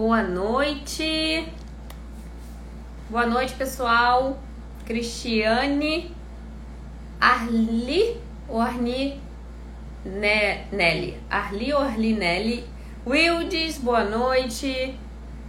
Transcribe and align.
Boa 0.00 0.22
noite. 0.22 1.46
Boa 3.10 3.26
noite, 3.26 3.52
pessoal. 3.52 4.40
Cristiane, 4.86 6.10
Arli 7.20 8.16
ou 8.48 8.62
ne, 8.72 9.18
Nelly? 10.72 11.18
Arli 11.28 11.74
ou 11.74 11.80
Arli 11.80 12.14
Nelly? 12.14 12.64
Wildes, 13.06 13.76
boa 13.76 14.02
noite. 14.02 14.98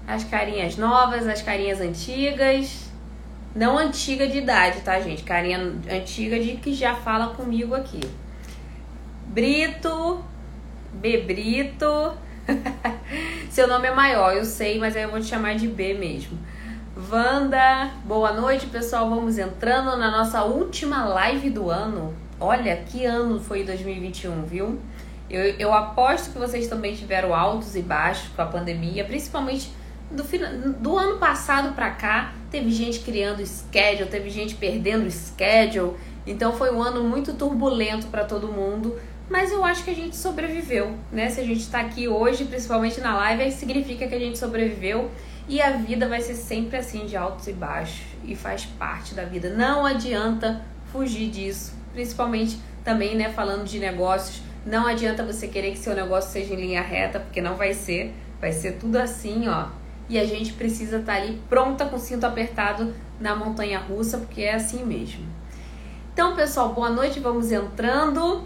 As 0.06 0.26
carinhas 0.26 0.76
novas, 0.76 1.26
as 1.26 1.42
carinhas 1.42 1.80
antigas. 1.80 2.92
Não 3.56 3.78
antiga 3.78 4.28
de 4.28 4.40
idade, 4.40 4.82
tá, 4.82 5.00
gente? 5.00 5.24
Carinha 5.24 5.60
antiga 5.90 6.38
de 6.38 6.58
que 6.58 6.74
já 6.74 6.94
fala 6.94 7.34
comigo 7.36 7.74
aqui. 7.74 8.02
Brito, 9.28 10.22
Bebrito. 10.92 11.88
Seu 13.52 13.68
nome 13.68 13.86
é 13.86 13.92
maior, 13.92 14.34
eu 14.34 14.46
sei, 14.46 14.80
mas 14.80 14.96
aí 14.96 15.04
eu 15.04 15.10
vou 15.10 15.20
te 15.20 15.26
chamar 15.26 15.56
de 15.56 15.68
B 15.68 15.94
mesmo. 15.94 16.40
Wanda, 17.12 17.92
boa 18.06 18.32
noite, 18.32 18.68
pessoal. 18.68 19.10
Vamos 19.10 19.38
entrando 19.38 19.98
na 19.98 20.10
nossa 20.10 20.42
última 20.46 21.04
live 21.04 21.50
do 21.50 21.70
ano. 21.70 22.16
Olha, 22.40 22.78
que 22.78 23.04
ano 23.04 23.42
foi 23.42 23.66
2021, 23.66 24.44
viu? 24.44 24.80
Eu, 25.30 25.44
eu 25.60 25.74
aposto 25.74 26.32
que 26.32 26.40
vocês 26.40 26.68
também 26.68 26.96
tiveram 26.96 27.36
altos 27.36 27.76
e 27.76 27.82
baixos 27.82 28.30
com 28.34 28.42
a 28.42 28.46
pandemia, 28.46 29.04
principalmente 29.04 29.70
do, 30.10 30.24
do 30.80 30.98
ano 30.98 31.18
passado 31.18 31.76
para 31.76 31.90
cá. 31.90 32.34
Teve 32.50 32.72
gente 32.72 33.02
criando 33.02 33.46
schedule, 33.46 34.10
teve 34.10 34.30
gente 34.30 34.56
perdendo 34.56 35.12
schedule. 35.12 35.98
Então 36.26 36.54
foi 36.54 36.74
um 36.74 36.82
ano 36.82 37.04
muito 37.04 37.34
turbulento 37.34 38.08
para 38.08 38.24
todo 38.24 38.48
mundo 38.48 38.98
mas 39.32 39.50
eu 39.50 39.64
acho 39.64 39.86
que 39.86 39.90
a 39.90 39.96
gente 39.96 40.18
sobreviveu, 40.18 40.94
né? 41.10 41.30
Se 41.30 41.40
a 41.40 41.44
gente 41.44 41.62
está 41.62 41.80
aqui 41.80 42.06
hoje, 42.06 42.44
principalmente 42.44 43.00
na 43.00 43.16
live, 43.16 43.50
significa 43.54 44.06
que 44.06 44.14
a 44.14 44.20
gente 44.20 44.38
sobreviveu 44.38 45.10
e 45.48 45.62
a 45.62 45.72
vida 45.72 46.06
vai 46.06 46.20
ser 46.20 46.36
sempre 46.36 46.76
assim 46.76 47.06
de 47.06 47.16
altos 47.16 47.48
e 47.48 47.54
baixos 47.54 48.02
e 48.26 48.36
faz 48.36 48.66
parte 48.66 49.16
da 49.16 49.24
vida. 49.24 49.50
Não 49.50 49.86
adianta 49.86 50.62
fugir 50.92 51.30
disso, 51.30 51.74
principalmente 51.94 52.60
também, 52.84 53.16
né, 53.16 53.30
falando 53.30 53.64
de 53.64 53.80
negócios, 53.80 54.42
não 54.66 54.86
adianta 54.86 55.24
você 55.24 55.48
querer 55.48 55.72
que 55.72 55.80
seu 55.80 55.96
negócio 55.96 56.30
seja 56.30 56.54
em 56.54 56.58
linha 56.58 56.82
reta, 56.82 57.18
porque 57.18 57.42
não 57.42 57.56
vai 57.56 57.74
ser, 57.74 58.14
vai 58.40 58.52
ser 58.52 58.74
tudo 58.74 58.98
assim, 58.98 59.48
ó. 59.48 59.68
E 60.10 60.20
a 60.20 60.26
gente 60.26 60.52
precisa 60.54 60.98
estar 60.98 61.16
tá 61.16 61.22
ali 61.22 61.42
pronta 61.48 61.86
com 61.86 61.96
o 61.96 62.00
cinto 62.00 62.26
apertado 62.26 62.94
na 63.18 63.34
montanha 63.34 63.80
russa, 63.80 64.18
porque 64.18 64.42
é 64.42 64.56
assim 64.56 64.84
mesmo. 64.84 65.26
Então, 66.12 66.36
pessoal, 66.36 66.74
boa 66.74 66.90
noite, 66.90 67.22
vamos 67.22 67.50
entrando. 67.50 68.44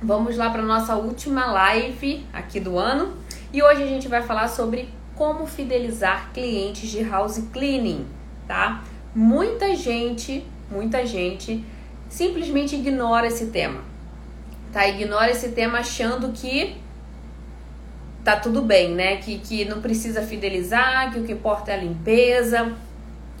Vamos 0.00 0.36
lá 0.36 0.48
para 0.48 0.62
nossa 0.62 0.94
última 0.94 1.46
live 1.46 2.24
aqui 2.32 2.60
do 2.60 2.78
ano 2.78 3.16
e 3.52 3.60
hoje 3.60 3.82
a 3.82 3.86
gente 3.86 4.06
vai 4.06 4.22
falar 4.22 4.46
sobre 4.46 4.88
como 5.16 5.44
fidelizar 5.44 6.30
clientes 6.32 6.88
de 6.88 7.02
house 7.02 7.42
cleaning, 7.52 8.06
tá? 8.46 8.84
Muita 9.12 9.74
gente, 9.74 10.46
muita 10.70 11.04
gente 11.04 11.64
simplesmente 12.08 12.76
ignora 12.76 13.26
esse 13.26 13.46
tema, 13.46 13.80
tá? 14.72 14.86
Ignora 14.86 15.32
esse 15.32 15.48
tema 15.48 15.78
achando 15.78 16.30
que 16.30 16.76
tá 18.22 18.36
tudo 18.36 18.62
bem, 18.62 18.94
né? 18.94 19.16
Que, 19.16 19.38
que 19.38 19.64
não 19.64 19.80
precisa 19.80 20.22
fidelizar, 20.22 21.12
que 21.12 21.18
o 21.18 21.24
que 21.24 21.32
importa 21.32 21.72
é 21.72 21.74
a 21.74 21.78
limpeza. 21.78 22.72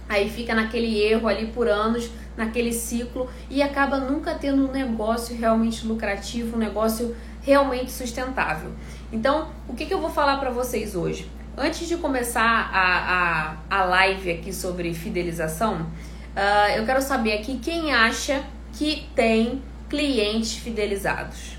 Aí 0.08 0.28
fica 0.28 0.56
naquele 0.56 1.00
erro 1.00 1.28
ali 1.28 1.46
por 1.46 1.68
anos 1.68 2.10
naquele 2.38 2.72
ciclo 2.72 3.28
e 3.50 3.60
acaba 3.60 3.98
nunca 3.98 4.34
tendo 4.34 4.66
um 4.66 4.72
negócio 4.72 5.36
realmente 5.36 5.84
lucrativo, 5.84 6.56
um 6.56 6.58
negócio 6.58 7.14
realmente 7.42 7.90
sustentável. 7.90 8.70
Então, 9.12 9.48
o 9.68 9.74
que, 9.74 9.84
que 9.84 9.92
eu 9.92 10.00
vou 10.00 10.08
falar 10.08 10.38
para 10.38 10.50
vocês 10.50 10.94
hoje? 10.94 11.28
Antes 11.56 11.88
de 11.88 11.96
começar 11.96 12.70
a, 12.72 13.56
a, 13.68 13.78
a 13.80 13.84
live 13.84 14.30
aqui 14.30 14.52
sobre 14.52 14.94
fidelização, 14.94 15.80
uh, 15.82 16.70
eu 16.76 16.86
quero 16.86 17.02
saber 17.02 17.32
aqui 17.32 17.58
quem 17.58 17.92
acha 17.92 18.44
que 18.72 19.08
tem 19.16 19.60
clientes 19.88 20.54
fidelizados. 20.54 21.58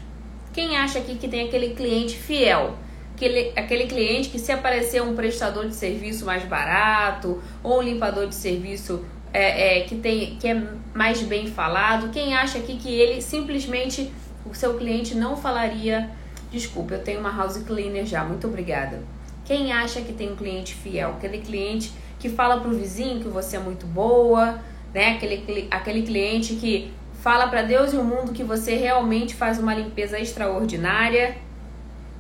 Quem 0.54 0.78
acha 0.78 1.00
aqui 1.00 1.16
que 1.16 1.28
tem 1.28 1.48
aquele 1.48 1.75
cliente 1.75 2.18
fiel? 2.18 2.78
Aquele, 3.16 3.52
aquele 3.54 3.86
cliente 3.88 4.30
que 4.30 4.40
se 4.40 4.50
aparecer 4.50 5.02
um 5.02 5.14
prestador 5.14 5.68
de 5.68 5.75
serviço 5.75 6.25
mais 6.25 6.46
barato 6.46 7.42
ou 7.62 7.80
um 7.80 7.81
limpador 7.81 8.28
de 8.28 8.36
serviço 8.36 9.04
é, 9.34 9.80
é, 9.80 9.82
que, 9.82 9.96
tem, 9.96 10.36
que 10.38 10.48
é 10.48 10.64
mais 10.94 11.22
bem 11.22 11.48
falado? 11.48 12.10
Quem 12.10 12.36
acha 12.36 12.58
aqui 12.58 12.78
que 12.78 12.90
ele 12.90 13.22
simplesmente, 13.22 14.12
o 14.46 14.54
seu 14.54 14.76
cliente 14.76 15.16
não 15.16 15.38
falaria, 15.38 16.10
desculpa, 16.52 16.96
eu 16.96 17.04
tenho 17.04 17.20
uma 17.20 17.36
house 17.36 17.58
cleaner 17.58 18.06
já, 18.06 18.24
muito 18.24 18.48
obrigada. 18.48 19.02
Quem 19.46 19.72
acha 19.72 20.02
que 20.02 20.14
tem 20.14 20.32
um 20.32 20.36
cliente 20.36 20.76
fiel? 20.76 21.12
Aquele 21.12 21.40
cliente 21.40 21.92
que 22.20 22.30
fala 22.30 22.60
pro 22.60 22.72
vizinho 22.72 23.20
que 23.20 23.28
você 23.28 23.58
é 23.58 23.60
muito 23.60 23.86
boa, 23.86 24.60
né? 24.94 25.16
Aquele, 25.16 25.68
aquele 25.72 26.04
cliente 26.04 26.56
que 26.56 26.92
fala 27.22 27.48
para 27.48 27.64
Deus 27.64 27.94
e 27.94 27.98
o 27.98 28.04
mundo 28.04 28.32
que 28.32 28.44
você 28.44 28.76
realmente 28.76 29.36
faz 29.36 29.60
uma 29.60 29.74
limpeza 29.74 30.20
extraordinária. 30.20 31.38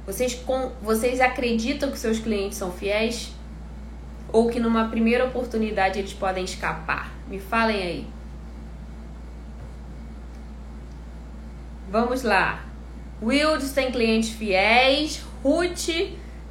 Vocês, 0.05 0.33
com, 0.33 0.71
vocês 0.81 1.21
acreditam 1.21 1.91
que 1.91 1.99
seus 1.99 2.19
clientes 2.19 2.57
são 2.57 2.71
fiéis? 2.71 3.31
Ou 4.31 4.49
que 4.49 4.59
numa 4.59 4.89
primeira 4.89 5.25
oportunidade 5.25 5.99
eles 5.99 6.13
podem 6.13 6.43
escapar? 6.43 7.11
Me 7.27 7.39
falem 7.39 7.81
aí. 7.81 8.07
Vamos 11.89 12.23
lá. 12.23 12.63
Wildes 13.21 13.71
tem 13.71 13.91
clientes 13.91 14.29
fiéis. 14.29 15.21
Ruth 15.43 15.89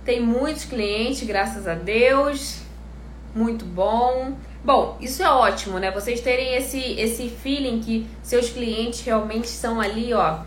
tem 0.05 0.21
muitos 0.21 0.65
clientes, 0.65 1.27
graças 1.27 1.69
a 1.69 1.75
Deus. 1.75 2.61
Muito 3.35 3.65
bom. 3.65 4.37
Bom, 4.65 4.99
isso 5.01 5.23
é 5.23 5.31
ótimo, 5.31 5.79
né? 5.79 5.91
Vocês 5.91 6.21
terem 6.21 6.55
esse, 6.55 6.79
esse 6.79 7.29
feeling 7.29 7.81
que 7.81 8.07
seus 8.23 8.51
clientes 8.51 9.01
realmente 9.03 9.49
são 9.49 9.81
ali, 9.81 10.13
ó. 10.13 10.41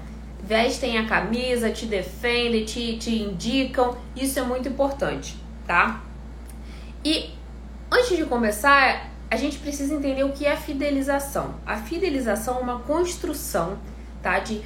Vestem 0.44 0.98
a 0.98 1.06
camisa, 1.06 1.70
te 1.70 1.86
defendem, 1.86 2.66
te, 2.66 2.98
te 2.98 3.16
indicam. 3.16 3.96
Isso 4.16 4.40
é 4.40 4.42
muito 4.42 4.68
importante, 4.68 5.38
tá? 5.66 6.02
E 7.04 7.34
antes 7.92 8.16
de 8.16 8.26
começar, 8.26 9.10
a 9.30 9.36
gente 9.36 9.58
precisa 9.58 9.94
entender 9.94 10.24
o 10.24 10.34
que 10.34 10.46
é 10.46 10.56
fidelização. 10.56 11.56
A 11.66 11.78
fidelização 11.78 12.58
é 12.58 12.62
uma 12.62 12.80
construção, 12.80 13.80
tá, 14.22 14.38
de 14.40 14.62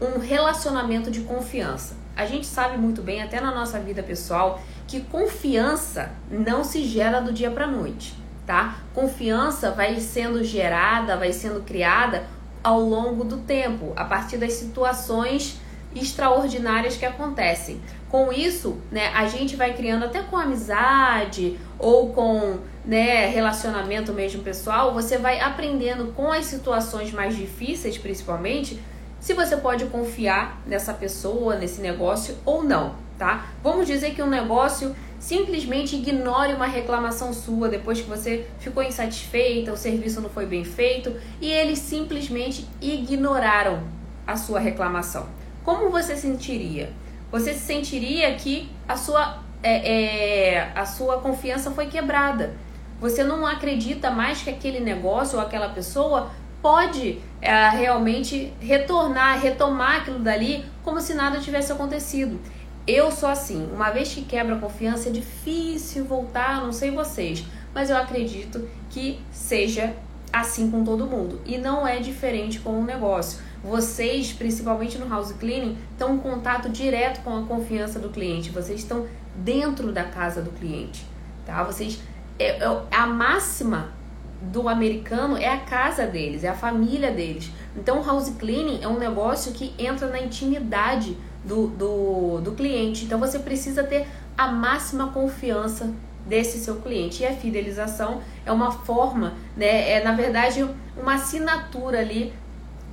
um 0.00 0.18
relacionamento 0.18 1.10
de 1.10 1.22
confiança. 1.22 1.96
A 2.14 2.26
gente 2.26 2.46
sabe 2.46 2.76
muito 2.76 3.02
bem, 3.02 3.22
até 3.22 3.40
na 3.40 3.52
nossa 3.52 3.80
vida 3.80 4.02
pessoal, 4.02 4.60
que 4.86 5.00
confiança 5.00 6.12
não 6.30 6.62
se 6.62 6.84
gera 6.84 7.20
do 7.20 7.32
dia 7.32 7.50
para 7.50 7.66
noite, 7.66 8.14
tá? 8.46 8.78
Confiança 8.94 9.70
vai 9.70 9.98
sendo 9.98 10.44
gerada, 10.44 11.16
vai 11.16 11.32
sendo 11.32 11.62
criada 11.62 12.26
ao 12.62 12.80
longo 12.80 13.24
do 13.24 13.38
tempo, 13.38 13.92
a 13.96 14.04
partir 14.04 14.36
das 14.36 14.52
situações 14.52 15.58
extraordinárias 15.94 16.96
que 16.96 17.04
acontecem. 17.04 17.80
Com 18.08 18.32
isso, 18.32 18.78
né, 18.90 19.08
a 19.14 19.26
gente 19.26 19.56
vai 19.56 19.74
criando 19.74 20.04
até 20.04 20.22
com 20.22 20.36
amizade 20.36 21.58
ou 21.78 22.10
com 22.10 22.58
né, 22.84 23.26
relacionamento 23.28 24.12
mesmo 24.12 24.42
pessoal, 24.42 24.92
você 24.92 25.18
vai 25.18 25.40
aprendendo 25.40 26.12
com 26.12 26.30
as 26.30 26.46
situações 26.46 27.12
mais 27.12 27.36
difíceis, 27.36 27.96
principalmente, 27.96 28.80
se 29.20 29.34
você 29.34 29.56
pode 29.56 29.86
confiar 29.86 30.60
nessa 30.66 30.92
pessoa, 30.92 31.56
nesse 31.56 31.80
negócio 31.80 32.36
ou 32.44 32.64
não, 32.64 32.96
tá? 33.16 33.46
Vamos 33.62 33.86
dizer 33.86 34.14
que 34.14 34.22
um 34.22 34.28
negócio 34.28 34.94
simplesmente 35.20 35.94
ignore 35.94 36.52
uma 36.52 36.66
reclamação 36.66 37.32
sua 37.32 37.68
depois 37.68 38.00
que 38.00 38.08
você 38.08 38.48
ficou 38.58 38.82
insatisfeita, 38.82 39.72
o 39.72 39.76
serviço 39.76 40.20
não 40.20 40.28
foi 40.28 40.44
bem 40.46 40.64
feito 40.64 41.14
e 41.40 41.48
eles 41.48 41.78
simplesmente 41.78 42.66
ignoraram 42.80 43.84
a 44.26 44.36
sua 44.36 44.58
reclamação. 44.58 45.28
Como 45.64 45.90
você 45.90 46.16
sentiria? 46.16 46.92
você 47.32 47.54
se 47.54 47.60
sentiria 47.60 48.34
que 48.34 48.70
a 48.86 48.94
sua, 48.94 49.38
é, 49.62 50.56
é, 50.56 50.72
a 50.74 50.84
sua 50.84 51.18
confiança 51.18 51.70
foi 51.70 51.86
quebrada. 51.86 52.54
Você 53.00 53.24
não 53.24 53.46
acredita 53.46 54.10
mais 54.10 54.42
que 54.42 54.50
aquele 54.50 54.78
negócio 54.78 55.38
ou 55.38 55.44
aquela 55.44 55.70
pessoa 55.70 56.30
pode 56.60 57.18
é, 57.40 57.70
realmente 57.70 58.52
retornar, 58.60 59.40
retomar 59.40 60.02
aquilo 60.02 60.18
dali 60.18 60.64
como 60.84 61.00
se 61.00 61.14
nada 61.14 61.40
tivesse 61.40 61.72
acontecido. 61.72 62.38
Eu 62.86 63.10
sou 63.10 63.28
assim, 63.28 63.66
uma 63.72 63.90
vez 63.90 64.12
que 64.12 64.22
quebra 64.22 64.56
a 64.56 64.58
confiança 64.58 65.08
é 65.08 65.12
difícil 65.12 66.04
voltar, 66.04 66.60
não 66.60 66.72
sei 66.72 66.90
vocês, 66.90 67.44
mas 67.74 67.88
eu 67.88 67.96
acredito 67.96 68.68
que 68.90 69.18
seja 69.32 69.94
assim 70.32 70.70
com 70.70 70.84
todo 70.84 71.06
mundo 71.06 71.40
e 71.46 71.58
não 71.58 71.86
é 71.86 71.98
diferente 71.98 72.60
com 72.60 72.78
o 72.78 72.84
negócio. 72.84 73.40
Vocês, 73.62 74.32
principalmente 74.32 74.98
no 74.98 75.08
house 75.08 75.32
cleaning, 75.32 75.78
estão 75.92 76.16
em 76.16 76.18
contato 76.18 76.68
direto 76.68 77.22
com 77.22 77.36
a 77.36 77.42
confiança 77.44 77.98
do 77.98 78.08
cliente. 78.08 78.50
Vocês 78.50 78.80
estão 78.80 79.06
dentro 79.36 79.92
da 79.92 80.04
casa 80.04 80.42
do 80.42 80.50
cliente, 80.50 81.06
tá? 81.46 81.62
Vocês 81.62 82.00
é, 82.38 82.58
é, 82.58 82.82
a 82.90 83.06
máxima 83.06 83.92
do 84.40 84.68
americano 84.68 85.36
é 85.36 85.48
a 85.48 85.58
casa 85.58 86.06
deles, 86.06 86.42
é 86.42 86.48
a 86.48 86.54
família 86.54 87.12
deles. 87.12 87.50
Então, 87.76 88.00
o 88.00 88.04
house 88.04 88.30
cleaning 88.30 88.80
é 88.82 88.88
um 88.88 88.98
negócio 88.98 89.52
que 89.52 89.72
entra 89.78 90.08
na 90.08 90.20
intimidade 90.20 91.16
do, 91.44 91.68
do, 91.68 92.40
do 92.40 92.52
cliente. 92.52 93.04
Então, 93.04 93.20
você 93.20 93.38
precisa 93.38 93.84
ter 93.84 94.08
a 94.36 94.48
máxima 94.48 95.08
confiança 95.12 95.92
desse 96.26 96.58
seu 96.58 96.76
cliente. 96.76 97.22
E 97.22 97.26
a 97.26 97.32
fidelização 97.32 98.20
é 98.44 98.50
uma 98.50 98.72
forma, 98.72 99.34
né, 99.56 99.90
é 99.90 100.02
na 100.02 100.12
verdade 100.12 100.66
uma 100.96 101.14
assinatura 101.14 102.00
ali 102.00 102.32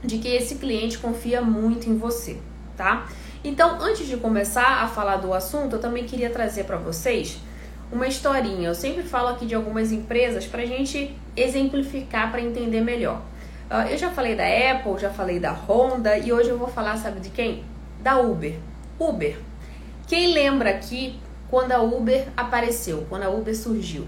de 0.04 0.18
que 0.18 0.28
esse 0.28 0.56
cliente 0.56 0.98
confia 0.98 1.42
muito 1.42 1.90
em 1.90 1.98
você, 1.98 2.38
tá? 2.78 3.08
Então, 3.44 3.82
antes 3.82 4.08
de 4.08 4.18
começar 4.18 4.84
a 4.84 4.88
falar 4.88 5.18
do 5.18 5.34
assunto, 5.34 5.76
eu 5.76 5.80
também 5.80 6.06
queria 6.06 6.30
trazer 6.30 6.66
para 6.66 6.78
vocês 6.78 7.40
uma 7.92 8.08
historinha. 8.08 8.70
Eu 8.70 8.76
sempre 8.76 9.04
falo 9.04 9.30
aqui 9.30 9.46
de 9.46 9.56
algumas 9.56 9.92
empresas 9.92 10.46
para 10.46 10.62
a 10.62 10.66
gente 10.66 11.16
exemplificar 11.36 12.32
para 12.32 12.42
entender 12.42 12.82
melhor. 12.82 13.22
Uh, 13.70 13.88
eu 13.90 13.98
já 13.98 14.10
falei 14.10 14.36
da 14.36 14.44
Apple, 14.44 15.00
já 15.00 15.10
falei 15.10 15.40
da 15.40 15.52
Honda 15.52 16.18
e 16.18 16.34
hoje 16.34 16.50
eu 16.50 16.58
vou 16.58 16.68
falar, 16.68 16.98
sabe 16.98 17.20
de 17.20 17.30
quem? 17.30 17.64
Da 18.02 18.20
Uber. 18.20 18.56
Uber. 19.00 19.38
Quem 20.08 20.34
lembra 20.34 20.72
aqui 20.72 21.20
quando 21.50 21.72
a 21.72 21.82
Uber 21.82 22.28
apareceu, 22.36 23.06
quando 23.08 23.24
a 23.24 23.30
Uber 23.30 23.56
surgiu? 23.56 24.08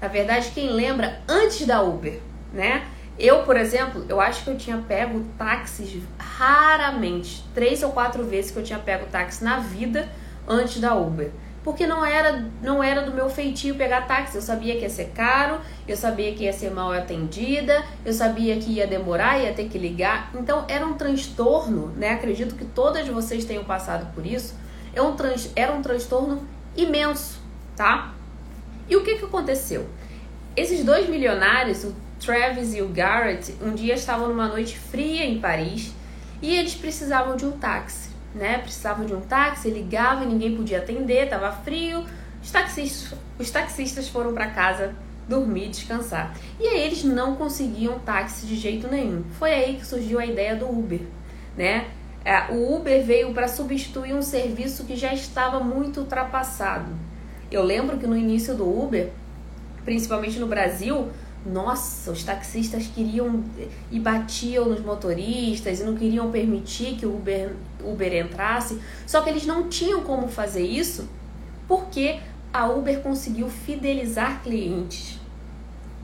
Na 0.00 0.08
verdade, 0.08 0.50
quem 0.54 0.70
lembra 0.70 1.20
antes 1.28 1.66
da 1.66 1.82
Uber, 1.82 2.18
né? 2.52 2.86
Eu, 3.18 3.42
por 3.42 3.56
exemplo, 3.56 4.04
eu 4.08 4.20
acho 4.20 4.44
que 4.44 4.50
eu 4.50 4.56
tinha 4.56 4.78
pego 4.78 5.24
táxis 5.38 6.02
raramente, 6.18 7.44
três 7.54 7.82
ou 7.82 7.92
quatro 7.92 8.24
vezes 8.24 8.50
que 8.50 8.58
eu 8.58 8.64
tinha 8.64 8.78
pego 8.78 9.06
táxi 9.06 9.44
na 9.44 9.58
vida 9.58 10.08
antes 10.48 10.80
da 10.80 10.94
Uber 10.94 11.30
porque 11.64 11.86
não 11.86 12.04
era, 12.04 12.44
não 12.62 12.84
era 12.84 13.00
do 13.00 13.12
meu 13.12 13.30
feitio 13.30 13.74
pegar 13.74 14.02
táxi. 14.02 14.36
Eu 14.36 14.42
sabia 14.42 14.76
que 14.76 14.82
ia 14.82 14.90
ser 14.90 15.12
caro, 15.14 15.58
eu 15.88 15.96
sabia 15.96 16.34
que 16.34 16.44
ia 16.44 16.52
ser 16.52 16.70
mal 16.70 16.92
atendida, 16.92 17.82
eu 18.04 18.12
sabia 18.12 18.54
que 18.58 18.70
ia 18.70 18.86
demorar, 18.86 19.38
ia 19.38 19.54
ter 19.54 19.68
que 19.70 19.78
ligar. 19.78 20.30
Então 20.34 20.66
era 20.68 20.86
um 20.86 20.92
transtorno, 20.92 21.88
né? 21.96 22.10
Acredito 22.10 22.54
que 22.54 22.66
todas 22.66 23.08
vocês 23.08 23.46
tenham 23.46 23.64
passado 23.64 24.12
por 24.14 24.26
isso. 24.26 24.54
É 24.94 25.00
um 25.00 25.16
trans, 25.16 25.50
era 25.56 25.72
um 25.72 25.80
transtorno 25.80 26.46
imenso, 26.76 27.40
tá? 27.74 28.12
E 28.86 28.94
o 28.94 29.02
que, 29.02 29.16
que 29.16 29.24
aconteceu? 29.24 29.88
Esses 30.54 30.84
dois 30.84 31.08
milionários, 31.08 31.82
o 31.82 31.94
Travis 32.24 32.74
e 32.74 32.82
o 32.82 32.88
Garrett, 32.88 33.54
um 33.62 33.74
dia 33.74 33.94
estavam 33.94 34.28
numa 34.28 34.48
noite 34.48 34.78
fria 34.78 35.24
em 35.24 35.40
Paris 35.40 35.92
e 36.40 36.54
eles 36.54 36.74
precisavam 36.74 37.36
de 37.36 37.44
um 37.44 37.52
táxi 37.52 38.14
né? 38.34 38.58
Precisavam 38.58 39.06
de 39.06 39.14
um 39.14 39.20
táxi, 39.20 39.70
ligava 39.70 40.24
e 40.24 40.26
ninguém 40.26 40.56
podia 40.56 40.78
atender, 40.78 41.28
tava 41.28 41.52
frio. 41.52 42.04
Os 42.42 42.50
taxistas, 42.50 43.18
os 43.38 43.50
taxistas 43.50 44.08
foram 44.08 44.34
para 44.34 44.48
casa 44.48 44.94
dormir, 45.28 45.68
descansar. 45.68 46.36
E 46.60 46.66
aí 46.66 46.82
eles 46.82 47.04
não 47.04 47.36
conseguiam 47.36 47.98
táxi 48.00 48.46
de 48.46 48.56
jeito 48.56 48.88
nenhum. 48.88 49.24
Foi 49.38 49.52
aí 49.52 49.76
que 49.76 49.86
surgiu 49.86 50.18
a 50.18 50.26
ideia 50.26 50.54
do 50.56 50.68
Uber, 50.68 51.00
né? 51.56 51.86
É, 52.24 52.52
o 52.52 52.74
Uber 52.76 53.04
veio 53.04 53.32
para 53.32 53.46
substituir 53.46 54.14
um 54.14 54.22
serviço 54.22 54.84
que 54.84 54.96
já 54.96 55.12
estava 55.12 55.60
muito 55.60 56.00
ultrapassado. 56.00 56.90
Eu 57.50 57.62
lembro 57.62 57.98
que 57.98 58.06
no 58.06 58.16
início 58.16 58.54
do 58.54 58.66
Uber, 58.66 59.10
principalmente 59.84 60.38
no 60.38 60.46
Brasil, 60.46 61.10
nossa, 61.46 62.10
os 62.10 62.24
taxistas 62.24 62.86
queriam 62.86 63.44
e 63.90 64.00
batiam 64.00 64.66
nos 64.66 64.80
motoristas 64.80 65.80
e 65.80 65.84
não 65.84 65.94
queriam 65.94 66.30
permitir 66.30 66.96
que 66.96 67.04
o 67.04 67.16
Uber, 67.16 67.54
Uber 67.82 68.14
entrasse. 68.14 68.80
Só 69.06 69.20
que 69.20 69.28
eles 69.28 69.44
não 69.44 69.68
tinham 69.68 70.02
como 70.02 70.28
fazer 70.28 70.64
isso 70.64 71.08
porque 71.68 72.18
a 72.52 72.66
Uber 72.68 73.00
conseguiu 73.00 73.48
fidelizar 73.48 74.42
clientes. 74.42 75.20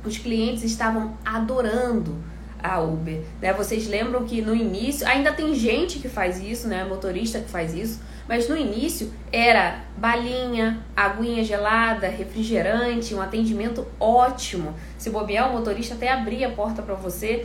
Os 0.04 0.18
clientes 0.18 0.62
estavam 0.62 1.16
adorando 1.24 2.16
a 2.62 2.80
Uber. 2.80 3.22
Né? 3.40 3.52
Vocês 3.52 3.86
lembram 3.86 4.24
que 4.24 4.42
no 4.42 4.54
início, 4.54 5.06
ainda 5.06 5.32
tem 5.32 5.54
gente 5.54 5.98
que 5.98 6.08
faz 6.08 6.38
isso, 6.38 6.68
né? 6.68 6.84
motorista 6.84 7.40
que 7.40 7.48
faz 7.48 7.74
isso, 7.74 8.00
mas 8.30 8.48
no 8.48 8.56
início 8.56 9.12
era 9.32 9.80
balinha, 9.96 10.86
aguinha 10.96 11.42
gelada, 11.42 12.06
refrigerante, 12.06 13.12
um 13.12 13.20
atendimento 13.20 13.84
ótimo. 13.98 14.72
Se 14.96 15.10
bobear, 15.10 15.50
o 15.50 15.54
motorista 15.54 15.96
até 15.96 16.12
abria 16.12 16.46
a 16.46 16.52
porta 16.52 16.80
para 16.80 16.94
você. 16.94 17.44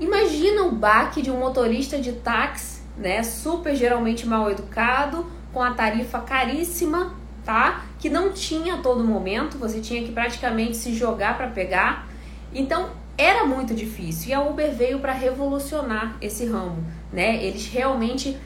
Imagina 0.00 0.62
o 0.62 0.72
baque 0.72 1.22
de 1.22 1.30
um 1.30 1.38
motorista 1.38 2.00
de 2.00 2.10
táxi, 2.14 2.80
né? 2.98 3.22
Super 3.22 3.76
geralmente 3.76 4.26
mal 4.26 4.50
educado, 4.50 5.24
com 5.52 5.62
a 5.62 5.70
tarifa 5.70 6.18
caríssima, 6.18 7.14
tá? 7.44 7.84
Que 8.00 8.10
não 8.10 8.32
tinha 8.32 8.74
a 8.74 8.78
todo 8.78 9.04
momento, 9.04 9.56
você 9.56 9.80
tinha 9.80 10.02
que 10.02 10.10
praticamente 10.10 10.76
se 10.76 10.92
jogar 10.96 11.36
para 11.36 11.46
pegar. 11.46 12.08
Então, 12.52 12.90
era 13.16 13.44
muito 13.46 13.72
difícil 13.72 14.30
e 14.30 14.34
a 14.34 14.40
Uber 14.40 14.74
veio 14.74 14.98
para 14.98 15.12
revolucionar 15.12 16.16
esse 16.20 16.44
ramo, 16.44 16.84
né? 17.12 17.36
Eles 17.44 17.68
realmente 17.68 18.36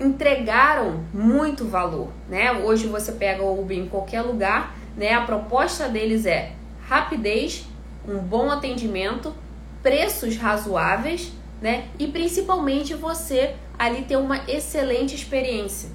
entregaram 0.00 1.04
muito 1.12 1.64
valor, 1.64 2.08
né? 2.28 2.52
Hoje 2.52 2.86
você 2.86 3.12
pega 3.12 3.42
o 3.42 3.60
Uber 3.60 3.76
em 3.76 3.88
qualquer 3.88 4.22
lugar, 4.22 4.76
né? 4.96 5.12
A 5.12 5.22
proposta 5.22 5.88
deles 5.88 6.24
é 6.24 6.52
rapidez, 6.86 7.66
um 8.06 8.18
bom 8.18 8.50
atendimento, 8.50 9.34
preços 9.82 10.36
razoáveis, 10.36 11.32
né? 11.60 11.88
E 11.98 12.06
principalmente 12.06 12.94
você 12.94 13.54
ali 13.78 14.02
ter 14.02 14.16
uma 14.16 14.40
excelente 14.48 15.14
experiência, 15.14 15.90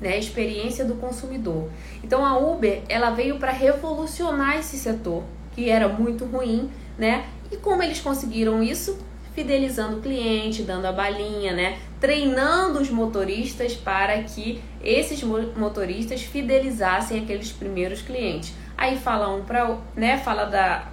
né? 0.00 0.18
Experiência 0.18 0.84
do 0.84 0.94
consumidor. 0.94 1.68
Então 2.02 2.24
a 2.24 2.36
Uber, 2.38 2.82
ela 2.88 3.10
veio 3.10 3.38
para 3.38 3.52
revolucionar 3.52 4.58
esse 4.58 4.78
setor 4.78 5.24
que 5.54 5.68
era 5.68 5.88
muito 5.88 6.24
ruim, 6.24 6.70
né? 6.98 7.26
E 7.50 7.56
como 7.56 7.82
eles 7.82 8.00
conseguiram 8.00 8.62
isso? 8.62 8.98
Fidelizando 9.34 9.98
o 9.98 10.00
cliente, 10.00 10.62
dando 10.62 10.86
a 10.86 10.92
balinha, 10.92 11.52
né? 11.52 11.78
Treinando 12.00 12.80
os 12.80 12.90
motoristas 12.90 13.74
para 13.74 14.22
que 14.22 14.62
esses 14.82 15.22
motoristas 15.22 16.22
fidelizassem 16.22 17.22
aqueles 17.22 17.52
primeiros 17.52 18.02
clientes. 18.02 18.54
Aí 18.76 18.98
fala 18.98 19.28
um 19.28 19.42
para, 19.42 19.78
né, 19.94 20.18
fala 20.18 20.44
da 20.44 20.88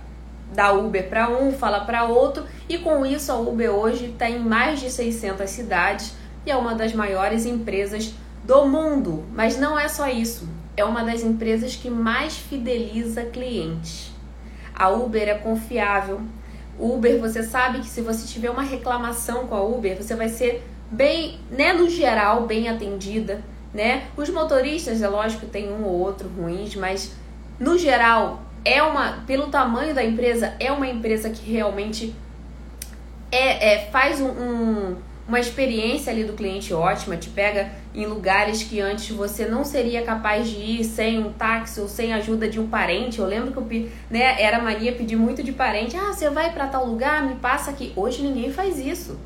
da 0.53 0.73
Uber 0.73 1.07
para 1.07 1.29
um, 1.29 1.51
fala 1.51 1.81
para 1.81 2.05
outro, 2.05 2.43
e 2.67 2.77
com 2.77 3.05
isso 3.05 3.31
a 3.31 3.35
Uber 3.35 3.69
hoje 3.69 4.05
está 4.05 4.29
em 4.29 4.39
mais 4.39 4.79
de 4.79 4.89
600 4.89 5.49
cidades 5.49 6.13
e 6.45 6.51
é 6.51 6.55
uma 6.55 6.73
das 6.73 6.93
maiores 6.93 7.45
empresas 7.45 8.13
do 8.43 8.65
mundo. 8.65 9.23
Mas 9.31 9.57
não 9.57 9.77
é 9.77 9.87
só 9.87 10.07
isso, 10.07 10.49
é 10.75 10.83
uma 10.83 11.03
das 11.03 11.21
empresas 11.21 11.75
que 11.75 11.89
mais 11.89 12.35
fideliza 12.35 13.25
clientes. 13.25 14.11
A 14.73 14.89
Uber 14.89 15.27
é 15.27 15.35
confiável, 15.35 16.21
Uber, 16.79 17.19
você 17.19 17.43
sabe 17.43 17.79
que 17.79 17.87
se 17.87 18.01
você 18.01 18.25
tiver 18.25 18.49
uma 18.49 18.63
reclamação 18.63 19.47
com 19.47 19.55
a 19.55 19.61
Uber, 19.61 19.97
você 19.97 20.15
vai 20.15 20.29
ser 20.29 20.63
bem, 20.89 21.39
né, 21.51 21.73
no 21.73 21.89
geral, 21.89 22.47
bem 22.47 22.69
atendida, 22.69 23.43
né? 23.73 24.07
Os 24.15 24.29
motoristas, 24.29 25.01
é 25.01 25.07
lógico, 25.07 25.45
tem 25.45 25.71
um 25.71 25.83
ou 25.83 25.99
outro 25.99 26.29
ruins, 26.29 26.75
mas 26.75 27.11
no 27.59 27.77
geral 27.77 28.41
é 28.63 28.81
uma, 28.81 29.23
pelo 29.27 29.47
tamanho 29.47 29.93
da 29.93 30.03
empresa, 30.03 30.53
é 30.59 30.71
uma 30.71 30.87
empresa 30.87 31.29
que 31.29 31.51
realmente 31.51 32.15
é, 33.31 33.73
é 33.73 33.89
faz 33.91 34.19
um, 34.21 34.29
um 34.29 34.95
uma 35.29 35.39
experiência 35.39 36.11
ali 36.11 36.23
do 36.23 36.33
cliente 36.33 36.73
ótima, 36.73 37.15
te 37.15 37.29
pega 37.29 37.71
em 37.93 38.03
lugares 38.07 38.63
que 38.63 38.81
antes 38.81 39.15
você 39.15 39.45
não 39.45 39.63
seria 39.63 40.01
capaz 40.01 40.49
de 40.49 40.57
ir 40.57 40.83
sem 40.83 41.19
um 41.19 41.31
táxi 41.31 41.79
ou 41.79 41.87
sem 41.87 42.11
a 42.11 42.15
ajuda 42.15 42.49
de 42.49 42.59
um 42.59 42.67
parente. 42.67 43.19
Eu 43.19 43.27
lembro 43.27 43.63
que 43.63 43.91
né, 44.09 44.41
era 44.41 44.59
mania 44.59 44.91
pedir 44.91 45.15
muito 45.15 45.43
de 45.43 45.51
parente. 45.51 45.95
Ah, 45.95 46.11
você 46.11 46.31
vai 46.31 46.51
para 46.51 46.65
tal 46.65 46.83
lugar, 46.83 47.23
me 47.23 47.35
passa 47.35 47.69
aqui. 47.69 47.93
Hoje 47.95 48.23
ninguém 48.23 48.51
faz 48.51 48.79
isso. 48.79 49.19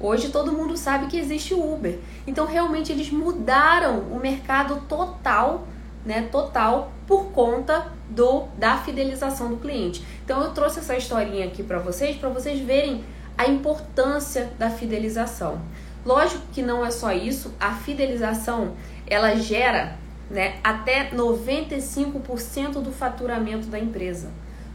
Hoje 0.00 0.30
todo 0.30 0.52
mundo 0.52 0.74
sabe 0.74 1.06
que 1.08 1.18
existe 1.18 1.52
o 1.52 1.74
Uber. 1.74 1.98
Então 2.26 2.46
realmente 2.46 2.90
eles 2.90 3.10
mudaram 3.10 3.98
o 4.10 4.18
mercado 4.18 4.82
total, 4.88 5.68
né, 6.02 6.28
total 6.32 6.90
por 7.06 7.26
conta 7.26 7.92
do 8.08 8.44
da 8.56 8.78
fidelização 8.78 9.50
do 9.50 9.58
cliente. 9.58 10.02
Então 10.24 10.42
eu 10.42 10.52
trouxe 10.52 10.78
essa 10.78 10.96
historinha 10.96 11.44
aqui 11.44 11.62
para 11.62 11.78
vocês, 11.78 12.16
para 12.16 12.30
vocês 12.30 12.58
verem 12.58 13.04
a 13.36 13.46
importância 13.46 14.52
da 14.58 14.70
fidelização. 14.70 15.60
Lógico 16.04 16.42
que 16.52 16.62
não 16.62 16.84
é 16.84 16.90
só 16.90 17.12
isso, 17.12 17.54
a 17.60 17.72
fidelização 17.74 18.74
ela 19.06 19.36
gera 19.36 19.96
né, 20.30 20.58
até 20.64 21.10
95% 21.10 22.80
do 22.80 22.90
faturamento 22.90 23.68
da 23.68 23.78
empresa. 23.78 24.30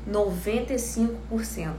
95%. 0.10 1.74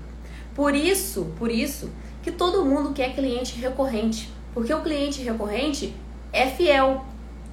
Por 0.54 0.74
isso, 0.74 1.32
por 1.38 1.50
isso 1.50 1.90
que 2.22 2.32
todo 2.32 2.64
mundo 2.64 2.92
quer 2.92 3.14
cliente 3.14 3.58
recorrente, 3.58 4.30
porque 4.52 4.74
o 4.74 4.82
cliente 4.82 5.22
recorrente 5.22 5.94
é 6.32 6.46
fiel. 6.46 7.04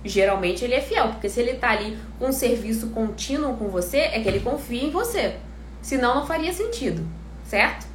Geralmente 0.03 0.63
ele 0.63 0.73
é 0.73 0.81
fiel, 0.81 1.09
porque 1.09 1.29
se 1.29 1.39
ele 1.39 1.51
está 1.51 1.71
ali 1.71 1.97
com 2.19 2.27
um 2.27 2.31
serviço 2.31 2.87
contínuo 2.87 3.55
com 3.55 3.69
você, 3.69 3.97
é 3.97 4.19
que 4.19 4.27
ele 4.27 4.39
confia 4.39 4.83
em 4.83 4.91
você. 4.91 5.37
Senão 5.81 6.15
não 6.15 6.27
faria 6.27 6.51
sentido, 6.51 7.07
certo? 7.43 7.87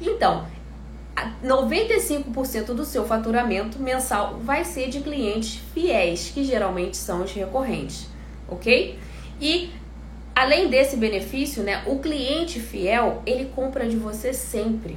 Então, 0.00 0.46
95% 1.44 2.66
do 2.74 2.84
seu 2.84 3.04
faturamento 3.04 3.78
mensal 3.78 4.38
vai 4.42 4.64
ser 4.64 4.88
de 4.88 5.00
clientes 5.00 5.60
fiéis, 5.72 6.30
que 6.32 6.44
geralmente 6.44 6.96
são 6.96 7.22
os 7.22 7.32
recorrentes, 7.32 8.08
ok? 8.48 8.98
E 9.40 9.70
além 10.34 10.68
desse 10.68 10.96
benefício, 10.96 11.62
né, 11.62 11.82
o 11.86 11.98
cliente 11.98 12.60
fiel 12.60 13.22
ele 13.26 13.46
compra 13.54 13.88
de 13.88 13.96
você 13.96 14.32
sempre. 14.32 14.96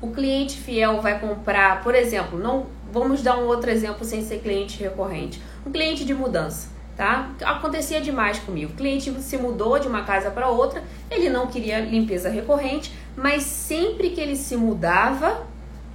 O 0.00 0.08
cliente 0.08 0.58
fiel 0.58 1.00
vai 1.00 1.18
comprar, 1.20 1.82
por 1.82 1.94
exemplo, 1.94 2.38
não 2.38 2.66
vamos 2.92 3.22
dar 3.22 3.38
um 3.38 3.46
outro 3.46 3.70
exemplo 3.70 4.04
sem 4.04 4.22
ser 4.22 4.40
cliente 4.40 4.82
recorrente, 4.82 5.40
um 5.64 5.70
cliente 5.70 6.04
de 6.04 6.12
mudança, 6.12 6.68
tá? 6.96 7.30
Acontecia 7.42 8.00
demais 8.00 8.38
comigo. 8.38 8.72
O 8.72 8.76
cliente 8.76 9.10
se 9.20 9.38
mudou 9.38 9.78
de 9.78 9.88
uma 9.88 10.02
casa 10.02 10.30
para 10.30 10.48
outra, 10.48 10.82
ele 11.10 11.30
não 11.30 11.46
queria 11.46 11.80
limpeza 11.80 12.28
recorrente, 12.28 12.92
mas 13.16 13.44
sempre 13.44 14.10
que 14.10 14.20
ele 14.20 14.36
se 14.36 14.56
mudava, 14.56 15.46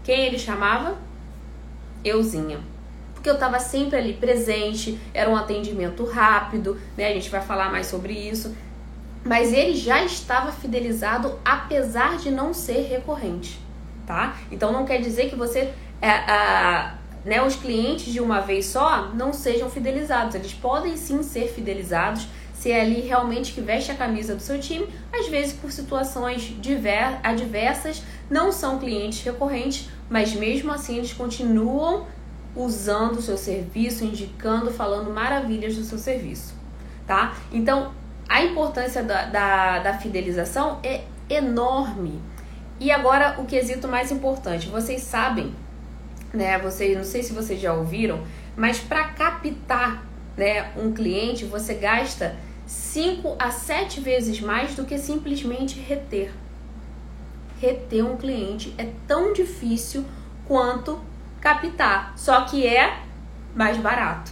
quem 0.08 0.22
ele 0.22 0.40
chamava? 0.40 0.98
Euzinha. 2.02 2.62
Porque 3.14 3.30
eu 3.30 3.34
estava 3.34 3.60
sempre 3.60 3.98
ali 3.98 4.14
presente, 4.14 4.98
era 5.14 5.30
um 5.30 5.36
atendimento 5.36 6.06
rápido, 6.06 6.80
né? 6.96 7.10
A 7.10 7.14
gente 7.14 7.30
vai 7.30 7.42
falar 7.42 7.70
mais 7.70 7.88
sobre 7.88 8.14
isso. 8.14 8.56
Mas 9.26 9.52
ele 9.52 9.76
já 9.76 10.02
estava 10.06 10.54
fidelizado 10.54 11.38
apesar 11.44 12.16
de 12.16 12.32
não 12.32 12.54
ser 12.54 12.88
recorrente, 12.88 13.60
tá? 14.06 14.38
Então 14.50 14.72
não 14.72 14.86
quer 14.86 15.02
dizer 15.02 15.30
que 15.30 15.36
você 15.36 15.74
é, 16.02 16.92
né, 17.26 17.46
os 17.46 17.58
clientes 17.58 18.06
de 18.14 18.22
uma 18.22 18.40
vez 18.40 18.68
só 18.68 19.10
não 19.14 19.34
sejam 19.34 19.70
fidelizados. 19.70 20.36
Eles 20.36 20.54
podem 20.54 20.96
sim 20.96 21.22
ser 21.22 21.50
fidelizados 21.50 22.30
se 22.54 22.72
é 22.72 22.82
ali 22.82 23.02
realmente 23.02 23.54
que 23.54 23.62
veste 23.62 23.92
a 23.92 23.96
camisa 23.96 24.36
do 24.36 24.42
seu 24.42 24.60
time, 24.60 24.88
às 25.14 25.28
vezes 25.28 25.54
por 25.54 25.72
situações 25.72 26.56
adversas, 27.24 28.02
não 28.30 28.52
são 28.52 28.80
clientes 28.80 29.24
recorrentes, 29.24 29.90
mas 30.10 30.34
mesmo 30.34 30.72
assim 30.72 30.98
eles 30.98 31.14
continuam 31.14 32.06
usando 32.56 33.18
o 33.18 33.22
seu 33.22 33.38
serviço, 33.38 34.04
indicando, 34.04 34.72
falando 34.72 35.12
maravilhas 35.12 35.76
do 35.76 35.84
seu 35.84 35.98
serviço, 35.98 36.54
tá? 37.06 37.36
Então, 37.52 37.92
a 38.28 38.44
importância 38.44 39.04
da, 39.04 39.26
da, 39.26 39.80
da 39.80 39.94
fidelização 39.98 40.80
é 40.84 41.04
enorme. 41.30 42.20
E 42.80 42.92
agora, 42.92 43.40
o 43.40 43.46
quesito 43.46 43.88
mais 43.88 44.12
importante, 44.12 44.68
vocês 44.68 45.02
sabem 45.04 45.54
né? 46.34 46.58
Vocês, 46.60 46.96
não 46.96 47.04
sei 47.04 47.24
se 47.24 47.34
vocês 47.34 47.60
já 47.60 47.74
ouviram, 47.74 48.22
mas 48.56 48.80
para 48.80 49.10
captar, 49.10 50.06
né, 50.36 50.72
um 50.78 50.94
cliente, 50.94 51.46
você 51.46 51.74
gasta 51.74 52.36
5 52.66 53.36
a 53.40 53.50
7 53.50 54.00
vezes 54.00 54.40
mais 54.40 54.76
do 54.76 54.86
que 54.86 54.98
simplesmente 54.98 55.80
reter. 55.80 56.32
Reter 57.60 58.06
um 58.06 58.18
cliente 58.18 58.74
é 58.78 58.88
tão 59.08 59.34
difícil 59.34 60.06
quanto 60.46 61.00
captar, 61.42 62.14
só 62.18 62.42
que 62.42 62.66
é 62.66 63.00
mais 63.56 63.78
barato. 63.78 64.32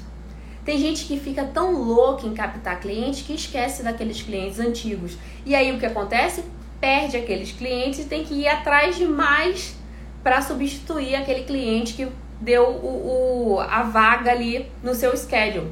Tem 0.63 0.79
gente 0.79 1.05
que 1.05 1.19
fica 1.19 1.43
tão 1.43 1.73
louca 1.73 2.25
em 2.25 2.33
captar 2.33 2.79
clientes 2.79 3.21
que 3.21 3.33
esquece 3.33 3.83
daqueles 3.83 4.21
clientes 4.21 4.59
antigos. 4.59 5.15
E 5.45 5.55
aí 5.55 5.71
o 5.71 5.79
que 5.79 5.85
acontece? 5.85 6.43
Perde 6.79 7.17
aqueles 7.17 7.51
clientes 7.51 7.99
e 7.99 8.05
tem 8.05 8.23
que 8.23 8.33
ir 8.33 8.47
atrás 8.47 8.95
de 8.95 9.05
mais 9.05 9.75
para 10.23 10.41
substituir 10.41 11.15
aquele 11.15 11.43
cliente 11.43 11.93
que 11.93 12.07
deu 12.41 12.63
o, 12.63 13.53
o, 13.53 13.59
a 13.59 13.83
vaga 13.83 14.31
ali 14.31 14.71
no 14.83 14.95
seu 14.95 15.15
schedule. 15.15 15.71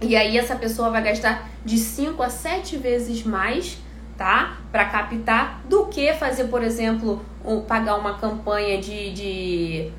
E 0.00 0.16
aí 0.16 0.38
essa 0.38 0.56
pessoa 0.56 0.90
vai 0.90 1.02
gastar 1.02 1.48
de 1.64 1.78
5 1.78 2.22
a 2.22 2.30
7 2.30 2.76
vezes 2.76 3.24
mais, 3.24 3.78
tá? 4.16 4.58
Para 4.70 4.86
captar 4.86 5.60
do 5.68 5.86
que 5.86 6.12
fazer, 6.14 6.44
por 6.44 6.62
exemplo, 6.62 7.24
um, 7.44 7.60
pagar 7.60 7.96
uma 7.96 8.14
campanha 8.14 8.78
de, 8.78 9.12
de, 9.12 9.90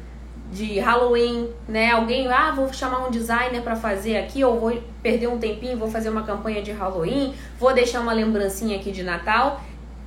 de 0.51 0.79
Halloween, 0.79 1.50
né? 1.67 1.91
Alguém, 1.91 2.27
ah, 2.32 2.51
vou 2.51 2.72
chamar 2.72 3.08
um 3.08 3.12
designer 3.12 3.62
para 3.62 3.75
fazer 3.75 4.17
aqui, 4.17 4.43
ou 4.43 4.60
vou 4.60 4.84
perder 5.01 5.27
um 5.27 5.38
tempinho, 5.38 5.77
vou 5.77 5.89
fazer 5.89 6.10
uma 6.10 6.24
campanha 6.24 6.62
de 6.62 6.72
Halloween, 6.72 7.34
vou 7.60 7.74
deixar 7.74 8.01
uma 8.01 8.13
lembrancinha 8.13 8.77
aqui 8.77 8.91
de 8.91 9.03
Natal 9.03 9.62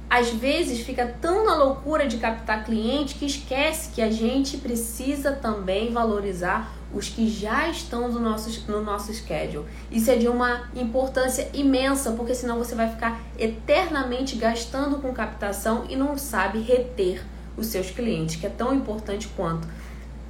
às 0.08 0.30
vezes 0.30 0.80
fica 0.80 1.04
tão 1.20 1.44
na 1.44 1.56
loucura 1.56 2.06
de 2.06 2.18
captar 2.18 2.64
cliente 2.64 3.16
que 3.16 3.26
esquece 3.26 3.90
que 3.90 4.00
a 4.00 4.10
gente 4.10 4.56
precisa 4.58 5.32
também 5.32 5.92
valorizar 5.92 6.72
os 6.96 7.10
que 7.10 7.28
já 7.28 7.68
estão 7.68 8.08
no 8.10 8.18
nosso, 8.18 8.70
no 8.70 8.82
nosso 8.82 9.12
schedule. 9.12 9.66
Isso 9.90 10.10
é 10.10 10.16
de 10.16 10.28
uma 10.28 10.68
importância 10.74 11.48
imensa, 11.52 12.12
porque 12.12 12.34
senão 12.34 12.56
você 12.56 12.74
vai 12.74 12.88
ficar 12.88 13.20
eternamente 13.38 14.36
gastando 14.36 14.96
com 14.98 15.12
captação 15.12 15.84
e 15.90 15.96
não 15.96 16.16
sabe 16.16 16.60
reter 16.60 17.22
os 17.56 17.66
seus 17.66 17.90
clientes, 17.90 18.36
que 18.36 18.46
é 18.46 18.50
tão 18.50 18.74
importante 18.74 19.28
quanto. 19.36 19.68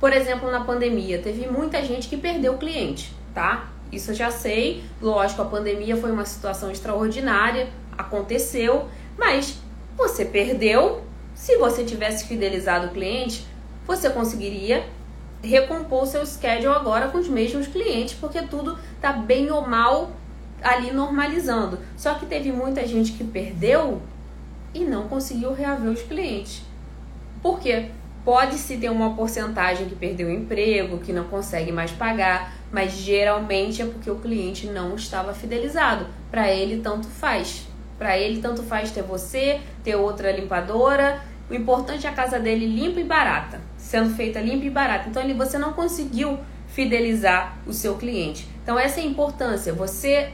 Por 0.01 0.13
exemplo, 0.13 0.51
na 0.51 0.65
pandemia, 0.65 1.21
teve 1.21 1.49
muita 1.49 1.83
gente 1.85 2.09
que 2.09 2.17
perdeu 2.17 2.55
o 2.55 2.59
cliente, 2.59 3.15
tá? 3.33 3.69
Isso 3.91 4.11
eu 4.11 4.15
já 4.15 4.31
sei. 4.31 4.85
Lógico, 5.01 5.43
a 5.43 5.45
pandemia 5.45 5.97
foi 5.97 6.11
uma 6.11 6.25
situação 6.25 6.71
extraordinária, 6.71 7.69
aconteceu, 7.97 8.89
mas 9.17 9.59
você 9.97 10.25
perdeu. 10.25 11.03
Se 11.35 11.57
você 11.59 11.85
tivesse 11.85 12.27
fidelizado 12.27 12.89
o 12.89 12.91
cliente, 12.91 13.47
você 13.87 14.11
conseguiria 14.11 14.85
recompor 15.47 16.07
seu 16.07 16.27
schedule 16.27 16.75
agora 16.75 17.09
com 17.09 17.19
os 17.19 17.29
mesmos 17.29 17.67
clientes, 17.67 18.15
porque 18.15 18.43
tudo 18.43 18.79
tá 19.01 19.13
bem 19.13 19.51
ou 19.51 19.67
mal 19.67 20.11
ali 20.63 20.91
normalizando. 20.91 21.79
Só 21.97 22.15
que 22.15 22.27
teve 22.27 22.53
muita 22.53 22.87
gente 22.87 23.13
que 23.13 23.25
perdeu 23.25 24.03
e 24.75 24.85
não 24.85 25.09
conseguiu 25.09 25.53
reaver 25.53 25.91
os 25.91 26.03
clientes. 26.03 26.63
Por 27.43 27.61
quê? 27.61 27.91
Pode-se 28.25 28.77
ter 28.77 28.91
uma 28.91 29.15
porcentagem 29.15 29.87
que 29.89 29.95
perdeu 29.95 30.27
o 30.27 30.33
emprego, 30.33 30.99
que 30.99 31.13
não 31.13 31.25
consegue 31.25 31.71
mais 31.71 31.93
pagar, 31.93 32.53
mas 32.73 32.93
geralmente 32.93 33.81
é 33.81 33.87
porque 33.87 34.11
o 34.11 34.17
cliente 34.17 34.67
não 34.67 34.97
estava 34.97 35.33
fidelizado. 35.33 36.07
Para 36.29 36.51
ele, 36.51 36.83
tanto 36.83 37.07
faz. 37.07 37.69
Para 37.97 38.19
ele, 38.19 38.43
tanto 38.43 38.65
faz 38.65 38.91
ter 38.91 39.03
você, 39.03 39.61
ter 39.85 39.95
outra 39.95 40.33
limpadora. 40.33 41.23
O 41.49 41.55
importante 41.55 42.07
é 42.07 42.11
a 42.11 42.13
casa 42.13 42.41
dele 42.41 42.67
limpa 42.67 42.99
e 42.99 43.05
barata, 43.05 43.61
sendo 43.87 44.15
feita 44.15 44.41
limpa 44.41 44.65
e 44.65 44.71
barata. 44.71 45.09
Então, 45.09 45.23
você 45.37 45.57
não 45.57 45.73
conseguiu 45.73 46.39
fidelizar 46.67 47.57
o 47.65 47.73
seu 47.73 47.95
cliente. 47.95 48.49
Então, 48.63 48.77
essa 48.77 49.01
é 49.01 49.05
a 49.05 49.07
importância. 49.07 49.73
Você 49.73 50.31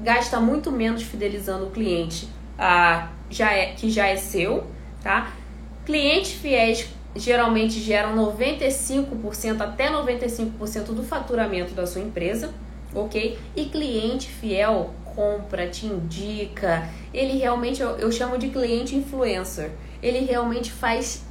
gasta 0.00 0.40
muito 0.40 0.72
menos 0.72 1.02
fidelizando 1.02 1.66
o 1.66 1.70
cliente 1.70 2.28
ah, 2.58 3.10
já 3.30 3.52
é, 3.52 3.66
que 3.66 3.88
já 3.88 4.08
é 4.08 4.16
seu, 4.16 4.66
tá? 5.02 5.32
Clientes 5.84 6.32
fiéis 6.32 6.88
geralmente 7.14 7.80
geram 7.80 8.16
95% 8.16 9.60
até 9.60 9.88
95% 9.88 10.86
do 10.86 11.02
faturamento 11.02 11.74
da 11.74 11.86
sua 11.86 12.02
empresa, 12.02 12.52
ok? 12.92 13.38
E 13.54 13.66
cliente 13.66 14.28
fiel 14.28 14.90
compra, 15.14 15.68
te 15.68 15.86
indica. 15.86 16.88
Ele 17.14 17.38
realmente, 17.38 17.80
eu, 17.80 17.90
eu 17.98 18.10
chamo 18.10 18.36
de 18.36 18.48
cliente 18.48 18.96
influencer. 18.96 19.70
Ele 20.02 20.18
realmente 20.26 20.70
faz 20.72 21.24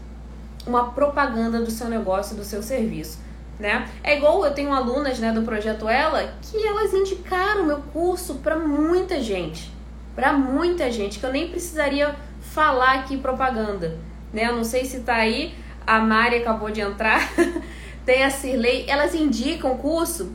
uma 0.65 0.91
propaganda 0.91 1.60
do 1.60 1.72
seu 1.72 1.88
negócio, 1.88 2.36
do 2.36 2.43
seu 2.43 2.62
serviço. 2.62 3.19
Né? 3.60 3.89
É 4.03 4.17
igual 4.17 4.43
eu 4.45 4.53
tenho 4.53 4.74
alunas 4.74 5.17
né, 5.17 5.31
do 5.31 5.43
projeto 5.43 5.88
Ela 5.88 6.34
que 6.41 6.67
elas 6.67 6.93
indicaram 6.93 7.65
meu 7.65 7.77
curso 7.93 8.36
para 8.36 8.57
muita 8.57 9.22
gente, 9.22 9.72
para 10.13 10.34
muita 10.34 10.91
gente 10.91 11.19
que 11.19 11.25
eu 11.25 11.31
nem 11.31 11.48
precisaria 11.48 12.13
falar 12.41 12.95
aqui 12.95 13.17
propaganda, 13.17 13.98
né? 14.34 14.50
Eu 14.50 14.55
não 14.55 14.63
sei 14.63 14.84
se 14.84 15.01
tá 15.01 15.15
aí, 15.15 15.55
a 15.88 16.00
Mari 16.00 16.38
acabou 16.38 16.69
de 16.69 16.81
entrar, 16.81 17.29
tem 18.05 18.24
a 18.24 18.29
Cirlei, 18.29 18.86
elas 18.88 19.15
indicam 19.15 19.72
o 19.72 19.77
curso 19.77 20.34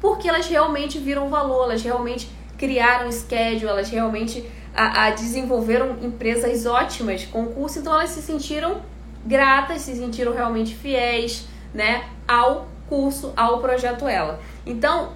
porque 0.00 0.28
elas 0.28 0.48
realmente 0.48 0.98
viram 0.98 1.28
valor, 1.28 1.64
elas 1.64 1.82
realmente 1.82 2.28
criaram 2.58 3.10
schedule, 3.12 3.68
elas 3.70 3.88
realmente 3.88 4.44
a, 4.74 5.06
a 5.06 5.10
desenvolveram 5.10 5.98
empresas 6.02 6.66
ótimas 6.66 7.24
com 7.24 7.44
o 7.44 7.52
curso, 7.52 7.78
então 7.78 7.92
elas 7.92 8.10
se 8.10 8.22
sentiram 8.22 8.82
gratas, 9.24 9.82
se 9.82 9.94
sentiram 9.94 10.32
realmente 10.32 10.74
fiéis, 10.74 11.46
né, 11.72 12.04
ao 12.26 12.68
curso, 12.88 13.32
ao 13.36 13.60
projeto 13.60 14.06
Ela. 14.06 14.40
Então, 14.66 15.12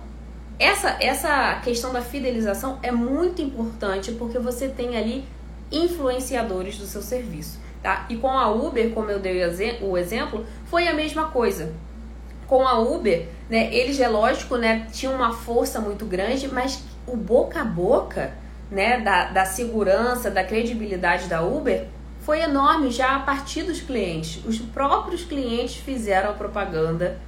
essa 0.58 0.96
essa 1.00 1.60
questão 1.62 1.92
da 1.92 2.00
fidelização 2.00 2.78
é 2.82 2.90
muito 2.90 3.42
importante 3.42 4.12
porque 4.12 4.38
você 4.38 4.68
tem 4.68 4.96
ali 4.96 5.25
influenciadores 5.70 6.78
do 6.78 6.86
seu 6.86 7.02
serviço, 7.02 7.58
tá? 7.82 8.06
E 8.08 8.16
com 8.16 8.30
a 8.30 8.50
Uber, 8.50 8.90
como 8.92 9.10
eu 9.10 9.18
dei 9.18 9.44
o 9.82 9.96
exemplo, 9.98 10.46
foi 10.66 10.88
a 10.88 10.94
mesma 10.94 11.28
coisa 11.28 11.75
com 12.46 12.66
a 12.66 12.78
Uber, 12.78 13.26
né, 13.50 13.75
eles 13.75 13.98
é 14.00 14.08
lógico, 14.08 14.56
né, 14.56 14.86
tinham 14.92 15.14
uma 15.14 15.32
força 15.32 15.80
muito 15.80 16.04
grande, 16.04 16.48
mas 16.48 16.82
o 17.06 17.16
boca 17.16 17.60
a 17.60 17.64
boca, 17.64 18.32
né, 18.70 19.00
da, 19.00 19.26
da 19.26 19.44
segurança, 19.44 20.30
da 20.30 20.42
credibilidade 20.42 21.28
da 21.28 21.42
Uber 21.42 21.87
foi 22.20 22.40
enorme 22.40 22.90
já 22.90 23.16
a 23.16 23.20
partir 23.20 23.62
dos 23.62 23.80
clientes. 23.80 24.44
Os 24.44 24.58
próprios 24.58 25.25
clientes 25.25 25.76
fizeram 25.76 26.30
a 26.30 26.32
propaganda 26.32 27.20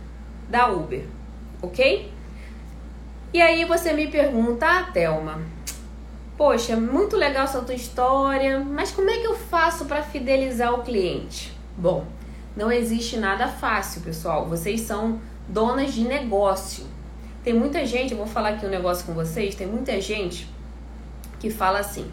da 0.49 0.67
Uber, 0.69 1.05
ok? 1.63 2.13
E 3.33 3.41
aí 3.41 3.65
você 3.65 3.93
me 3.93 4.09
pergunta, 4.09 4.67
ah, 4.67 4.83
Thelma, 4.85 5.41
poxa, 6.37 6.77
muito 6.77 7.17
legal 7.17 7.45
essa 7.45 7.61
tua 7.61 7.75
história, 7.75 8.59
mas 8.59 8.91
como 8.91 9.09
é 9.09 9.19
que 9.19 9.27
eu 9.27 9.37
faço 9.37 9.85
para 9.85 10.03
fidelizar 10.03 10.75
o 10.75 10.83
cliente? 10.83 11.53
Bom, 11.77 12.05
não 12.57 12.73
existe 12.73 13.17
nada 13.17 13.47
fácil, 13.47 14.01
pessoal. 14.01 14.49
Vocês 14.49 14.81
são 14.81 15.21
donas 15.47 15.95
de 15.95 16.03
negócio. 16.03 16.85
Tem 17.45 17.55
muita 17.55 17.87
gente, 17.87 18.13
eu 18.13 18.19
vou 18.19 18.27
falar 18.27 18.51
aqui 18.51 18.67
um 18.67 18.71
negócio 18.71 19.07
com 19.07 19.15
vocês, 19.15 19.55
tem 19.55 19.67
muita 19.67 20.01
gente 20.01 20.49
que 21.39 21.51
fala 21.51 21.81
assim: 21.81 22.11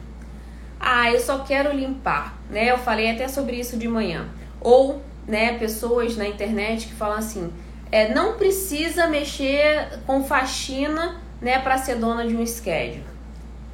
"Ah, 0.79 1.11
eu 1.11 1.19
só 1.19 1.39
quero 1.39 1.75
limpar", 1.75 2.37
né? 2.49 2.71
Eu 2.71 2.77
falei 2.77 3.11
até 3.11 3.27
sobre 3.27 3.57
isso 3.57 3.77
de 3.77 3.87
manhã. 3.87 4.27
Ou, 4.61 5.01
né, 5.27 5.57
pessoas 5.57 6.15
na 6.17 6.27
internet 6.27 6.87
que 6.87 6.93
falam 6.93 7.17
assim: 7.17 7.51
é, 7.91 8.13
não 8.13 8.37
precisa 8.37 9.07
mexer 9.07 9.99
com 10.05 10.23
faxina 10.23 11.21
né, 11.41 11.59
para 11.59 11.77
ser 11.77 11.95
dona 11.95 12.27
de 12.27 12.35
um 12.35 12.45
schedule. 12.45 13.03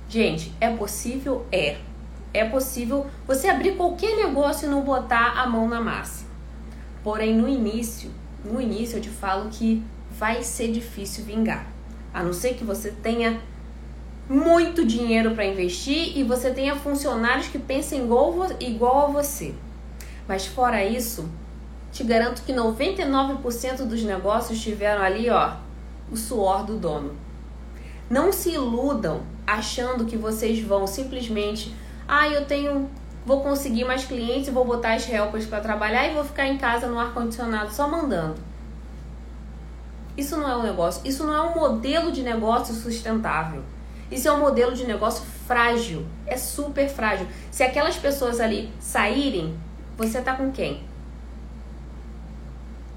Gente, 0.08 0.54
é 0.60 0.70
possível? 0.70 1.46
É. 1.52 1.78
É 2.34 2.46
possível 2.46 3.08
você 3.26 3.48
abrir 3.48 3.76
qualquer 3.76 4.16
negócio 4.16 4.68
e 4.68 4.70
não 4.70 4.82
botar 4.82 5.40
a 5.40 5.48
mão 5.48 5.68
na 5.68 5.82
massa. 5.82 6.26
Porém, 7.04 7.36
no 7.36 7.48
início, 7.48 8.12
no 8.44 8.62
início 8.62 8.98
eu 8.98 9.02
te 9.02 9.10
falo 9.10 9.50
que 9.50 9.84
vai 10.12 10.44
ser 10.44 10.72
difícil 10.72 11.26
vingar. 11.26 11.66
A 12.14 12.22
não 12.22 12.34
ser 12.34 12.54
que 12.54 12.64
você 12.64 12.92
tenha 12.92 13.40
muito 14.32 14.86
dinheiro 14.86 15.32
para 15.32 15.46
investir 15.46 16.18
e 16.18 16.24
você 16.24 16.52
tenha 16.52 16.74
funcionários 16.74 17.50
que 17.50 17.60
pensem 17.60 18.04
igual, 18.04 18.34
igual 18.62 19.08
a 19.08 19.12
você. 19.12 19.54
Mas 20.26 20.46
fora 20.46 20.86
isso, 20.86 21.30
te 21.92 22.02
garanto 22.06 22.42
que 22.44 22.54
99% 22.54 23.86
dos 23.86 24.02
negócios 24.04 24.62
tiveram 24.62 25.04
ali, 25.04 25.30
ó, 25.30 25.56
o 26.10 26.16
suor 26.16 26.64
do 26.64 26.78
dono. 26.78 27.14
Não 28.10 28.32
se 28.32 28.52
iludam 28.52 29.24
achando 29.46 30.06
que 30.06 30.16
vocês 30.16 30.62
vão 30.64 30.88
simplesmente, 30.88 31.76
ah, 32.08 32.30
eu 32.30 32.46
tenho, 32.46 32.90
vou 33.26 33.42
conseguir 33.42 33.84
mais 33.84 34.06
clientes, 34.06 34.48
vou 34.48 34.64
botar 34.64 34.94
as 34.94 35.10
helpers 35.10 35.46
para 35.46 35.60
trabalhar 35.60 36.08
e 36.08 36.14
vou 36.14 36.24
ficar 36.24 36.48
em 36.48 36.58
casa 36.58 36.88
no 36.88 36.98
ar 36.98 37.14
condicionado 37.14 37.74
só 37.74 37.86
mandando. 37.86 38.40
Isso 40.16 40.38
não 40.38 40.50
é 40.50 40.56
um 40.56 40.64
negócio, 40.64 41.02
isso 41.04 41.26
não 41.26 41.36
é 41.36 41.42
um 41.42 41.54
modelo 41.54 42.14
de 42.14 42.24
negócio 42.24 42.74
sustentável. 42.74 43.62
Isso 44.12 44.28
é 44.28 44.32
um 44.32 44.40
modelo 44.40 44.74
de 44.74 44.86
negócio 44.86 45.24
frágil, 45.48 46.06
é 46.28 46.36
super 46.36 46.90
frágil. 46.90 47.26
Se 47.50 47.64
aquelas 47.64 47.96
pessoas 47.96 48.42
ali 48.42 48.70
saírem, 48.80 49.58
você 49.98 50.22
tá 50.22 50.36
com 50.36 50.52
quem? 50.52 50.84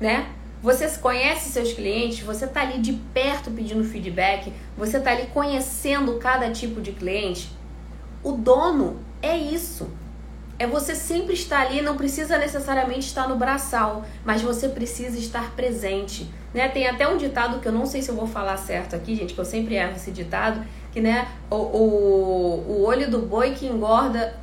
Né? 0.00 0.28
Você 0.61 0.88
conhece 0.99 1.50
seus 1.50 1.73
clientes, 1.73 2.21
você 2.21 2.47
tá 2.47 2.62
ali 2.62 2.80
de 2.80 2.94
perto 3.12 3.50
pedindo 3.50 3.85
feedback, 3.85 4.52
você 4.76 4.99
tá 4.99 5.12
ali 5.12 5.26
conhecendo 5.26 6.18
cada 6.18 6.50
tipo 6.50 6.80
de 6.80 6.92
cliente. 6.92 7.50
O 8.23 8.33
dono 8.33 8.99
é 9.23 9.37
isso. 9.37 9.88
É 10.59 10.66
você 10.66 10.94
sempre 10.94 11.35
estar 11.35 11.61
ali, 11.61 11.83
não 11.83 11.97
precisa 11.97 12.38
necessariamente 12.38 13.06
estar 13.06 13.28
no 13.28 13.37
braçal, 13.37 14.04
mas 14.25 14.40
você 14.40 14.68
precisa 14.68 15.18
estar 15.18 15.50
presente. 15.52 16.33
Né? 16.54 16.68
Tem 16.68 16.87
até 16.87 17.06
um 17.08 17.16
ditado 17.16 17.58
que 17.58 17.66
eu 17.66 17.73
não 17.73 17.84
sei 17.84 18.00
se 18.00 18.08
eu 18.08 18.14
vou 18.14 18.28
falar 18.28 18.56
certo 18.56 18.94
aqui, 18.94 19.16
gente, 19.16 19.34
que 19.34 19.40
eu 19.40 19.44
sempre 19.44 19.75
erro 19.75 19.96
esse 19.96 20.12
ditado, 20.12 20.64
que 20.92 21.00
né, 21.00 21.26
o, 21.50 21.56
o, 21.56 22.64
o 22.68 22.84
olho 22.84 23.11
do 23.11 23.18
boi 23.18 23.50
que 23.50 23.66
engorda. 23.66 24.38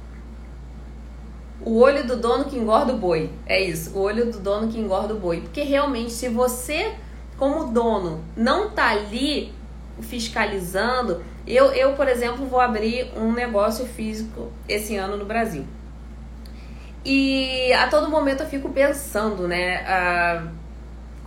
O 1.63 1.77
olho 1.79 2.05
do 2.05 2.17
dono 2.17 2.45
que 2.45 2.57
engorda 2.57 2.91
o 2.91 2.97
boi. 2.97 3.29
É 3.45 3.61
isso, 3.61 3.97
o 3.97 4.01
olho 4.01 4.29
do 4.29 4.39
dono 4.39 4.67
que 4.67 4.77
engorda 4.77 5.13
o 5.13 5.19
boi. 5.19 5.39
Porque 5.41 5.61
realmente, 5.61 6.11
se 6.11 6.27
você, 6.27 6.93
como 7.37 7.71
dono, 7.71 8.21
não 8.35 8.71
tá 8.71 8.89
ali 8.89 9.53
fiscalizando, 10.01 11.23
eu, 11.47 11.67
eu, 11.71 11.93
por 11.93 12.07
exemplo, 12.07 12.45
vou 12.45 12.59
abrir 12.59 13.11
um 13.15 13.31
negócio 13.31 13.85
físico 13.85 14.51
esse 14.67 14.97
ano 14.97 15.15
no 15.15 15.25
Brasil. 15.25 15.63
E 17.05 17.71
a 17.73 17.87
todo 17.87 18.09
momento 18.09 18.41
eu 18.41 18.47
fico 18.47 18.69
pensando, 18.69 19.47
né? 19.47 19.83
Ah, 19.87 20.47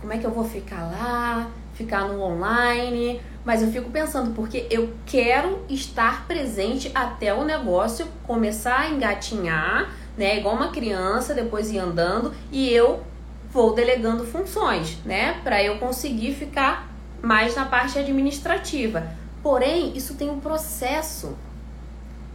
como 0.05 0.13
é 0.13 0.19
que 0.19 0.25
eu 0.27 0.31
vou 0.31 0.43
ficar 0.43 0.83
lá? 0.83 1.49
Ficar 1.73 2.01
no 2.01 2.21
online? 2.21 3.19
Mas 3.43 3.63
eu 3.63 3.71
fico 3.71 3.89
pensando, 3.89 4.35
porque 4.35 4.67
eu 4.69 4.93
quero 5.03 5.65
estar 5.67 6.27
presente 6.27 6.91
até 6.93 7.33
o 7.33 7.43
negócio 7.43 8.05
começar 8.21 8.81
a 8.81 8.89
engatinhar, 8.91 9.91
né? 10.15 10.37
Igual 10.37 10.57
uma 10.57 10.69
criança, 10.69 11.33
depois 11.33 11.71
ir 11.71 11.79
andando, 11.79 12.31
e 12.51 12.71
eu 12.71 13.01
vou 13.49 13.73
delegando 13.73 14.23
funções, 14.23 14.99
né? 15.03 15.41
Para 15.43 15.63
eu 15.63 15.79
conseguir 15.79 16.35
ficar 16.35 16.87
mais 17.19 17.55
na 17.55 17.65
parte 17.65 17.97
administrativa. 17.97 19.11
Porém, 19.41 19.97
isso 19.97 20.13
tem 20.13 20.29
um 20.29 20.39
processo, 20.39 21.35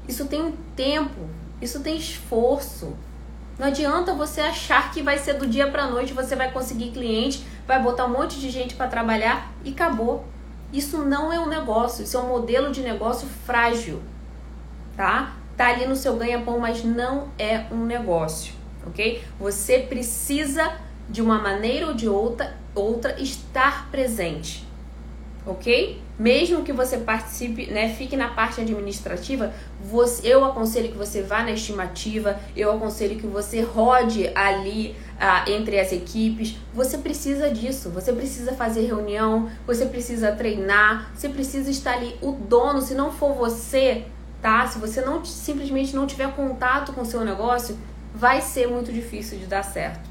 isso 0.08 0.26
tem 0.26 0.42
um 0.42 0.52
tempo, 0.74 1.20
isso 1.62 1.78
tem 1.78 1.96
esforço. 1.96 2.96
Não 3.60 3.66
adianta 3.66 4.14
você 4.14 4.40
achar 4.40 4.90
que 4.90 5.02
vai 5.02 5.18
ser 5.18 5.34
do 5.34 5.46
dia 5.46 5.70
para 5.70 5.86
noite, 5.86 6.14
você 6.14 6.34
vai 6.34 6.50
conseguir 6.50 6.92
cliente, 6.92 7.44
vai 7.66 7.78
botar 7.78 8.06
um 8.06 8.08
monte 8.08 8.40
de 8.40 8.48
gente 8.48 8.74
para 8.74 8.88
trabalhar 8.88 9.52
e 9.62 9.72
acabou. 9.72 10.24
Isso 10.72 11.04
não 11.04 11.30
é 11.30 11.38
um 11.38 11.46
negócio, 11.46 12.02
isso 12.02 12.16
é 12.16 12.20
um 12.20 12.28
modelo 12.28 12.72
de 12.72 12.80
negócio 12.80 13.28
frágil, 13.44 14.00
tá? 14.96 15.34
Tá 15.58 15.66
ali 15.66 15.84
no 15.84 15.94
seu 15.94 16.16
ganha-pão, 16.16 16.58
mas 16.58 16.82
não 16.82 17.28
é 17.38 17.66
um 17.70 17.84
negócio, 17.84 18.54
ok? 18.86 19.22
Você 19.38 19.80
precisa 19.80 20.78
de 21.06 21.20
uma 21.20 21.38
maneira 21.38 21.88
ou 21.88 21.92
de 21.92 22.08
outra, 22.08 22.56
outra 22.74 23.20
estar 23.20 23.90
presente 23.90 24.66
ok? 25.46 26.00
Mesmo 26.18 26.62
que 26.62 26.72
você 26.72 26.98
participe, 26.98 27.66
né, 27.66 27.94
fique 27.94 28.16
na 28.16 28.28
parte 28.28 28.60
administrativa, 28.60 29.52
você, 29.82 30.28
eu 30.28 30.44
aconselho 30.44 30.90
que 30.90 30.98
você 30.98 31.22
vá 31.22 31.42
na 31.42 31.52
estimativa, 31.52 32.38
eu 32.54 32.70
aconselho 32.70 33.18
que 33.18 33.26
você 33.26 33.62
rode 33.62 34.30
ali 34.34 34.94
ah, 35.18 35.44
entre 35.48 35.80
as 35.80 35.92
equipes. 35.92 36.56
Você 36.74 36.98
precisa 36.98 37.50
disso, 37.50 37.90
você 37.90 38.12
precisa 38.12 38.52
fazer 38.52 38.86
reunião, 38.86 39.50
você 39.66 39.86
precisa 39.86 40.32
treinar, 40.32 41.10
você 41.14 41.28
precisa 41.28 41.70
estar 41.70 41.94
ali. 41.94 42.14
O 42.20 42.32
dono, 42.32 42.82
se 42.82 42.94
não 42.94 43.10
for 43.10 43.34
você, 43.34 44.04
tá? 44.42 44.66
Se 44.66 44.78
você 44.78 45.00
não 45.00 45.24
simplesmente 45.24 45.96
não 45.96 46.06
tiver 46.06 46.30
contato 46.34 46.92
com 46.92 47.00
o 47.00 47.06
seu 47.06 47.24
negócio, 47.24 47.78
vai 48.14 48.42
ser 48.42 48.68
muito 48.68 48.92
difícil 48.92 49.38
de 49.38 49.46
dar 49.46 49.62
certo. 49.62 50.10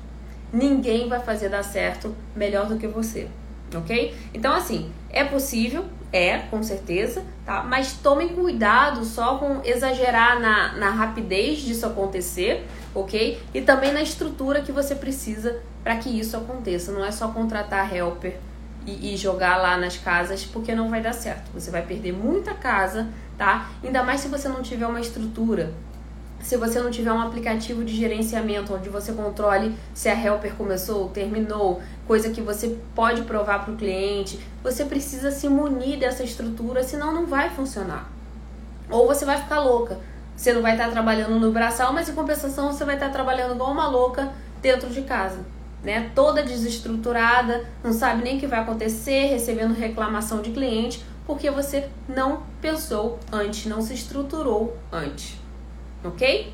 Ninguém 0.52 1.08
vai 1.08 1.20
fazer 1.20 1.50
dar 1.50 1.63
certo 1.63 2.15
melhor 2.36 2.68
do 2.68 2.78
que 2.78 2.88
você 2.88 3.28
ok? 3.76 4.16
Então, 4.34 4.54
assim, 4.54 4.92
é 5.10 5.24
possível, 5.24 5.86
é, 6.12 6.40
com 6.40 6.62
certeza, 6.64 7.24
tá? 7.46 7.64
Mas 7.64 7.94
tomem 7.94 8.30
cuidado 8.30 9.04
só 9.06 9.38
com 9.38 9.62
exagerar 9.64 10.40
na, 10.40 10.74
na 10.74 10.90
rapidez 10.90 11.60
disso 11.60 11.86
acontecer, 11.86 12.66
ok? 12.94 13.42
E 13.54 13.62
também 13.62 13.92
na 13.92 14.02
estrutura 14.02 14.62
que 14.62 14.72
você 14.72 14.96
precisa 14.96 15.62
para 15.84 15.96
que 15.98 16.10
isso 16.10 16.36
aconteça. 16.36 16.92
Não 16.92 17.06
é 17.06 17.12
só 17.12 17.30
contratar 17.30 17.96
helper 17.96 18.38
e, 18.86 19.14
e, 19.14 19.18
jogar 19.18 19.58
lá 19.58 19.78
nas 19.78 19.98
casas, 19.98 20.44
porque 20.44 20.74
não 20.74 20.90
vai 20.90 21.02
dar 21.02 21.14
certo. 21.14 21.52
Você 21.54 21.70
vai 21.70 21.82
perder 21.82 22.12
muita 22.12 22.54
casa, 22.54 23.08
tá? 23.38 23.70
Ainda 23.84 24.04
mais 24.04 24.22
se 24.22 24.28
você 24.28 24.48
não 24.48 24.62
tiver 24.62 24.88
uma 24.88 25.00
estrutura 25.00 25.74
se 26.41 26.58
você 26.58 26.80
não 26.80 26.89
tiver 26.89 27.12
um 27.12 27.21
aplicativo 27.21 27.84
de 27.84 27.95
gerenciamento 27.95 28.73
onde 28.73 28.89
você 28.89 29.12
controle 29.12 29.75
se 29.93 30.08
a 30.10 30.13
helper 30.13 30.56
começou 30.56 31.04
ou 31.04 31.10
terminou, 31.10 31.82
coisa 32.08 32.30
que 32.30 32.41
você 32.41 32.78
pode 32.95 33.23
provar 33.23 33.63
para 33.63 33.73
o 33.73 33.78
cliente, 33.78 34.39
você 34.63 34.86
precisa 34.86 35.32
se 35.32 35.47
munir 35.49 35.99
dessa 35.99 36.23
estrutura, 36.23 36.84
senão 36.84 37.13
não 37.13 37.25
vai 37.25 37.49
funcionar. 37.49 38.10
Ou 38.89 39.06
você 39.06 39.25
vai 39.25 39.39
ficar 39.39 39.60
louca. 39.60 39.99
Você 40.36 40.54
não 40.54 40.62
vai 40.62 40.71
estar 40.71 40.89
trabalhando 40.89 41.38
no 41.39 41.52
braçal, 41.52 41.91
mas 41.93 42.08
em 42.08 42.15
compensação 42.15 42.71
você 42.71 42.86
vai 42.86 42.95
estar 42.95 43.10
trabalhando 43.10 43.56
igual 43.56 43.71
uma 43.71 43.88
louca 43.88 44.32
dentro 44.62 44.89
de 44.89 45.02
casa. 45.02 45.39
Né? 45.84 46.10
Toda 46.15 46.41
desestruturada, 46.41 47.65
não 47.84 47.93
sabe 47.93 48.23
nem 48.23 48.38
o 48.38 48.39
que 48.39 48.47
vai 48.47 48.60
acontecer, 48.60 49.28
recebendo 49.28 49.73
reclamação 49.73 50.41
de 50.41 50.52
cliente, 50.52 51.04
porque 51.28 51.52
você 51.52 51.89
não 52.08 52.43
pensou 52.62 53.19
antes, 53.32 53.65
não 53.65 53.82
se 53.82 53.93
estruturou 53.93 54.78
antes 54.91 55.38
ok? 56.04 56.54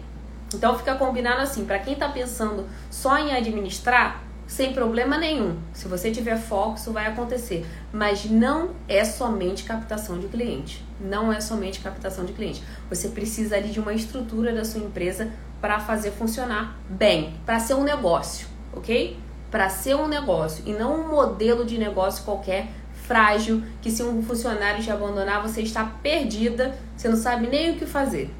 Então 0.53 0.77
fica 0.77 0.95
combinado 0.95 1.41
assim, 1.41 1.65
para 1.65 1.79
quem 1.79 1.93
está 1.93 2.07
pensando 2.09 2.65
só 2.89 3.17
em 3.17 3.35
administrar, 3.35 4.23
sem 4.47 4.73
problema 4.73 5.17
nenhum. 5.17 5.57
Se 5.73 5.87
você 5.87 6.11
tiver 6.11 6.37
foco, 6.37 6.77
isso 6.77 6.91
vai 6.91 7.07
acontecer. 7.07 7.65
Mas 7.91 8.25
não 8.25 8.71
é 8.87 9.03
somente 9.03 9.63
captação 9.63 10.19
de 10.19 10.27
cliente. 10.27 10.85
Não 10.99 11.33
é 11.33 11.41
somente 11.41 11.79
captação 11.79 12.25
de 12.25 12.33
cliente. 12.33 12.63
Você 12.89 13.09
precisa 13.09 13.55
ali 13.55 13.69
de 13.69 13.79
uma 13.79 13.93
estrutura 13.93 14.53
da 14.53 14.63
sua 14.63 14.81
empresa 14.81 15.31
para 15.59 15.79
fazer 15.79 16.11
funcionar 16.11 16.77
bem, 16.87 17.33
para 17.45 17.59
ser 17.59 17.73
um 17.73 17.83
negócio, 17.83 18.47
ok? 18.71 19.17
Para 19.49 19.67
ser 19.69 19.95
um 19.95 20.07
negócio 20.07 20.63
e 20.65 20.73
não 20.73 21.01
um 21.01 21.09
modelo 21.09 21.65
de 21.65 21.77
negócio 21.77 22.23
qualquer 22.23 22.67
frágil 22.93 23.63
que 23.81 23.89
se 23.89 24.03
um 24.03 24.21
funcionário 24.21 24.83
te 24.83 24.91
abandonar, 24.91 25.41
você 25.41 25.61
está 25.61 25.83
perdida, 26.03 26.75
você 26.95 27.07
não 27.07 27.17
sabe 27.17 27.47
nem 27.47 27.71
o 27.71 27.77
que 27.77 27.85
fazer 27.85 28.31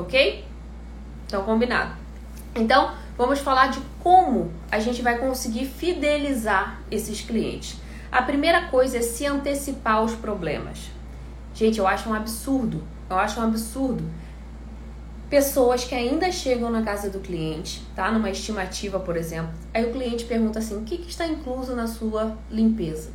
ok? 0.00 0.44
Então, 1.26 1.44
combinado. 1.44 1.92
Então, 2.54 2.92
vamos 3.16 3.40
falar 3.40 3.68
de 3.68 3.80
como 4.02 4.50
a 4.70 4.78
gente 4.78 5.02
vai 5.02 5.18
conseguir 5.18 5.66
fidelizar 5.66 6.80
esses 6.90 7.20
clientes. 7.20 7.76
A 8.10 8.22
primeira 8.22 8.68
coisa 8.68 8.98
é 8.98 9.02
se 9.02 9.26
antecipar 9.26 9.96
aos 9.96 10.14
problemas. 10.14 10.90
Gente, 11.54 11.78
eu 11.78 11.86
acho 11.86 12.08
um 12.08 12.14
absurdo. 12.14 12.82
Eu 13.10 13.16
acho 13.16 13.40
um 13.40 13.42
absurdo. 13.42 14.04
Pessoas 15.28 15.84
que 15.84 15.94
ainda 15.94 16.32
chegam 16.32 16.70
na 16.70 16.82
casa 16.82 17.10
do 17.10 17.20
cliente, 17.20 17.82
tá? 17.94 18.10
Numa 18.10 18.30
estimativa, 18.30 18.98
por 18.98 19.14
exemplo. 19.14 19.52
Aí 19.74 19.84
o 19.84 19.92
cliente 19.92 20.24
pergunta 20.24 20.58
assim: 20.58 20.78
o 20.78 20.84
que, 20.84 20.96
que 20.96 21.10
está 21.10 21.26
incluso 21.26 21.76
na 21.76 21.86
sua 21.86 22.34
limpeza? 22.50 23.10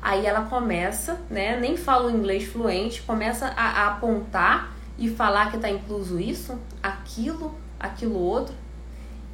Aí 0.00 0.24
ela 0.24 0.42
começa, 0.42 1.20
né? 1.28 1.58
Nem 1.58 1.76
fala 1.76 2.06
o 2.06 2.10
inglês 2.10 2.44
fluente, 2.44 3.02
começa 3.02 3.48
a, 3.56 3.82
a 3.82 3.88
apontar 3.88 4.77
e 4.98 5.08
falar 5.08 5.50
que 5.50 5.56
está 5.56 5.70
incluso 5.70 6.18
isso, 6.18 6.58
aquilo, 6.82 7.54
aquilo 7.78 8.18
outro. 8.18 8.54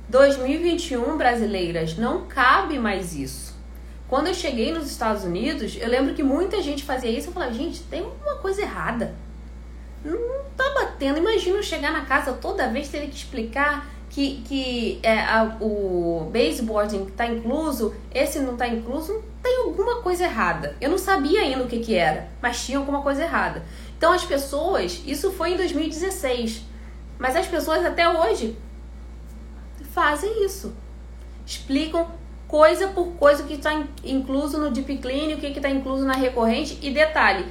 2021, 0.09 1.17
brasileiras, 1.17 1.97
não 1.97 2.27
cabe 2.27 2.79
mais 2.79 3.15
isso. 3.15 3.55
Quando 4.07 4.27
eu 4.27 4.35
cheguei 4.35 4.73
nos 4.73 4.87
Estados 4.87 5.25
Unidos, 5.25 5.77
eu 5.81 5.89
lembro 5.89 6.15
que 6.15 6.23
muita 6.23 6.63
gente 6.63 6.85
fazia 6.85 7.11
isso. 7.11 7.29
Eu 7.29 7.33
falava, 7.33 7.53
gente, 7.53 7.83
tem 7.85 8.03
uma 8.03 8.37
coisa 8.37 8.61
errada. 8.61 9.15
Não 10.05 10.45
tá 10.57 10.71
batendo. 10.75 11.19
Imagina 11.19 11.57
eu 11.57 11.63
chegar 11.63 11.91
na 11.91 12.05
casa 12.05 12.35
toda 12.35 12.69
vez 12.69 12.89
ter 12.89 13.01
que 13.09 13.17
explicar 13.17 13.89
que, 14.11 14.43
que 14.47 15.01
é, 15.03 15.19
a, 15.21 15.57
o 15.61 16.31
baseboarding 16.33 17.05
está 17.05 17.27
incluso, 17.27 17.95
esse 18.15 18.39
não 18.39 18.53
está 18.53 18.69
incluso. 18.69 19.25
Tem 19.43 19.63
alguma 19.65 20.03
coisa 20.03 20.25
errada. 20.25 20.77
Eu 20.81 20.91
não 20.91 20.99
sabia 20.99 21.41
ainda 21.41 21.65
o 21.65 21.67
que, 21.67 21.81
que 21.81 21.95
era, 21.95 22.29
mas 22.41 22.65
tinha 22.65 22.79
alguma 22.79 23.03
coisa 23.03 23.25
errada. 23.25 23.65
Então 23.97 24.13
as 24.13 24.25
pessoas, 24.25 25.03
isso 25.07 25.33
foi 25.33 25.53
em 25.53 25.57
2016, 25.57 26.63
mas 27.19 27.37
as 27.37 27.47
pessoas 27.47 27.85
até 27.85 28.09
hoje 28.09 28.57
fazem 29.93 30.45
isso. 30.45 30.75
Explicam 31.47 32.09
coisa 32.49 32.89
por 32.89 33.07
coisa 33.15 33.45
que 33.45 33.55
está 33.55 33.85
incluso 34.03 34.59
no 34.59 34.71
Deep 34.71 34.99
Clean, 34.99 35.35
o 35.35 35.39
que 35.39 35.47
está 35.47 35.71
incluso 35.71 36.05
na 36.05 36.15
recorrente. 36.15 36.79
E 36.83 36.91
detalhe, 36.91 37.47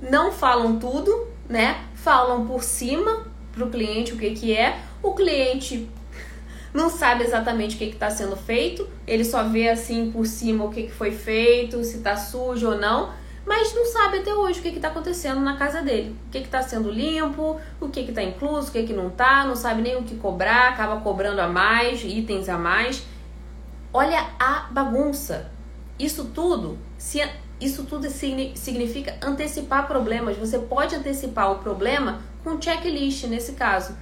não 0.00 0.32
falam 0.32 0.78
tudo, 0.78 1.28
né? 1.48 1.84
Falam 1.94 2.46
por 2.46 2.62
cima 2.62 3.26
para 3.52 3.64
o 3.64 3.70
cliente 3.70 4.12
o 4.12 4.16
que, 4.16 4.30
que 4.30 4.56
é. 4.56 4.78
O 5.02 5.12
cliente 5.12 5.88
não 6.72 6.88
sabe 6.88 7.24
exatamente 7.24 7.76
o 7.76 7.78
que 7.78 7.84
está 7.84 8.10
sendo 8.10 8.36
feito, 8.36 8.88
ele 9.06 9.24
só 9.24 9.44
vê 9.44 9.68
assim 9.68 10.10
por 10.10 10.26
cima 10.26 10.64
o 10.64 10.70
que, 10.70 10.84
que 10.84 10.92
foi 10.92 11.10
feito, 11.10 11.82
se 11.84 11.98
está 11.98 12.16
sujo 12.16 12.70
ou 12.70 12.78
não, 12.78 13.10
mas 13.44 13.74
não 13.74 13.84
sabe 13.86 14.18
até 14.18 14.32
hoje 14.32 14.60
o 14.60 14.62
que 14.62 14.68
está 14.68 14.88
acontecendo 14.88 15.40
na 15.40 15.56
casa 15.56 15.82
dele. 15.82 16.16
O 16.26 16.30
que 16.30 16.38
está 16.38 16.62
sendo 16.62 16.90
limpo, 16.90 17.60
o 17.80 17.88
que 17.88 18.00
está 18.00 18.22
incluso, 18.22 18.68
o 18.68 18.72
que, 18.72 18.84
que 18.84 18.92
não 18.92 19.08
está, 19.08 19.44
não 19.44 19.56
sabe 19.56 19.82
nem 19.82 19.96
o 19.96 20.04
que 20.04 20.16
cobrar, 20.16 20.68
acaba 20.68 21.00
cobrando 21.00 21.40
a 21.40 21.48
mais, 21.48 22.04
itens 22.04 22.48
a 22.48 22.56
mais. 22.56 23.04
Olha 23.92 24.26
a 24.38 24.68
bagunça. 24.70 25.50
Isso 25.98 26.26
tudo, 26.26 26.78
se, 26.96 27.20
isso 27.60 27.84
tudo 27.84 28.08
significa 28.08 29.16
antecipar 29.20 29.86
problemas. 29.86 30.36
Você 30.36 30.58
pode 30.58 30.94
antecipar 30.94 31.50
o 31.50 31.58
problema 31.58 32.20
com 32.44 32.60
checklist 32.60 33.24
nesse 33.24 33.52
caso. 33.52 33.96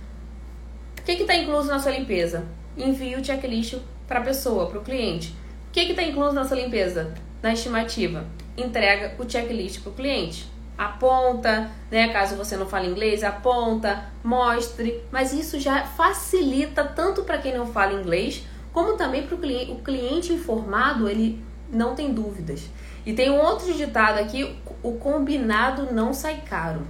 O 0.99 1.03
que 1.03 1.13
está 1.13 1.35
incluso 1.35 1.69
na 1.69 1.79
sua 1.79 1.93
limpeza? 1.93 2.45
Envie 2.77 3.17
o 3.17 3.25
checklist 3.25 3.79
para 4.07 4.21
a 4.21 4.23
pessoa, 4.23 4.67
para 4.67 4.79
o 4.79 4.83
cliente. 4.83 5.35
O 5.69 5.73
que 5.73 5.81
está 5.81 6.03
incluso 6.03 6.35
na 6.35 6.45
sua 6.45 6.59
limpeza? 6.59 7.15
Na 7.43 7.53
estimativa, 7.53 8.27
entrega 8.63 9.15
o 9.19 9.29
checklist 9.29 9.81
para 9.81 9.91
o 9.91 9.95
cliente. 9.95 10.51
Aponta, 10.77 11.71
né? 11.91 12.09
Caso 12.09 12.37
você 12.37 12.57
não 12.57 12.67
fale 12.67 12.89
inglês, 12.89 13.23
aponta, 13.23 14.05
mostre. 14.25 15.03
Mas 15.13 15.33
isso 15.33 15.61
já 15.61 15.85
facilita 15.85 16.85
tanto 16.85 17.23
para 17.23 17.39
quem 17.39 17.57
não 17.57 17.67
fala 17.67 17.93
inglês 17.93 18.45
como 18.73 18.97
também 18.97 19.27
para 19.27 19.35
o 19.35 19.39
cliente, 19.39 19.73
o 19.73 19.77
cliente 19.77 20.33
informado, 20.33 21.09
ele 21.09 21.43
não 21.73 21.95
tem 21.95 22.13
dúvidas. 22.13 22.69
E 23.05 23.13
tem 23.13 23.31
um 23.31 23.41
outro 23.41 23.73
ditado 23.73 24.19
aqui, 24.19 24.57
o 24.83 24.93
combinado 24.93 25.93
não 25.93 26.13
sai 26.13 26.43
caro. 26.49 26.87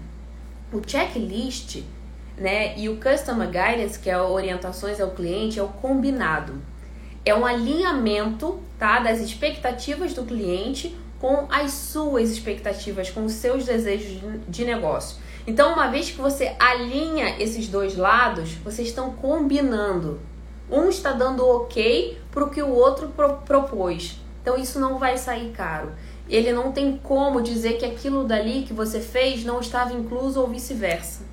O 0.73 0.81
checklist, 0.87 1.83
né, 2.37 2.79
e 2.79 2.89
o 2.89 2.97
customer 2.97 3.49
guidance, 3.49 3.99
que 3.99 4.11
é 4.11 4.21
orientações 4.21 5.01
ao 5.01 5.11
cliente, 5.11 5.59
é 5.59 5.63
o 5.63 5.69
combinado. 5.69 6.55
É 7.25 7.35
um 7.35 7.45
alinhamento, 7.45 8.61
tá, 8.79 8.99
das 8.99 9.21
expectativas 9.21 10.15
do 10.15 10.25
cliente 10.25 10.97
com 11.21 11.47
as 11.51 11.73
suas 11.73 12.31
expectativas, 12.31 13.11
com 13.11 13.25
os 13.25 13.33
seus 13.33 13.65
desejos 13.65 14.21
de 14.49 14.65
negócio. 14.65 15.19
Então, 15.47 15.75
uma 15.75 15.89
vez 15.89 16.11
que 16.11 16.21
você 16.21 16.55
alinha 16.59 17.37
esses 17.39 17.69
dois 17.69 17.97
lados, 17.97 18.55
vocês 18.65 18.89
estão 18.89 19.13
combinando, 19.13 20.21
um 20.71 20.89
está 20.89 21.13
dando 21.13 21.47
ok 21.47 22.19
para 22.31 22.45
o 22.45 22.51
que 22.51 22.63
o 22.63 22.71
outro 22.71 23.09
pro 23.09 23.35
propôs. 23.39 24.21
Então 24.41 24.57
isso 24.57 24.79
não 24.79 24.99
vai 24.99 25.19
sair 25.19 25.51
caro. 25.51 25.93
Ele 26.29 26.53
não 26.53 26.73
tem 26.73 26.97
como 26.97 27.43
dizer 27.43 27.75
que 27.75 27.85
aquilo 27.85 28.25
dali 28.25 28.63
que 28.63 28.73
você 28.73 29.01
fez 29.01 29.45
não 29.45 29.61
estava 29.61 29.93
incluso 29.93 30.41
ou 30.41 30.47
vice-versa. 30.47 31.25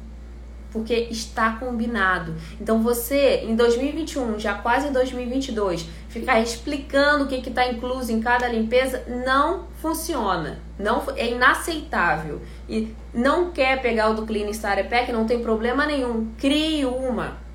Porque 0.71 0.93
está 1.11 1.53
combinado. 1.53 2.35
Então 2.59 2.81
você, 2.81 3.41
em 3.43 3.55
2021, 3.55 4.39
já 4.39 4.55
quase 4.55 4.87
em 4.87 4.91
2022, 4.91 5.87
ficar 6.19 6.39
explicando 6.41 7.25
o 7.25 7.27
que 7.27 7.35
está 7.35 7.67
incluso 7.67 8.11
em 8.11 8.21
cada 8.21 8.47
limpeza 8.47 9.03
não 9.25 9.67
funciona. 9.81 10.59
Não, 10.77 11.03
é 11.15 11.31
inaceitável. 11.31 12.41
E 12.69 12.93
não 13.13 13.51
quer 13.51 13.81
pegar 13.81 14.09
o 14.09 14.13
do 14.13 14.25
Clean 14.25 14.49
Pack, 14.89 15.11
não 15.11 15.25
tem 15.25 15.41
problema 15.41 15.85
nenhum. 15.85 16.27
Crie 16.37 16.85
uma 16.85 17.47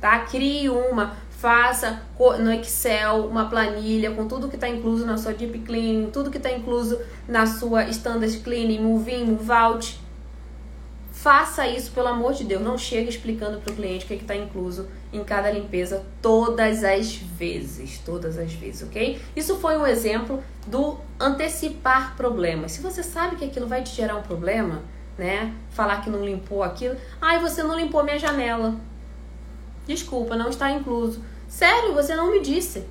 tá? 0.00 0.20
Crie 0.20 0.68
uma, 0.68 1.16
faça 1.30 2.02
no 2.40 2.52
Excel 2.52 3.26
uma 3.26 3.48
planilha 3.48 4.10
com 4.10 4.26
tudo 4.26 4.48
que 4.48 4.56
está 4.56 4.68
incluso 4.68 5.06
na 5.06 5.16
sua 5.16 5.32
Deep 5.32 5.60
Cleaning, 5.60 6.10
tudo 6.10 6.30
que 6.30 6.36
está 6.36 6.50
incluso 6.50 6.98
na 7.26 7.46
sua 7.46 7.84
Standard 7.88 8.38
Cleaning, 8.40 8.80
Move 8.80 9.12
In, 9.14 9.24
Move 9.24 9.50
Out. 9.50 10.00
Faça 11.20 11.66
isso, 11.66 11.90
pelo 11.90 12.06
amor 12.06 12.32
de 12.32 12.44
Deus. 12.44 12.62
Não 12.62 12.78
chega 12.78 13.10
explicando 13.10 13.60
para 13.60 13.72
o 13.72 13.74
cliente 13.74 14.04
o 14.04 14.08
que 14.08 14.14
está 14.14 14.36
incluso 14.36 14.88
em 15.12 15.24
cada 15.24 15.50
limpeza 15.50 16.06
todas 16.22 16.84
as 16.84 17.16
vezes. 17.16 17.98
Todas 17.98 18.38
as 18.38 18.52
vezes, 18.52 18.84
ok? 18.84 19.20
Isso 19.34 19.56
foi 19.56 19.76
um 19.76 19.84
exemplo 19.84 20.40
do 20.64 20.96
antecipar 21.18 22.14
problemas. 22.16 22.70
Se 22.70 22.80
você 22.80 23.02
sabe 23.02 23.34
que 23.34 23.44
aquilo 23.44 23.66
vai 23.66 23.82
te 23.82 23.96
gerar 23.96 24.14
um 24.14 24.22
problema, 24.22 24.84
né? 25.18 25.52
Falar 25.70 26.02
que 26.02 26.08
não 26.08 26.24
limpou 26.24 26.62
aquilo. 26.62 26.96
Ai, 27.20 27.40
você 27.40 27.64
não 27.64 27.76
limpou 27.76 28.04
minha 28.04 28.16
janela. 28.16 28.76
Desculpa, 29.88 30.36
não 30.36 30.48
está 30.48 30.70
incluso. 30.70 31.20
Sério, 31.48 31.94
você 31.94 32.14
não 32.14 32.30
me 32.30 32.40
disse. 32.40 32.84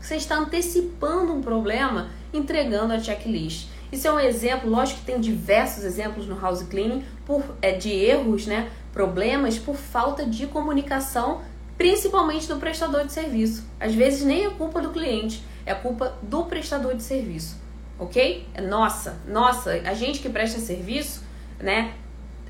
Você 0.00 0.16
está 0.16 0.38
antecipando 0.38 1.34
um 1.34 1.42
problema 1.42 2.08
entregando 2.32 2.94
a 2.94 2.98
checklist. 2.98 3.73
Isso 3.92 4.08
é 4.08 4.12
um 4.12 4.20
exemplo, 4.20 4.68
lógico 4.68 5.00
que 5.00 5.06
tem 5.06 5.20
diversos 5.20 5.84
exemplos 5.84 6.26
no 6.26 6.38
house 6.38 6.62
cleaning 6.62 7.04
por, 7.24 7.42
é, 7.62 7.72
de 7.72 7.90
erros, 7.90 8.46
né? 8.46 8.70
Problemas 8.92 9.58
por 9.58 9.76
falta 9.76 10.24
de 10.26 10.46
comunicação, 10.46 11.42
principalmente 11.76 12.46
do 12.48 12.56
prestador 12.56 13.04
de 13.04 13.12
serviço. 13.12 13.64
Às 13.78 13.94
vezes 13.94 14.24
nem 14.24 14.46
é 14.46 14.50
culpa 14.50 14.80
do 14.80 14.90
cliente, 14.90 15.42
é 15.64 15.74
culpa 15.74 16.16
do 16.22 16.44
prestador 16.44 16.94
de 16.94 17.02
serviço, 17.02 17.56
ok? 17.98 18.46
É 18.54 18.60
nossa, 18.60 19.18
nossa, 19.26 19.70
a 19.84 19.94
gente 19.94 20.20
que 20.20 20.28
presta 20.28 20.58
serviço, 20.58 21.22
né? 21.60 21.94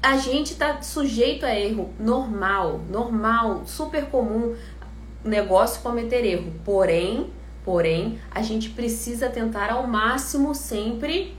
a 0.05 0.18
gente 0.18 0.53
está 0.53 0.83
sujeito 0.83 1.47
a 1.47 1.59
erro 1.59 1.90
normal, 1.99 2.83
normal, 2.90 3.62
super 3.64 4.05
comum 4.05 4.55
negócio 5.25 5.81
cometer 5.81 6.27
erro. 6.27 6.53
Porém, 6.62 7.31
porém, 7.64 8.18
a 8.31 8.42
gente 8.42 8.70
precisa 8.70 9.29
tentar 9.29 9.70
ao 9.72 9.87
máximo 9.87 10.55
sempre 10.55 11.35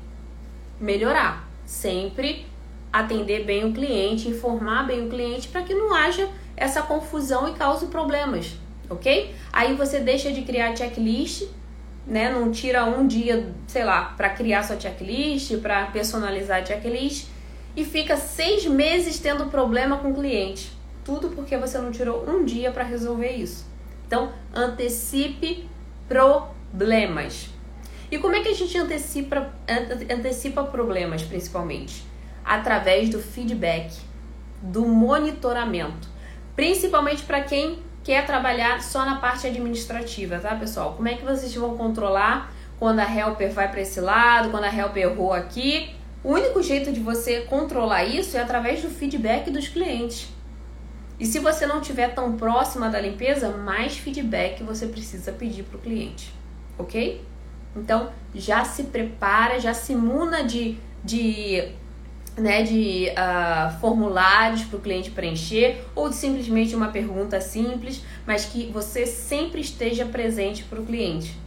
melhorar, 0.80 1.48
sempre 1.66 2.46
atender 2.92 3.46
bem 3.46 3.66
o 3.66 3.74
cliente, 3.74 4.30
informar 4.30 4.88
bem 4.88 5.06
o 5.06 5.10
cliente 5.10 5.48
para 5.50 5.62
que 5.62 5.74
não 5.74 5.94
haja 5.94 6.28
essa 6.58 6.82
confusão 6.82 7.48
e 7.50 7.54
cause 7.54 7.88
problemas, 7.88 8.54
ok? 8.90 9.36
Aí 9.52 9.76
você 9.76 10.00
deixa 10.00 10.32
de 10.32 10.42
criar 10.42 10.76
checklist, 10.76 11.48
né? 12.08 12.32
Não 12.32 12.52
tira 12.52 12.86
um 12.86 13.06
dia, 13.06 13.54
sei 13.68 13.84
lá, 13.84 14.14
para 14.18 14.30
criar 14.30 14.64
sua 14.64 14.80
checklist, 14.80 15.58
para 15.58 15.86
personalizar 15.88 16.62
a 16.62 16.66
checklist 16.66 17.28
e 17.76 17.84
fica 17.84 18.16
seis 18.16 18.66
meses 18.66 19.20
tendo 19.20 19.48
problema 19.48 19.98
com 19.98 20.12
o 20.12 20.16
cliente. 20.16 20.72
Tudo 21.04 21.30
porque 21.30 21.58
você 21.58 21.78
não 21.78 21.92
tirou 21.92 22.28
um 22.28 22.46
dia 22.46 22.72
para 22.72 22.84
resolver 22.84 23.32
isso. 23.32 23.66
Então, 24.08 24.32
antecipe 24.54 25.68
problemas. 26.08 27.50
E 28.12 28.18
como 28.18 28.36
é 28.36 28.42
que 28.42 28.50
a 28.50 28.54
gente 28.54 28.78
antecipa, 28.78 29.54
antecipa 30.10 30.64
problemas, 30.64 31.24
principalmente? 31.24 32.04
Através 32.44 33.10
do 33.10 33.20
feedback, 33.20 33.98
do 34.62 34.86
monitoramento. 34.86 36.08
Principalmente 36.56 37.24
para 37.24 37.42
quem 37.42 37.80
quer 38.04 38.26
trabalhar 38.26 38.82
só 38.82 39.04
na 39.04 39.16
parte 39.16 39.48
administrativa, 39.48 40.38
tá, 40.38 40.56
pessoal? 40.56 40.94
Como 40.94 41.08
é 41.08 41.16
que 41.16 41.26
vocês 41.26 41.54
vão 41.56 41.76
controlar 41.76 42.54
quando 42.78 43.00
a 43.00 43.04
helper 43.04 43.52
vai 43.52 43.70
para 43.70 43.82
esse 43.82 44.00
lado, 44.00 44.52
quando 44.52 44.66
a 44.66 44.74
helper 44.74 45.04
errou 45.04 45.34
aqui? 45.34 45.96
O 46.24 46.32
único 46.32 46.62
jeito 46.62 46.92
de 46.92 47.00
você 47.00 47.42
controlar 47.42 48.04
isso 48.04 48.38
é 48.38 48.42
através 48.42 48.82
do 48.82 48.90
feedback 48.90 49.50
dos 49.50 49.68
clientes. 49.68 50.35
E 51.20 51.26
se 51.26 51.40
você 51.40 51.66
não 51.66 51.80
estiver 51.80 52.14
tão 52.14 52.36
próxima 52.36 52.90
da 52.90 53.00
limpeza, 53.00 53.50
mais 53.50 53.98
feedback 53.98 54.64
você 54.64 54.88
precisa 54.88 55.32
pedir 55.32 55.64
para 55.64 55.78
o 55.78 55.82
cliente, 55.82 56.34
ok? 56.78 57.24
Então 57.76 58.10
já 58.34 58.66
se 58.66 58.84
prepara, 58.84 59.60
já 59.60 59.74
se 59.74 59.96
muna 59.96 60.44
de, 60.44 60.78
de, 61.04 61.70
né, 62.38 62.64
de 62.64 63.10
uh, 63.12 63.80
formulários 63.80 64.64
para 64.64 64.78
o 64.78 64.82
cliente 64.82 65.12
preencher 65.12 65.86
ou 65.96 66.10
de 66.10 66.16
simplesmente 66.16 66.76
uma 66.76 66.90
pergunta 66.90 67.40
simples, 67.40 68.04
mas 68.26 68.46
que 68.46 68.70
você 68.72 69.06
sempre 69.06 69.62
esteja 69.62 70.06
presente 70.06 70.64
para 70.64 70.82
o 70.82 70.86
cliente 70.86 71.45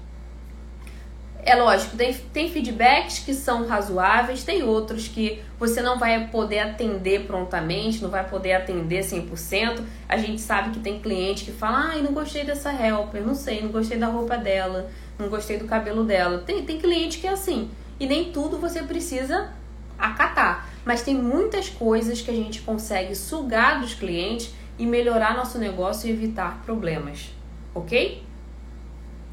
é 1.49 1.55
lógico, 1.55 1.97
tem, 1.97 2.13
tem 2.13 2.51
feedbacks 2.51 3.21
que 3.21 3.33
são 3.33 3.67
razoáveis, 3.67 4.45
tem 4.45 4.63
outros 4.63 5.09
que 5.09 5.43
você 5.59 5.81
não 5.81 5.99
vai 5.99 6.29
poder 6.29 6.59
atender 6.59 7.27
prontamente, 7.27 8.03
não 8.03 8.11
vai 8.11 8.29
poder 8.29 8.53
atender 8.53 9.03
100%. 9.03 9.83
A 10.07 10.19
gente 10.19 10.43
sabe 10.43 10.71
que 10.71 10.81
tem 10.81 11.01
cliente 11.01 11.47
que 11.47 11.53
fala: 11.53 11.91
ai, 11.93 12.03
não 12.03 12.13
gostei 12.13 12.45
dessa 12.45 12.71
helper, 12.71 13.25
não 13.25 13.35
sei, 13.35 13.63
não 13.63 13.71
gostei 13.71 13.97
da 13.97 14.09
roupa 14.09 14.37
dela, 14.37 14.91
não 15.19 15.29
gostei 15.29 15.59
do 15.59 15.65
cabelo 15.65 16.05
dela. 16.05 16.39
Tem, 16.39 16.63
tem 16.65 16.79
cliente 16.79 17.19
que 17.19 17.27
é 17.27 17.31
assim. 17.31 17.71
E 17.99 18.07
nem 18.07 18.31
tudo 18.31 18.59
você 18.59 18.83
precisa 18.83 19.51
acatar. 19.99 20.69
Mas 20.85 21.03
tem 21.03 21.15
muitas 21.15 21.71
coisas 21.71 22.21
que 22.21 22.31
a 22.31 22.35
gente 22.35 22.61
consegue 22.61 23.15
sugar 23.15 23.81
dos 23.81 23.95
clientes 23.95 24.53
e 24.79 24.85
melhorar 24.85 25.35
nosso 25.35 25.59
negócio 25.59 26.09
e 26.09 26.13
evitar 26.13 26.63
problemas. 26.65 27.31
Ok? 27.75 28.23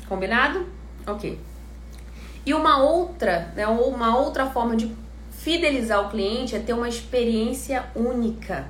Combinado? 0.08 0.66
Ok. 1.06 1.38
E 2.46 2.54
uma 2.54 2.82
outra, 2.84 3.52
né, 3.56 3.66
uma 3.68 4.18
outra 4.18 4.46
forma 4.46 4.76
de 4.76 4.96
fidelizar 5.32 6.06
o 6.06 6.10
cliente 6.10 6.56
é 6.56 6.60
ter 6.60 6.74
uma 6.74 6.88
experiência 6.88 7.86
única 7.96 8.68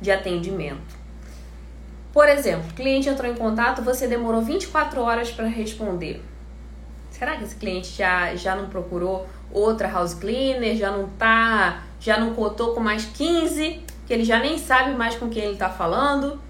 de 0.00 0.10
atendimento. 0.10 0.96
Por 2.12 2.28
exemplo, 2.28 2.70
o 2.70 2.74
cliente 2.74 3.08
entrou 3.08 3.30
em 3.30 3.34
contato, 3.34 3.82
você 3.82 4.06
demorou 4.06 4.40
24 4.40 5.00
horas 5.00 5.30
para 5.30 5.46
responder. 5.46 6.22
Será 7.10 7.36
que 7.36 7.44
esse 7.44 7.56
cliente 7.56 7.96
já, 7.96 8.34
já 8.34 8.54
não 8.56 8.68
procurou 8.68 9.26
outra 9.50 9.88
house 9.88 10.14
cleaner, 10.14 10.76
já 10.76 10.90
não 10.90 11.08
tá, 11.10 11.82
já 12.00 12.18
não 12.18 12.34
cotou 12.34 12.74
com 12.74 12.80
mais 12.80 13.04
15, 13.04 13.82
que 14.06 14.12
ele 14.12 14.24
já 14.24 14.38
nem 14.38 14.58
sabe 14.58 14.92
mais 14.94 15.16
com 15.16 15.28
quem 15.28 15.44
ele 15.44 15.52
está 15.54 15.68
falando? 15.68 16.40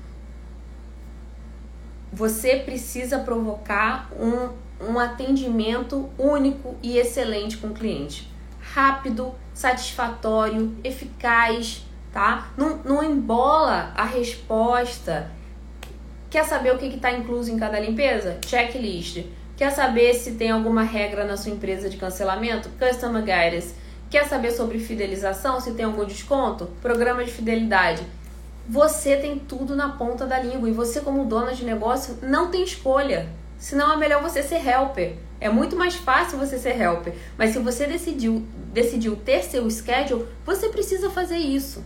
Você 2.12 2.57
precisa 2.57 3.19
provocar 3.19 4.11
um, 4.19 4.51
um 4.81 4.99
atendimento 4.99 6.09
único 6.19 6.77
e 6.83 6.99
excelente 6.99 7.57
com 7.57 7.69
o 7.69 7.75
cliente. 7.75 8.31
Rápido, 8.61 9.35
satisfatório, 9.55 10.77
eficaz, 10.85 11.85
tá? 12.12 12.51
Não, 12.57 12.79
não 12.85 13.03
embola 13.03 13.93
a 13.97 14.05
resposta. 14.05 15.31
Quer 16.31 16.45
saber 16.45 16.75
o 16.75 16.79
que 16.79 16.87
está 16.87 17.11
incluso 17.11 17.51
em 17.51 17.59
cada 17.59 17.81
limpeza? 17.81 18.38
Checklist. 18.47 19.25
Quer 19.57 19.73
saber 19.73 20.14
se 20.14 20.33
tem 20.33 20.51
alguma 20.51 20.83
regra 20.83 21.25
na 21.25 21.37
sua 21.37 21.51
empresa 21.51 21.88
de 21.88 21.97
cancelamento? 21.97 22.69
Customer 22.79 23.23
Guidance. 23.23 23.75
Quer 24.11 24.27
saber 24.27 24.53
sobre 24.53 24.79
fidelização? 24.79 25.61
Se 25.61 25.73
tem 25.73 25.85
algum 25.85 26.05
desconto? 26.05 26.67
Programa 26.81 27.25
de 27.25 27.31
fidelidade. 27.31 28.03
Você 28.69 29.17
tem 29.17 29.38
tudo 29.38 29.75
na 29.75 29.88
ponta 29.88 30.27
da 30.27 30.38
língua 30.38 30.69
e 30.69 30.73
você, 30.73 31.01
como 31.01 31.25
dona 31.25 31.55
de 31.55 31.64
negócio, 31.64 32.19
não 32.23 32.51
tem 32.51 32.62
escolha. 32.62 33.29
Senão 33.59 33.92
é 33.92 33.97
melhor 33.97 34.23
você 34.23 34.42
ser 34.42 34.66
helper. 34.66 35.16
É 35.40 35.49
muito 35.49 35.77
mais 35.77 35.97
fácil 35.97 36.38
você 36.38 36.59
ser 36.59 36.81
helper. 36.81 37.14
Mas 37.37 37.51
se 37.51 37.59
você 37.59 37.87
decidiu, 37.87 38.47
decidiu 38.73 39.16
ter 39.16 39.42
seu 39.42 39.68
schedule, 39.71 40.27
você 40.47 40.68
precisa 40.68 41.11
fazer 41.11 41.37
isso. 41.37 41.85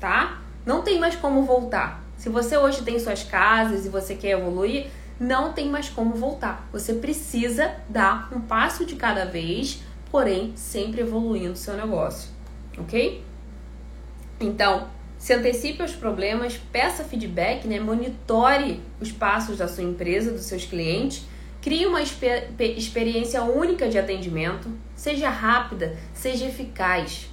Tá? 0.00 0.40
Não 0.64 0.82
tem 0.82 0.98
mais 0.98 1.16
como 1.16 1.42
voltar. 1.42 2.02
Se 2.16 2.28
você 2.28 2.56
hoje 2.56 2.82
tem 2.82 2.98
suas 2.98 3.24
casas 3.24 3.84
e 3.84 3.88
você 3.88 4.14
quer 4.14 4.38
evoluir, 4.38 4.86
não 5.18 5.52
tem 5.52 5.68
mais 5.68 5.88
como 5.88 6.14
voltar. 6.14 6.68
Você 6.72 6.94
precisa 6.94 7.74
dar 7.88 8.28
um 8.32 8.40
passo 8.40 8.84
de 8.84 8.96
cada 8.96 9.24
vez, 9.24 9.82
porém 10.10 10.52
sempre 10.56 11.00
evoluindo 11.00 11.56
seu 11.56 11.76
negócio, 11.76 12.30
ok? 12.78 13.24
Então, 14.38 14.88
se 15.22 15.32
antecipe 15.32 15.80
aos 15.80 15.92
problemas, 15.92 16.56
peça 16.72 17.04
feedback, 17.04 17.64
né? 17.68 17.78
monitore 17.78 18.80
os 19.00 19.12
passos 19.12 19.56
da 19.56 19.68
sua 19.68 19.84
empresa, 19.84 20.32
dos 20.32 20.46
seus 20.46 20.64
clientes, 20.64 21.24
crie 21.60 21.86
uma 21.86 22.02
exper 22.02 22.50
experiência 22.58 23.40
única 23.44 23.88
de 23.88 23.96
atendimento, 23.96 24.68
seja 24.96 25.30
rápida, 25.30 25.96
seja 26.12 26.46
eficaz. 26.46 27.30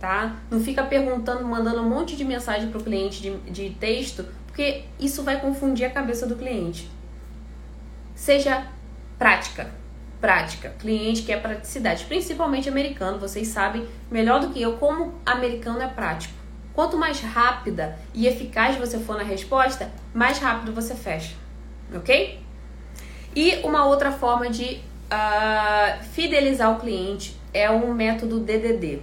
Tá? 0.00 0.40
Não 0.50 0.58
fica 0.58 0.82
perguntando, 0.82 1.44
mandando 1.46 1.82
um 1.82 1.88
monte 1.88 2.16
de 2.16 2.24
mensagem 2.24 2.68
para 2.68 2.80
o 2.80 2.82
cliente 2.82 3.22
de, 3.22 3.36
de 3.48 3.70
texto, 3.78 4.26
porque 4.48 4.82
isso 4.98 5.22
vai 5.22 5.40
confundir 5.40 5.86
a 5.86 5.90
cabeça 5.90 6.26
do 6.26 6.34
cliente. 6.34 6.90
Seja 8.16 8.66
prática. 9.16 9.70
Prática. 10.20 10.70
Cliente 10.80 11.22
que 11.22 11.30
é 11.30 11.38
praticidade, 11.38 12.06
principalmente 12.06 12.68
americano. 12.68 13.20
Vocês 13.20 13.46
sabem 13.46 13.86
melhor 14.10 14.40
do 14.40 14.50
que 14.50 14.60
eu 14.60 14.78
como 14.78 15.14
americano 15.24 15.80
é 15.80 15.86
prático. 15.86 16.42
Quanto 16.74 16.98
mais 16.98 17.20
rápida 17.20 17.96
e 18.12 18.26
eficaz 18.26 18.76
você 18.76 18.98
for 18.98 19.16
na 19.16 19.22
resposta, 19.22 19.90
mais 20.12 20.38
rápido 20.38 20.72
você 20.72 20.94
fecha. 20.94 21.34
Ok? 21.94 22.40
E 23.34 23.56
uma 23.62 23.86
outra 23.86 24.10
forma 24.10 24.50
de 24.50 24.80
uh, 25.10 26.02
fidelizar 26.12 26.72
o 26.72 26.80
cliente 26.80 27.36
é 27.52 27.70
um 27.70 27.94
método 27.94 28.40
DDD. 28.40 29.00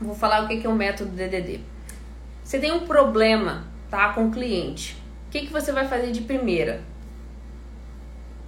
Vou 0.00 0.14
falar 0.14 0.44
o 0.44 0.48
que 0.48 0.66
é 0.66 0.68
um 0.68 0.74
método 0.74 1.10
DDD. 1.10 1.60
Você 2.42 2.58
tem 2.58 2.72
um 2.72 2.80
problema 2.80 3.64
tá, 3.88 4.12
com 4.12 4.26
o 4.26 4.30
cliente. 4.30 4.96
O 5.28 5.30
que, 5.30 5.42
que 5.42 5.52
você 5.52 5.70
vai 5.70 5.86
fazer 5.86 6.10
de 6.10 6.22
primeira? 6.22 6.80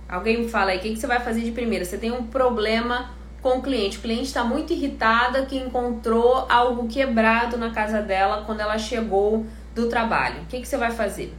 Alguém 0.08 0.42
me 0.42 0.48
fala 0.48 0.72
aí, 0.72 0.78
o 0.78 0.80
que, 0.80 0.90
que 0.90 0.96
você 0.98 1.06
vai 1.06 1.20
fazer 1.20 1.42
de 1.42 1.52
primeira? 1.52 1.84
Você 1.84 1.96
tem 1.96 2.10
um 2.10 2.26
problema 2.26 3.10
com 3.42 3.58
o 3.58 3.62
cliente. 3.62 3.98
O 3.98 4.00
cliente 4.00 4.22
está 4.22 4.44
muito 4.44 4.72
irritada 4.72 5.44
que 5.44 5.58
encontrou 5.58 6.46
algo 6.48 6.86
quebrado 6.86 7.58
na 7.58 7.70
casa 7.70 8.00
dela 8.00 8.44
quando 8.46 8.60
ela 8.60 8.78
chegou 8.78 9.44
do 9.74 9.88
trabalho. 9.88 10.42
O 10.42 10.46
que, 10.46 10.60
que 10.60 10.68
você 10.68 10.76
vai 10.76 10.92
fazer? 10.92 11.34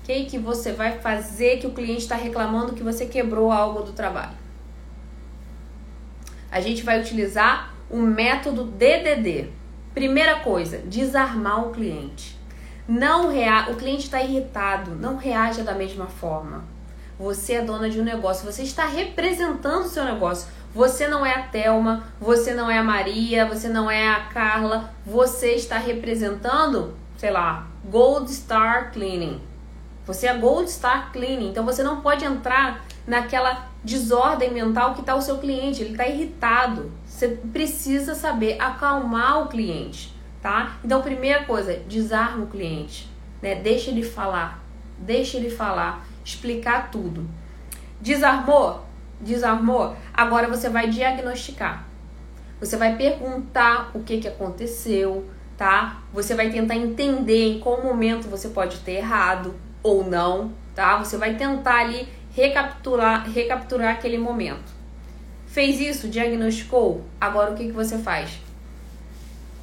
O 0.00 0.06
que, 0.06 0.24
que 0.24 0.38
você 0.38 0.72
vai 0.72 0.98
fazer 0.98 1.58
que 1.58 1.66
o 1.66 1.72
cliente 1.72 2.02
está 2.02 2.16
reclamando 2.16 2.72
que 2.72 2.82
você 2.82 3.06
quebrou 3.06 3.52
algo 3.52 3.82
do 3.82 3.92
trabalho? 3.92 4.36
A 6.50 6.60
gente 6.60 6.82
vai 6.82 7.00
utilizar 7.00 7.74
o 7.90 7.98
método 7.98 8.64
DDD. 8.64 9.50
Primeira 9.92 10.40
coisa, 10.40 10.78
desarmar 10.78 11.66
o 11.66 11.72
cliente. 11.72 12.38
Não 12.88 13.28
rea... 13.28 13.68
O 13.70 13.74
cliente 13.74 14.04
está 14.04 14.22
irritado, 14.22 14.94
não 14.94 15.16
reaja 15.16 15.64
da 15.64 15.74
mesma 15.74 16.06
forma. 16.06 16.75
Você 17.18 17.54
é 17.54 17.62
dona 17.62 17.88
de 17.88 18.00
um 18.00 18.04
negócio, 18.04 18.50
você 18.50 18.62
está 18.62 18.86
representando 18.86 19.84
o 19.84 19.88
seu 19.88 20.04
negócio. 20.04 20.48
Você 20.74 21.08
não 21.08 21.24
é 21.24 21.32
a 21.32 21.42
Thelma, 21.42 22.04
você 22.20 22.52
não 22.52 22.70
é 22.70 22.78
a 22.78 22.84
Maria, 22.84 23.46
você 23.46 23.68
não 23.68 23.90
é 23.90 24.08
a 24.08 24.20
Carla, 24.26 24.92
você 25.06 25.52
está 25.54 25.78
representando, 25.78 26.94
sei 27.16 27.30
lá, 27.30 27.66
Gold 27.84 28.30
Star 28.30 28.92
Cleaning. 28.92 29.40
Você 30.06 30.26
é 30.26 30.36
Gold 30.36 30.70
Star 30.70 31.12
Cleaning, 31.12 31.48
então 31.48 31.64
você 31.64 31.82
não 31.82 32.02
pode 32.02 32.24
entrar 32.24 32.84
naquela 33.06 33.66
desordem 33.82 34.52
mental 34.52 34.94
que 34.94 35.00
está 35.00 35.14
o 35.14 35.22
seu 35.22 35.38
cliente, 35.38 35.82
ele 35.82 35.92
está 35.92 36.06
irritado. 36.06 36.92
Você 37.06 37.28
precisa 37.28 38.14
saber 38.14 38.60
acalmar 38.60 39.42
o 39.42 39.48
cliente 39.48 40.16
tá? 40.46 40.76
Então, 40.84 41.02
primeira 41.02 41.42
coisa, 41.42 41.74
desarma 41.88 42.44
o 42.44 42.46
cliente, 42.46 43.08
né? 43.42 43.56
Deixa 43.56 43.90
ele 43.90 44.04
falar, 44.04 44.62
deixa 44.96 45.36
ele 45.36 45.50
falar, 45.50 46.06
explicar 46.26 46.90
tudo. 46.90 47.28
Desarmou? 48.00 48.84
Desarmou? 49.20 49.96
Agora 50.12 50.48
você 50.48 50.68
vai 50.68 50.88
diagnosticar. 50.88 51.86
Você 52.60 52.76
vai 52.76 52.96
perguntar 52.96 53.92
o 53.94 54.00
que, 54.02 54.18
que 54.18 54.28
aconteceu, 54.28 55.30
tá? 55.56 56.02
Você 56.12 56.34
vai 56.34 56.50
tentar 56.50 56.74
entender 56.74 57.52
em 57.52 57.60
qual 57.60 57.82
momento 57.82 58.28
você 58.28 58.48
pode 58.48 58.78
ter 58.78 58.94
errado 58.94 59.54
ou 59.82 60.04
não, 60.04 60.52
tá? 60.74 60.98
Você 60.98 61.16
vai 61.16 61.36
tentar 61.36 61.80
ali 61.80 62.08
recapturar, 62.34 63.30
recapturar 63.30 63.94
aquele 63.94 64.18
momento. 64.18 64.74
Fez 65.46 65.80
isso, 65.80 66.08
diagnosticou, 66.08 67.04
agora 67.20 67.52
o 67.52 67.54
que, 67.54 67.66
que 67.66 67.72
você 67.72 67.98
faz? 67.98 68.30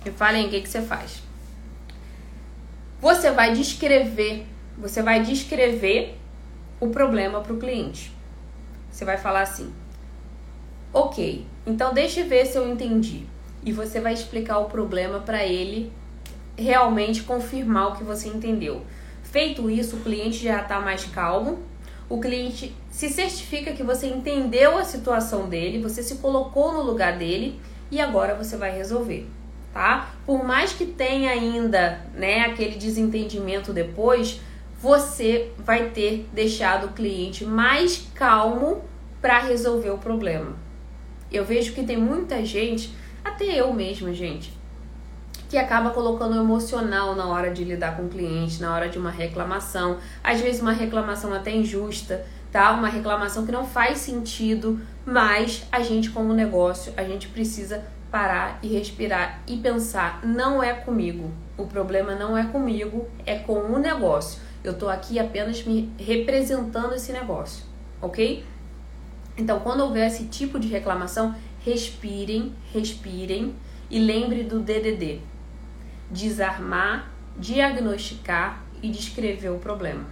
Me 0.06 0.12
falem 0.12 0.48
o 0.48 0.50
que, 0.50 0.62
que 0.62 0.70
você 0.70 0.82
faz. 0.82 1.22
Você 3.02 3.32
vai 3.32 3.54
descrever, 3.54 4.46
você 4.78 5.02
vai 5.02 5.22
descrever 5.22 6.18
o 6.84 6.90
problema 6.90 7.42
para 7.42 7.54
o 7.54 7.58
cliente. 7.58 8.12
Você 8.92 9.06
vai 9.06 9.18
falar 9.18 9.42
assim: 9.42 9.72
Ok, 10.94 11.46
então 11.66 11.94
deixa 11.94 12.22
eu 12.22 12.28
ver 12.28 12.46
se 12.46 12.58
eu 12.58 12.70
entendi. 12.70 13.26
E 13.64 13.72
você 13.72 14.02
vai 14.02 14.14
explicar 14.14 14.60
o 14.60 14.66
problema 14.66 15.20
para 15.20 15.46
ele 15.46 15.92
realmente 16.58 17.24
confirmar 17.24 17.90
o 17.90 17.96
que 17.96 18.04
você 18.04 18.28
entendeu. 18.28 18.82
Feito 19.24 19.70
isso, 19.70 19.96
o 19.96 20.00
cliente 20.02 20.44
já 20.44 20.62
está 20.62 20.80
mais 20.80 21.06
calmo. 21.06 21.60
O 22.10 22.20
cliente 22.20 22.76
se 22.92 23.10
certifica 23.10 23.72
que 23.72 23.82
você 23.82 24.08
entendeu 24.08 24.78
a 24.78 24.84
situação 24.84 25.48
dele, 25.48 25.82
você 25.82 26.04
se 26.04 26.16
colocou 26.16 26.74
no 26.74 26.84
lugar 26.84 27.18
dele 27.18 27.60
e 27.90 28.00
agora 28.00 28.36
você 28.36 28.58
vai 28.58 28.76
resolver 28.76 29.26
tá? 29.74 30.14
Por 30.26 30.46
mais 30.46 30.72
que 30.72 30.86
tenha 30.86 31.32
ainda, 31.32 32.00
né, 32.14 32.42
aquele 32.42 32.76
desentendimento 32.76 33.74
depois, 33.74 34.40
você 34.84 35.50
vai 35.58 35.92
ter 35.92 36.28
deixado 36.34 36.88
o 36.88 36.90
cliente 36.92 37.46
mais 37.46 38.06
calmo 38.14 38.84
para 39.22 39.40
resolver 39.40 39.92
o 39.92 39.98
problema. 39.98 40.58
Eu 41.32 41.46
vejo 41.46 41.72
que 41.72 41.86
tem 41.86 41.96
muita 41.96 42.44
gente, 42.44 42.94
até 43.24 43.46
eu 43.46 43.72
mesma, 43.74 44.14
gente, 44.14 44.52
que 45.48 45.58
acaba 45.58 45.92
colocando 45.92 46.36
emocional 46.36 47.16
na 47.16 47.28
hora 47.28 47.50
de 47.50 47.64
lidar 47.64 47.96
com 47.96 48.08
o 48.08 48.10
cliente, 48.10 48.62
na 48.62 48.76
hora 48.76 48.90
de 48.90 48.98
uma 48.98 49.10
reclamação, 49.10 50.00
às 50.22 50.42
vezes 50.42 50.62
uma 50.62 50.74
reclamação 50.74 51.34
até 51.34 51.56
injusta, 51.56 52.26
tá? 52.52 52.70
Uma 52.72 52.90
reclamação 52.90 53.46
que 53.46 53.54
não 53.54 53.66
faz 53.66 54.00
sentido, 54.00 54.82
mas 55.06 55.64
a 55.72 55.82
gente 55.82 56.10
como 56.10 56.34
negócio, 56.34 56.94
a 56.98 57.06
gente 57.06 57.30
precisa 57.30 57.86
parar 58.12 58.60
e 58.62 58.68
respirar 58.68 59.40
e 59.48 59.56
pensar, 59.56 60.20
não 60.26 60.62
é 60.62 60.74
comigo. 60.74 61.32
O 61.58 61.68
problema 61.68 62.14
não 62.14 62.38
é 62.38 62.44
comigo, 62.44 63.08
é 63.26 63.40
com 63.40 63.54
o 63.54 63.80
negócio. 63.80 64.42
Eu 64.64 64.74
tô 64.74 64.88
aqui 64.88 65.20
apenas 65.20 65.64
me 65.64 65.92
representando 66.00 66.94
esse 66.94 67.12
negócio, 67.12 67.66
OK? 68.02 68.46
Então, 69.38 69.60
quando 69.60 69.82
houver 69.82 70.08
esse 70.08 70.26
tipo 70.26 70.60
de 70.60 70.68
reclamação, 70.68 71.36
respirem, 71.66 72.54
respirem 72.72 73.56
e 73.90 74.00
lembre 74.00 74.44
do 74.44 74.60
DDD. 74.60 75.20
Desarmar, 76.10 77.12
diagnosticar 77.38 78.64
e 78.82 78.90
descrever 78.90 79.50
o 79.50 79.58
problema. 79.58 80.06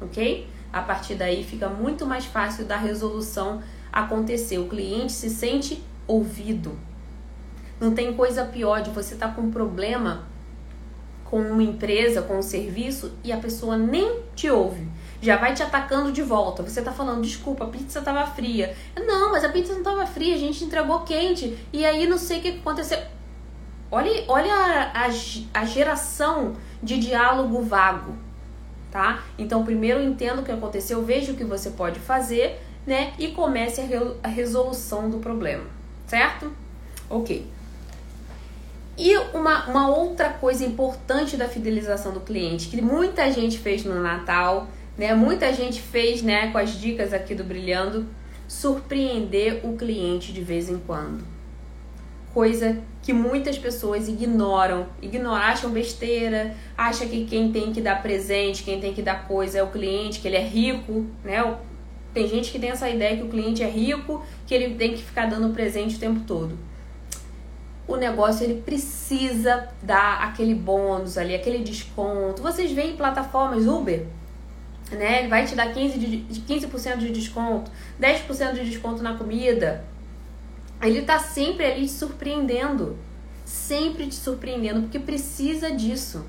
OK? 0.00 0.48
A 0.72 0.82
partir 0.82 1.14
daí 1.14 1.42
fica 1.44 1.68
muito 1.68 2.04
mais 2.04 2.26
fácil 2.26 2.64
da 2.64 2.76
resolução 2.76 3.62
acontecer. 3.92 4.58
O 4.58 4.68
cliente 4.68 5.12
se 5.12 5.30
sente 5.30 5.82
ouvido. 6.06 6.76
Não 7.80 7.94
tem 7.94 8.14
coisa 8.14 8.44
pior 8.44 8.82
de 8.82 8.90
você 8.90 9.14
estar 9.14 9.28
tá 9.28 9.34
com 9.34 9.42
um 9.42 9.50
problema 9.50 10.26
com 11.30 11.40
uma 11.40 11.62
empresa, 11.62 12.22
com 12.22 12.38
um 12.38 12.42
serviço 12.42 13.12
e 13.24 13.32
a 13.32 13.36
pessoa 13.36 13.76
nem 13.76 14.20
te 14.34 14.50
ouve. 14.50 14.86
Já 15.20 15.36
vai 15.36 15.54
te 15.54 15.62
atacando 15.62 16.12
de 16.12 16.22
volta. 16.22 16.62
Você 16.62 16.82
tá 16.82 16.92
falando, 16.92 17.22
desculpa, 17.22 17.64
a 17.64 17.68
pizza 17.68 18.00
tava 18.02 18.26
fria. 18.26 18.76
Não, 18.96 19.32
mas 19.32 19.44
a 19.44 19.48
pizza 19.48 19.74
não 19.74 19.82
tava 19.82 20.06
fria, 20.06 20.34
a 20.34 20.38
gente 20.38 20.62
entregou 20.64 21.00
quente. 21.00 21.58
E 21.72 21.84
aí 21.84 22.06
não 22.06 22.18
sei 22.18 22.38
o 22.38 22.42
que 22.42 22.48
aconteceu. 22.48 22.98
Olha, 23.90 24.24
olha 24.28 24.52
a, 24.52 25.06
a, 25.06 25.60
a 25.60 25.64
geração 25.64 26.56
de 26.82 26.98
diálogo 26.98 27.62
vago, 27.62 28.14
tá? 28.90 29.22
Então, 29.38 29.64
primeiro 29.64 30.02
entenda 30.02 30.42
o 30.42 30.44
que 30.44 30.50
aconteceu, 30.50 31.02
veja 31.04 31.32
o 31.32 31.36
que 31.36 31.44
você 31.44 31.70
pode 31.70 32.00
fazer, 32.00 32.60
né? 32.86 33.12
E 33.18 33.28
comece 33.28 33.80
a, 33.80 33.84
re, 33.84 33.96
a 34.22 34.28
resolução 34.28 35.08
do 35.08 35.18
problema, 35.18 35.64
certo? 36.06 36.52
Ok. 37.08 37.46
E 38.98 39.14
uma, 39.34 39.66
uma 39.66 39.88
outra 39.88 40.30
coisa 40.30 40.64
importante 40.64 41.36
da 41.36 41.46
fidelização 41.46 42.12
do 42.12 42.20
cliente, 42.20 42.68
que 42.68 42.80
muita 42.80 43.30
gente 43.30 43.58
fez 43.58 43.84
no 43.84 44.00
Natal, 44.00 44.68
né? 44.96 45.14
Muita 45.14 45.52
gente 45.52 45.82
fez, 45.82 46.22
né, 46.22 46.50
com 46.50 46.56
as 46.56 46.80
dicas 46.80 47.12
aqui 47.12 47.34
do 47.34 47.44
Brilhando, 47.44 48.06
surpreender 48.48 49.60
o 49.64 49.76
cliente 49.76 50.32
de 50.32 50.40
vez 50.40 50.70
em 50.70 50.78
quando. 50.78 51.22
Coisa 52.32 52.78
que 53.02 53.12
muitas 53.12 53.58
pessoas 53.58 54.08
ignoram, 54.08 54.86
ignoram, 55.02 55.36
acham 55.36 55.70
besteira, 55.70 56.54
acham 56.76 57.06
que 57.06 57.26
quem 57.26 57.52
tem 57.52 57.72
que 57.72 57.82
dar 57.82 58.02
presente, 58.02 58.62
quem 58.62 58.80
tem 58.80 58.94
que 58.94 59.02
dar 59.02 59.26
coisa 59.28 59.58
é 59.58 59.62
o 59.62 59.68
cliente, 59.68 60.20
que 60.20 60.28
ele 60.28 60.36
é 60.36 60.42
rico, 60.42 61.04
né? 61.22 61.56
Tem 62.14 62.26
gente 62.26 62.50
que 62.50 62.58
tem 62.58 62.70
essa 62.70 62.88
ideia 62.88 63.14
que 63.14 63.22
o 63.22 63.28
cliente 63.28 63.62
é 63.62 63.68
rico, 63.68 64.24
que 64.46 64.54
ele 64.54 64.74
tem 64.74 64.94
que 64.94 65.02
ficar 65.02 65.26
dando 65.26 65.52
presente 65.52 65.96
o 65.96 65.98
tempo 65.98 66.20
todo 66.20 66.56
o 67.88 67.96
negócio 67.96 68.44
ele 68.44 68.60
precisa 68.62 69.68
dar 69.82 70.22
aquele 70.22 70.54
bônus 70.54 71.16
ali, 71.16 71.34
aquele 71.34 71.62
desconto. 71.62 72.42
Vocês 72.42 72.72
veem 72.72 72.96
plataformas 72.96 73.66
Uber, 73.66 74.04
né? 74.90 75.20
Ele 75.20 75.28
vai 75.28 75.44
te 75.44 75.54
dar 75.54 75.72
15%, 75.72 75.98
de, 75.98 76.40
15 76.40 76.96
de 76.98 77.10
desconto, 77.10 77.70
10% 78.00 78.54
de 78.54 78.64
desconto 78.64 79.02
na 79.02 79.14
comida. 79.14 79.84
Ele 80.82 81.02
tá 81.02 81.18
sempre 81.18 81.64
ali 81.64 81.86
te 81.86 81.92
surpreendendo. 81.92 82.98
Sempre 83.44 84.08
te 84.08 84.16
surpreendendo, 84.16 84.82
porque 84.82 84.98
precisa 84.98 85.70
disso. 85.70 86.24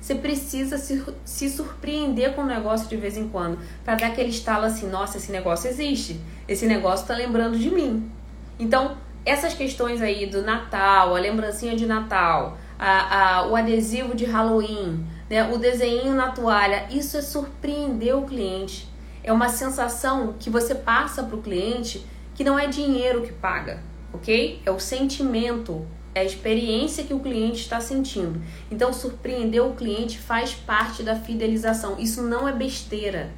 Você 0.00 0.14
precisa 0.14 0.78
se, 0.78 1.04
se 1.24 1.50
surpreender 1.50 2.34
com 2.34 2.42
o 2.42 2.46
negócio 2.46 2.88
de 2.88 2.96
vez 2.96 3.16
em 3.16 3.28
quando. 3.28 3.58
para 3.84 3.96
dar 3.96 4.06
aquele 4.06 4.30
estalo 4.30 4.64
assim: 4.64 4.88
nossa, 4.88 5.18
esse 5.18 5.30
negócio 5.30 5.68
existe. 5.68 6.18
Esse 6.48 6.66
negócio 6.66 7.06
tá 7.06 7.14
lembrando 7.14 7.58
de 7.58 7.68
mim. 7.68 8.10
Então, 8.58 8.96
essas 9.24 9.54
questões 9.54 10.00
aí 10.00 10.26
do 10.26 10.42
Natal, 10.42 11.14
a 11.14 11.18
lembrancinha 11.18 11.76
de 11.76 11.86
Natal, 11.86 12.58
a, 12.78 13.38
a, 13.38 13.46
o 13.46 13.54
adesivo 13.54 14.14
de 14.14 14.24
Halloween, 14.24 15.04
né, 15.28 15.52
o 15.52 15.58
desenho 15.58 16.14
na 16.14 16.30
toalha, 16.30 16.86
isso 16.90 17.16
é 17.16 17.22
surpreender 17.22 18.16
o 18.16 18.22
cliente. 18.22 18.88
É 19.22 19.32
uma 19.32 19.48
sensação 19.48 20.34
que 20.38 20.48
você 20.48 20.74
passa 20.74 21.22
para 21.22 21.36
o 21.36 21.42
cliente 21.42 22.04
que 22.34 22.42
não 22.42 22.58
é 22.58 22.66
dinheiro 22.66 23.22
que 23.22 23.32
paga, 23.32 23.82
ok? 24.14 24.62
É 24.64 24.70
o 24.70 24.80
sentimento, 24.80 25.86
é 26.14 26.20
a 26.20 26.24
experiência 26.24 27.04
que 27.04 27.12
o 27.12 27.20
cliente 27.20 27.60
está 27.60 27.80
sentindo. 27.80 28.40
Então, 28.70 28.92
surpreender 28.92 29.62
o 29.62 29.74
cliente 29.74 30.18
faz 30.18 30.54
parte 30.54 31.02
da 31.02 31.14
fidelização. 31.14 31.98
Isso 31.98 32.22
não 32.22 32.48
é 32.48 32.52
besteira. 32.52 33.30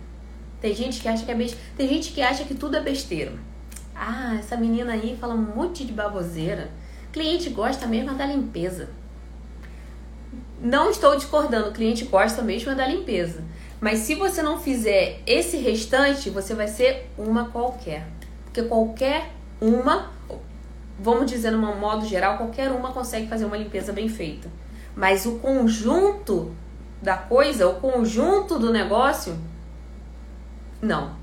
Tem 0.61 0.73
gente 0.73 1.01
que 1.01 1.09
acha 1.09 1.25
que 1.25 1.31
é 1.33 1.35
besteira. 1.35 1.67
Tem 1.77 1.89
gente 1.89 2.13
que 2.13 2.23
acha 2.23 2.45
que 2.45 2.55
tudo 2.55 2.77
é 2.77 2.81
besteira. 2.81 3.33
Ah, 4.05 4.35
essa 4.37 4.57
menina 4.57 4.95
aí 4.95 5.17
fala 5.17 5.33
um 5.33 5.55
monte 5.55 5.85
de 5.85 5.93
baboseira. 5.93 6.73
O 7.09 7.13
cliente 7.13 7.51
gosta 7.51 7.87
mesmo 7.87 8.13
da 8.15 8.27
limpeza. 8.27 8.89
Não 10.61 10.91
estou 10.91 11.15
discordando, 11.15 11.69
o 11.69 11.73
cliente 11.73 12.07
gosta 12.07 12.43
mesmo 12.43 12.75
da 12.75 12.85
limpeza. 12.85 13.45
Mas 13.81 14.01
se 14.01 14.17
você 14.17 14.43
não 14.43 14.59
fizer 14.59 15.21
esse 15.25 15.57
restante, 15.57 16.31
você 16.31 16.53
vai 16.53 16.67
ser 16.67 17.13
uma 17.17 17.51
qualquer. 17.51 18.05
Porque 18.43 18.65
qualquer 18.65 19.31
uma, 19.61 20.11
vamos 20.99 21.31
dizer 21.31 21.53
num 21.53 21.79
modo 21.79 22.05
geral, 22.05 22.37
qualquer 22.37 22.73
uma 22.73 22.91
consegue 22.93 23.29
fazer 23.29 23.45
uma 23.45 23.57
limpeza 23.57 23.93
bem 23.93 24.09
feita. 24.09 24.51
Mas 24.97 25.27
o 25.27 25.39
conjunto 25.39 26.53
da 27.01 27.17
coisa, 27.17 27.69
o 27.69 27.77
conjunto 27.77 28.59
do 28.59 28.73
negócio, 28.73 29.39
não. 30.81 31.22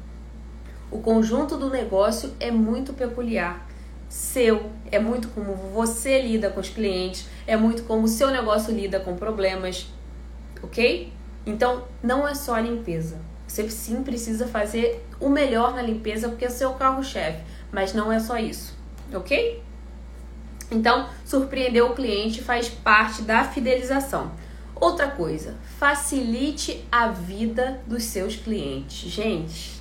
O 0.91 0.99
conjunto 0.99 1.55
do 1.55 1.69
negócio 1.69 2.33
é 2.39 2.49
muito 2.49 2.93
peculiar. 2.93 3.67
Seu, 4.07 4.71
é 4.91 4.97
muito 4.97 5.27
como 5.29 5.53
você 5.53 6.19
lida 6.19 6.49
com 6.49 6.59
os 6.59 6.69
clientes, 6.69 7.27
é 7.45 7.55
muito 7.55 7.83
como 7.83 8.05
o 8.05 8.07
seu 8.07 8.31
negócio 8.31 8.73
lida 8.73 8.99
com 8.99 9.15
problemas, 9.15 9.87
ok? 10.63 11.13
Então, 11.45 11.83
não 12.01 12.27
é 12.27 12.33
só 12.33 12.55
a 12.55 12.61
limpeza. 12.61 13.21
Você 13.47 13.69
sim 13.69 14.03
precisa 14.03 14.47
fazer 14.47 15.05
o 15.19 15.29
melhor 15.29 15.75
na 15.75 15.81
limpeza 15.81 16.27
porque 16.29 16.45
é 16.45 16.49
seu 16.49 16.73
carro-chefe, 16.73 17.43
mas 17.71 17.93
não 17.93 18.11
é 18.11 18.19
só 18.19 18.37
isso, 18.37 18.75
ok? 19.13 19.61
Então, 20.71 21.09
surpreender 21.25 21.83
o 21.83 21.93
cliente 21.93 22.41
faz 22.41 22.69
parte 22.69 23.21
da 23.21 23.43
fidelização. 23.43 24.31
Outra 24.75 25.07
coisa, 25.07 25.55
facilite 25.77 26.85
a 26.91 27.07
vida 27.07 27.81
dos 27.85 28.03
seus 28.03 28.35
clientes. 28.35 29.09
Gente, 29.11 29.78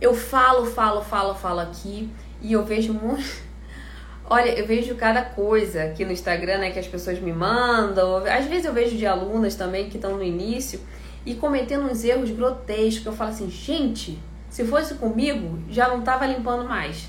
eu 0.00 0.14
falo, 0.14 0.66
falo, 0.66 1.02
falo, 1.02 1.34
falo 1.34 1.60
aqui 1.60 2.08
e 2.40 2.52
eu 2.52 2.64
vejo 2.64 2.92
muito. 2.92 3.48
Olha, 4.30 4.50
eu 4.50 4.66
vejo 4.66 4.94
cada 4.94 5.22
coisa 5.22 5.84
aqui 5.84 6.04
no 6.04 6.12
Instagram, 6.12 6.58
né, 6.58 6.70
que 6.70 6.78
as 6.78 6.86
pessoas 6.86 7.18
me 7.18 7.32
mandam. 7.32 8.16
Às 8.26 8.46
vezes 8.46 8.66
eu 8.66 8.72
vejo 8.72 8.96
de 8.96 9.06
alunas 9.06 9.54
também 9.54 9.88
que 9.88 9.96
estão 9.96 10.16
no 10.16 10.22
início 10.22 10.80
e 11.24 11.34
cometendo 11.34 11.86
uns 11.86 12.04
erros 12.04 12.30
grotescos. 12.30 13.06
Eu 13.06 13.12
falo 13.12 13.30
assim, 13.30 13.50
gente, 13.50 14.18
se 14.50 14.64
fosse 14.64 14.94
comigo, 14.94 15.58
já 15.70 15.88
não 15.88 16.02
tava 16.02 16.26
limpando 16.26 16.68
mais. 16.68 17.08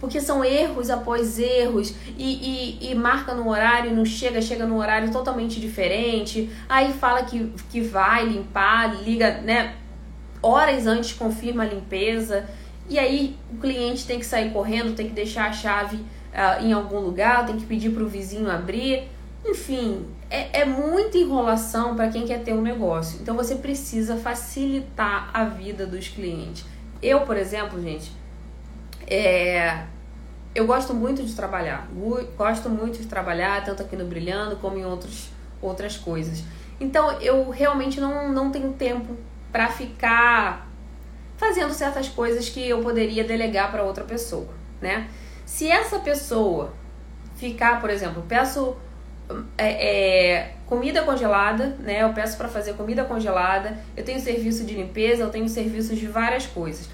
Porque 0.00 0.20
são 0.20 0.44
erros 0.44 0.90
após 0.90 1.38
erros 1.38 1.94
e, 2.18 2.78
e, 2.80 2.90
e 2.90 2.94
marca 2.94 3.34
no 3.34 3.48
horário, 3.48 3.94
não 3.94 4.04
chega, 4.04 4.42
chega 4.42 4.66
no 4.66 4.78
horário 4.78 5.12
totalmente 5.12 5.60
diferente. 5.60 6.50
Aí 6.68 6.92
fala 6.92 7.22
que, 7.22 7.52
que 7.70 7.80
vai 7.80 8.24
limpar, 8.24 9.00
liga, 9.02 9.40
né? 9.42 9.76
Horas 10.42 10.86
antes 10.86 11.12
confirma 11.12 11.62
a 11.62 11.66
limpeza. 11.66 12.44
E 12.88 12.98
aí 12.98 13.36
o 13.52 13.58
cliente 13.58 14.06
tem 14.06 14.18
que 14.18 14.26
sair 14.26 14.50
correndo, 14.52 14.94
tem 14.94 15.06
que 15.08 15.14
deixar 15.14 15.48
a 15.48 15.52
chave 15.52 15.96
uh, 15.96 16.62
em 16.62 16.72
algum 16.72 16.98
lugar, 16.98 17.46
tem 17.46 17.56
que 17.56 17.64
pedir 17.64 17.90
para 17.90 18.02
o 18.02 18.08
vizinho 18.08 18.50
abrir. 18.50 19.08
Enfim, 19.44 20.06
é, 20.28 20.60
é 20.60 20.64
muita 20.64 21.18
enrolação 21.18 21.96
para 21.96 22.08
quem 22.08 22.26
quer 22.26 22.42
ter 22.42 22.52
um 22.52 22.62
negócio. 22.62 23.20
Então 23.20 23.36
você 23.36 23.56
precisa 23.56 24.16
facilitar 24.16 25.30
a 25.32 25.44
vida 25.44 25.86
dos 25.86 26.08
clientes. 26.08 26.64
Eu, 27.02 27.20
por 27.22 27.36
exemplo, 27.36 27.80
gente, 27.80 28.12
é, 29.06 29.84
eu 30.54 30.66
gosto 30.66 30.94
muito 30.94 31.22
de 31.22 31.34
trabalhar. 31.34 31.88
Gosto 32.36 32.68
muito 32.68 32.98
de 32.98 33.06
trabalhar, 33.06 33.64
tanto 33.64 33.82
aqui 33.82 33.96
no 33.96 34.04
Brilhando 34.04 34.56
como 34.56 34.78
em 34.78 34.84
outros, 34.84 35.30
outras 35.60 35.96
coisas. 35.96 36.44
Então 36.80 37.12
eu 37.20 37.50
realmente 37.50 38.00
não, 38.00 38.32
não 38.32 38.50
tenho 38.50 38.72
tempo 38.72 39.16
para 39.52 39.68
ficar 39.68 40.68
fazendo 41.36 41.72
certas 41.74 42.08
coisas 42.08 42.48
que 42.48 42.68
eu 42.68 42.80
poderia 42.80 43.22
delegar 43.22 43.70
para 43.70 43.82
outra 43.82 44.04
pessoa, 44.04 44.48
né? 44.80 45.08
Se 45.44 45.68
essa 45.68 45.98
pessoa 45.98 46.72
ficar, 47.36 47.80
por 47.80 47.90
exemplo, 47.90 48.24
peço 48.26 48.76
é, 49.58 50.36
é, 50.36 50.54
comida 50.66 51.02
congelada, 51.02 51.76
né? 51.80 52.02
Eu 52.02 52.12
peço 52.12 52.36
para 52.36 52.48
fazer 52.48 52.74
comida 52.74 53.04
congelada, 53.04 53.78
eu 53.96 54.04
tenho 54.04 54.20
serviço 54.20 54.64
de 54.64 54.74
limpeza, 54.74 55.22
eu 55.22 55.30
tenho 55.30 55.48
serviços 55.48 55.98
de 55.98 56.06
várias 56.06 56.46
coisas. 56.46 56.88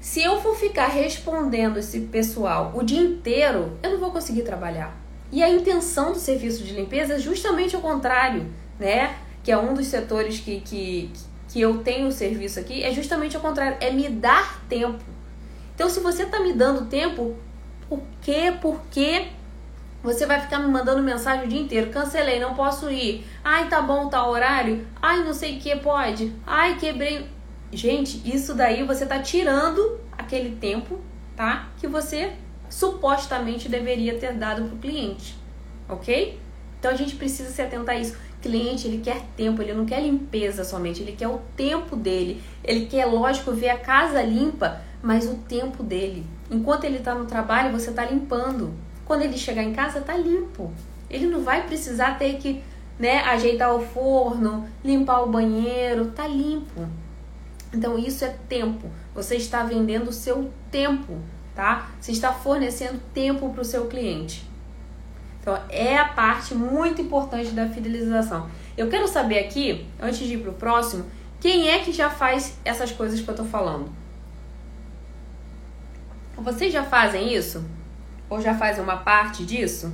Se 0.00 0.20
eu 0.22 0.40
for 0.40 0.56
ficar 0.56 0.88
respondendo 0.88 1.78
esse 1.78 2.00
pessoal 2.00 2.72
o 2.74 2.82
dia 2.82 3.00
inteiro, 3.00 3.78
eu 3.82 3.90
não 3.90 3.98
vou 3.98 4.10
conseguir 4.10 4.42
trabalhar. 4.42 4.96
E 5.30 5.42
a 5.42 5.48
intenção 5.48 6.12
do 6.12 6.18
serviço 6.18 6.64
de 6.64 6.74
limpeza 6.74 7.14
é 7.14 7.18
justamente 7.18 7.76
o 7.76 7.80
contrário, 7.80 8.46
né? 8.78 9.16
Que 9.42 9.52
é 9.52 9.56
um 9.56 9.72
dos 9.72 9.86
setores 9.86 10.40
que, 10.40 10.60
que, 10.60 11.10
que 11.52 11.60
eu 11.60 11.82
tenho 11.82 12.08
o 12.08 12.12
serviço 12.12 12.58
aqui 12.58 12.82
é 12.82 12.90
justamente 12.92 13.36
ao 13.36 13.42
contrário, 13.42 13.76
é 13.78 13.90
me 13.90 14.08
dar 14.08 14.62
tempo. 14.68 15.04
Então, 15.74 15.88
se 15.90 16.00
você 16.00 16.22
está 16.22 16.40
me 16.40 16.54
dando 16.54 16.86
tempo, 16.86 17.36
por 17.88 18.02
quê? 18.22 18.54
Por 18.58 18.80
quê? 18.90 19.28
Você 20.02 20.24
vai 20.24 20.40
ficar 20.40 20.58
me 20.58 20.68
mandando 20.68 21.02
mensagem 21.02 21.44
o 21.44 21.48
dia 21.48 21.60
inteiro. 21.60 21.90
Cancelei, 21.90 22.40
não 22.40 22.54
posso 22.54 22.90
ir. 22.90 23.26
Ai, 23.44 23.68
tá 23.68 23.82
bom, 23.82 24.08
tá 24.08 24.26
horário. 24.26 24.86
Ai, 25.00 25.22
não 25.22 25.34
sei 25.34 25.58
o 25.58 25.60
que 25.60 25.76
pode. 25.76 26.32
Ai, 26.46 26.78
quebrei. 26.78 27.28
Gente, 27.70 28.22
isso 28.24 28.54
daí 28.54 28.82
você 28.84 29.04
tá 29.04 29.20
tirando 29.20 30.00
aquele 30.16 30.56
tempo, 30.56 31.00
tá? 31.36 31.68
Que 31.78 31.86
você 31.86 32.32
supostamente 32.70 33.68
deveria 33.68 34.18
ter 34.18 34.32
dado 34.32 34.64
pro 34.64 34.78
cliente. 34.78 35.36
Ok? 35.88 36.40
Então 36.78 36.90
a 36.90 36.94
gente 36.94 37.14
precisa 37.14 37.50
se 37.50 37.60
atentar 37.60 37.94
a 37.94 37.98
isso. 37.98 38.16
Cliente, 38.42 38.88
ele 38.88 38.98
quer 38.98 39.22
tempo, 39.36 39.62
ele 39.62 39.72
não 39.72 39.86
quer 39.86 40.02
limpeza 40.02 40.64
somente, 40.64 41.00
ele 41.00 41.12
quer 41.12 41.28
o 41.28 41.40
tempo 41.56 41.94
dele. 41.94 42.42
Ele 42.64 42.86
quer, 42.86 43.06
lógico, 43.06 43.52
ver 43.52 43.70
a 43.70 43.78
casa 43.78 44.20
limpa, 44.20 44.80
mas 45.00 45.26
o 45.26 45.34
tempo 45.48 45.82
dele. 45.82 46.26
Enquanto 46.50 46.84
ele 46.84 46.98
está 46.98 47.14
no 47.14 47.24
trabalho, 47.24 47.72
você 47.72 47.90
está 47.90 48.04
limpando. 48.04 48.74
Quando 49.04 49.22
ele 49.22 49.38
chegar 49.38 49.62
em 49.62 49.72
casa, 49.72 50.00
tá 50.00 50.16
limpo. 50.16 50.72
Ele 51.08 51.26
não 51.26 51.42
vai 51.42 51.66
precisar 51.66 52.18
ter 52.18 52.34
que 52.38 52.62
né, 52.98 53.20
ajeitar 53.20 53.74
o 53.74 53.80
forno, 53.80 54.68
limpar 54.84 55.22
o 55.22 55.30
banheiro, 55.30 56.06
tá 56.06 56.26
limpo. 56.26 56.88
Então 57.72 57.98
isso 57.98 58.24
é 58.24 58.36
tempo. 58.48 58.90
Você 59.14 59.36
está 59.36 59.62
vendendo 59.62 60.08
o 60.08 60.12
seu 60.12 60.50
tempo, 60.70 61.18
tá? 61.54 61.90
Você 62.00 62.12
está 62.12 62.32
fornecendo 62.32 63.00
tempo 63.14 63.50
para 63.50 63.62
o 63.62 63.64
seu 63.64 63.86
cliente. 63.86 64.50
Então 65.42 65.60
é 65.68 65.98
a 65.98 66.06
parte 66.06 66.54
muito 66.54 67.02
importante 67.02 67.50
da 67.50 67.68
fidelização. 67.68 68.48
Eu 68.78 68.88
quero 68.88 69.06
saber 69.06 69.40
aqui, 69.40 69.86
antes 70.00 70.26
de 70.26 70.34
ir 70.34 70.38
para 70.38 70.50
o 70.50 70.54
próximo, 70.54 71.04
quem 71.38 71.68
é 71.68 71.80
que 71.80 71.92
já 71.92 72.08
faz 72.08 72.56
essas 72.64 72.90
coisas 72.90 73.20
que 73.20 73.28
eu 73.28 73.34
tô 73.34 73.44
falando? 73.44 73.92
Vocês 76.38 76.72
já 76.72 76.82
fazem 76.82 77.34
isso? 77.34 77.62
ou 78.32 78.40
já 78.40 78.54
faz 78.54 78.78
uma 78.78 78.96
parte 78.96 79.44
disso? 79.44 79.92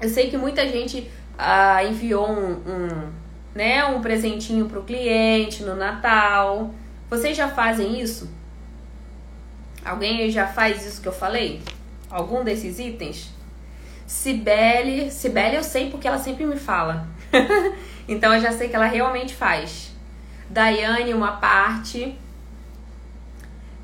Eu 0.00 0.08
sei 0.08 0.28
que 0.28 0.36
muita 0.36 0.68
gente 0.68 1.08
ah, 1.38 1.84
enviou 1.84 2.28
um, 2.28 2.54
um, 2.54 3.12
né, 3.54 3.84
um 3.84 4.02
presentinho 4.02 4.66
para 4.66 4.80
o 4.80 4.82
cliente 4.82 5.62
no 5.62 5.76
Natal. 5.76 6.74
Vocês 7.08 7.36
já 7.36 7.46
fazem 7.48 8.00
isso? 8.00 8.28
Alguém 9.84 10.28
já 10.28 10.48
faz 10.48 10.84
isso 10.84 11.00
que 11.00 11.06
eu 11.06 11.12
falei? 11.12 11.62
Algum 12.10 12.42
desses 12.42 12.80
itens? 12.80 13.30
Cibele, 14.06 15.10
Cibele 15.10 15.56
eu 15.56 15.64
sei 15.64 15.90
porque 15.90 16.06
ela 16.06 16.18
sempre 16.18 16.44
me 16.44 16.56
fala. 16.56 17.06
então 18.06 18.34
eu 18.34 18.40
já 18.40 18.52
sei 18.52 18.68
que 18.68 18.76
ela 18.76 18.86
realmente 18.86 19.34
faz. 19.34 19.92
Daiane, 20.48 21.14
uma 21.14 21.32
parte. 21.32 22.16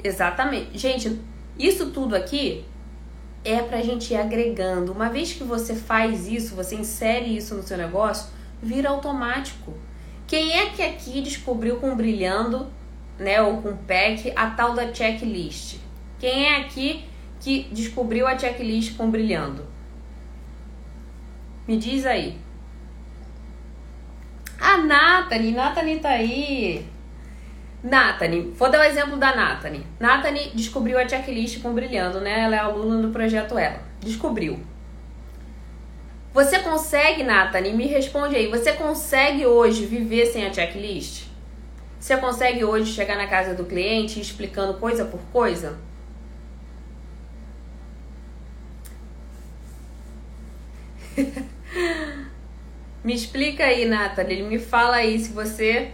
Exatamente. 0.02 0.76
Gente, 0.78 1.20
isso 1.58 1.90
tudo 1.90 2.14
aqui 2.14 2.64
é 3.44 3.62
para 3.62 3.78
a 3.78 3.82
gente 3.82 4.12
ir 4.12 4.16
agregando. 4.16 4.92
Uma 4.92 5.08
vez 5.08 5.32
que 5.32 5.44
você 5.44 5.74
faz 5.74 6.28
isso, 6.28 6.54
você 6.54 6.74
insere 6.74 7.36
isso 7.36 7.54
no 7.54 7.62
seu 7.62 7.76
negócio, 7.76 8.28
vira 8.62 8.90
automático. 8.90 9.74
Quem 10.26 10.52
é 10.52 10.66
que 10.70 10.82
aqui 10.82 11.20
descobriu 11.20 11.76
com 11.76 11.96
Brilhando, 11.96 12.68
né, 13.18 13.42
ou 13.42 13.60
com 13.60 13.76
PEC, 13.76 14.32
a 14.36 14.50
tal 14.50 14.74
da 14.74 14.92
checklist? 14.92 15.78
Quem 16.18 16.46
é 16.46 16.56
aqui 16.60 17.04
que 17.40 17.68
descobriu 17.72 18.26
a 18.26 18.38
checklist 18.38 18.96
com 18.96 19.10
Brilhando? 19.10 19.66
Me 21.70 21.76
diz 21.76 22.04
aí. 22.04 22.36
A 24.60 24.76
Nathalie, 24.78 25.52
Nathalie 25.52 26.00
tá 26.00 26.08
aí. 26.08 26.84
Nathalie, 27.80 28.50
vou 28.56 28.68
dar 28.68 28.80
o 28.80 28.82
exemplo 28.82 29.16
da 29.16 29.36
Nathalie. 29.36 29.86
Nathalie 30.00 30.50
descobriu 30.52 30.98
a 30.98 31.08
checklist 31.08 31.62
com 31.62 31.72
Brilhando, 31.72 32.20
né? 32.20 32.40
Ela 32.40 32.56
é 32.56 32.58
aluna 32.58 33.00
do 33.00 33.12
projeto 33.12 33.56
Ela. 33.56 33.78
Descobriu. 34.00 34.58
Você 36.34 36.58
consegue, 36.58 37.22
Nathalie, 37.22 37.72
me 37.72 37.86
responde 37.86 38.34
aí, 38.34 38.48
você 38.48 38.72
consegue 38.72 39.46
hoje 39.46 39.86
viver 39.86 40.26
sem 40.26 40.44
a 40.44 40.52
checklist? 40.52 41.28
Você 42.00 42.16
consegue 42.16 42.64
hoje 42.64 42.92
chegar 42.92 43.16
na 43.16 43.28
casa 43.28 43.54
do 43.54 43.64
cliente 43.64 44.20
explicando 44.20 44.74
coisa 44.74 45.04
por 45.04 45.20
coisa? 45.32 45.78
me 53.04 53.14
explica 53.14 53.64
aí, 53.64 53.86
Nathalie, 53.86 54.42
me 54.42 54.58
fala 54.58 54.96
aí 54.96 55.18
se 55.18 55.32
você 55.32 55.92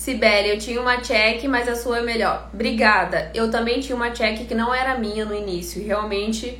Sibeli, 0.00 0.48
eu 0.48 0.58
tinha 0.58 0.80
uma 0.80 0.96
check, 0.96 1.44
mas 1.44 1.68
a 1.68 1.76
sua 1.76 1.98
é 1.98 2.02
melhor. 2.02 2.48
Obrigada. 2.54 3.30
Eu 3.34 3.50
também 3.50 3.80
tinha 3.80 3.94
uma 3.94 4.10
check 4.10 4.46
que 4.48 4.54
não 4.54 4.72
era 4.72 4.96
minha 4.96 5.26
no 5.26 5.34
início. 5.34 5.84
Realmente 5.84 6.58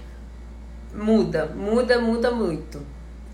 muda, 0.94 1.46
muda, 1.46 1.98
muda 1.98 2.30
muito. 2.30 2.86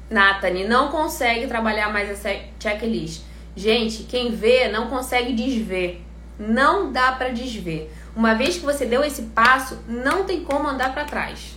Nathalie, 0.09 0.69
não 0.69 0.93
consegue 0.93 1.49
trabalhar 1.49 1.93
mais 1.93 2.09
essa 2.09 2.31
checklist. 2.61 3.25
Gente, 3.57 4.05
quem 4.05 4.31
vê 4.31 4.69
não 4.69 4.89
consegue 4.89 5.33
desver. 5.33 6.01
Não 6.39 6.93
dá 6.93 7.11
para 7.11 7.31
desver. 7.31 7.91
Uma 8.15 8.33
vez 8.35 8.59
que 8.59 8.65
você 8.65 8.87
deu 8.87 9.03
esse 9.03 9.23
passo, 9.23 9.83
não 9.89 10.23
tem 10.23 10.45
como 10.45 10.69
andar 10.69 10.95
para 10.95 11.05
trás. 11.05 11.57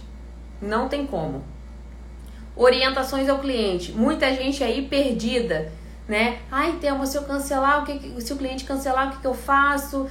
Não 0.60 0.90
tem 0.90 1.06
como. 1.06 1.44
Orientações 2.60 3.28
ao 3.28 3.40
cliente. 3.40 3.92
Muita 3.92 4.32
gente 4.36 4.64
aí 4.64 4.84
perdida 4.84 5.72
né? 6.10 6.40
Ai, 6.52 6.78
Thelma, 6.82 7.06
se 7.06 7.16
eu 7.16 7.22
cancelar, 7.22 7.84
o 7.84 7.86
que, 7.86 8.20
se 8.20 8.34
o 8.34 8.36
cliente 8.36 8.66
cancelar, 8.66 9.08
o 9.08 9.12
que, 9.12 9.22
que 9.22 9.28
eu 9.28 9.36
faço? 9.36 10.10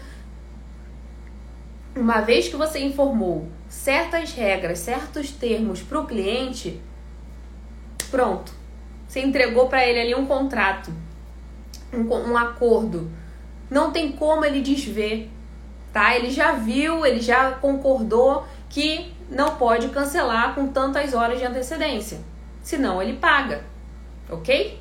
Uma 1.97 2.21
vez 2.21 2.47
que 2.47 2.55
você 2.55 2.79
informou 2.79 3.49
certas 3.69 4.33
regras, 4.33 4.79
certos 4.79 5.33
termos 5.33 5.83
para 5.83 5.99
o 5.99 6.07
cliente, 6.07 6.81
pronto. 8.13 8.53
Você 9.09 9.21
entregou 9.21 9.67
para 9.67 9.85
ele 9.85 10.01
ali 10.01 10.15
um 10.15 10.25
contrato, 10.25 10.93
um, 11.93 12.31
um 12.31 12.37
acordo. 12.37 13.11
Não 13.69 13.91
tem 13.91 14.13
como 14.13 14.45
ele 14.45 14.61
desver, 14.61 15.29
tá? 15.93 16.15
Ele 16.15 16.31
já 16.31 16.53
viu, 16.53 17.05
ele 17.05 17.21
já 17.21 17.51
concordou 17.53 18.47
que 18.69 19.13
não 19.29 19.57
pode 19.57 19.89
cancelar 19.89 20.55
com 20.55 20.69
tantas 20.69 21.13
horas 21.13 21.41
de 21.41 21.45
antecedência. 21.45 22.21
Senão 22.69 23.01
ele 23.01 23.15
paga, 23.15 23.65
ok? 24.29 24.79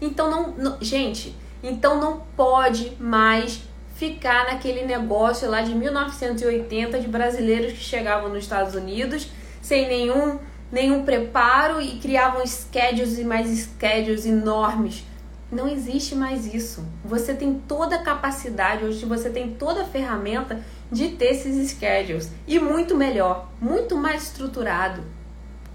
Então 0.00 0.28
não, 0.28 0.50
não, 0.56 0.78
gente, 0.80 1.36
então 1.62 2.00
não 2.00 2.22
pode 2.36 2.96
mais 2.98 3.62
ficar 3.94 4.46
naquele 4.46 4.84
negócio 4.84 5.48
lá 5.48 5.62
de 5.62 5.72
1980 5.72 6.98
de 6.98 7.06
brasileiros 7.06 7.74
que 7.74 7.78
chegavam 7.78 8.28
nos 8.28 8.42
Estados 8.42 8.74
Unidos 8.74 9.28
sem 9.62 9.86
nenhum 9.86 10.40
nenhum 10.72 11.04
preparo 11.04 11.80
e 11.80 12.00
criavam 12.00 12.44
schedules 12.44 13.20
e 13.20 13.24
mais 13.24 13.48
schedules 13.56 14.26
enormes. 14.26 15.04
Não 15.48 15.68
existe 15.68 16.16
mais 16.16 16.52
isso. 16.52 16.84
Você 17.04 17.34
tem 17.34 17.54
toda 17.68 17.94
a 17.94 18.02
capacidade, 18.02 18.84
hoje 18.84 19.06
você 19.06 19.30
tem 19.30 19.54
toda 19.54 19.82
a 19.82 19.86
ferramenta 19.86 20.60
de 20.90 21.10
ter 21.10 21.34
esses 21.34 21.70
schedules 21.70 22.32
e 22.48 22.58
muito 22.58 22.96
melhor, 22.96 23.48
muito 23.60 23.96
mais 23.96 24.24
estruturado 24.24 25.17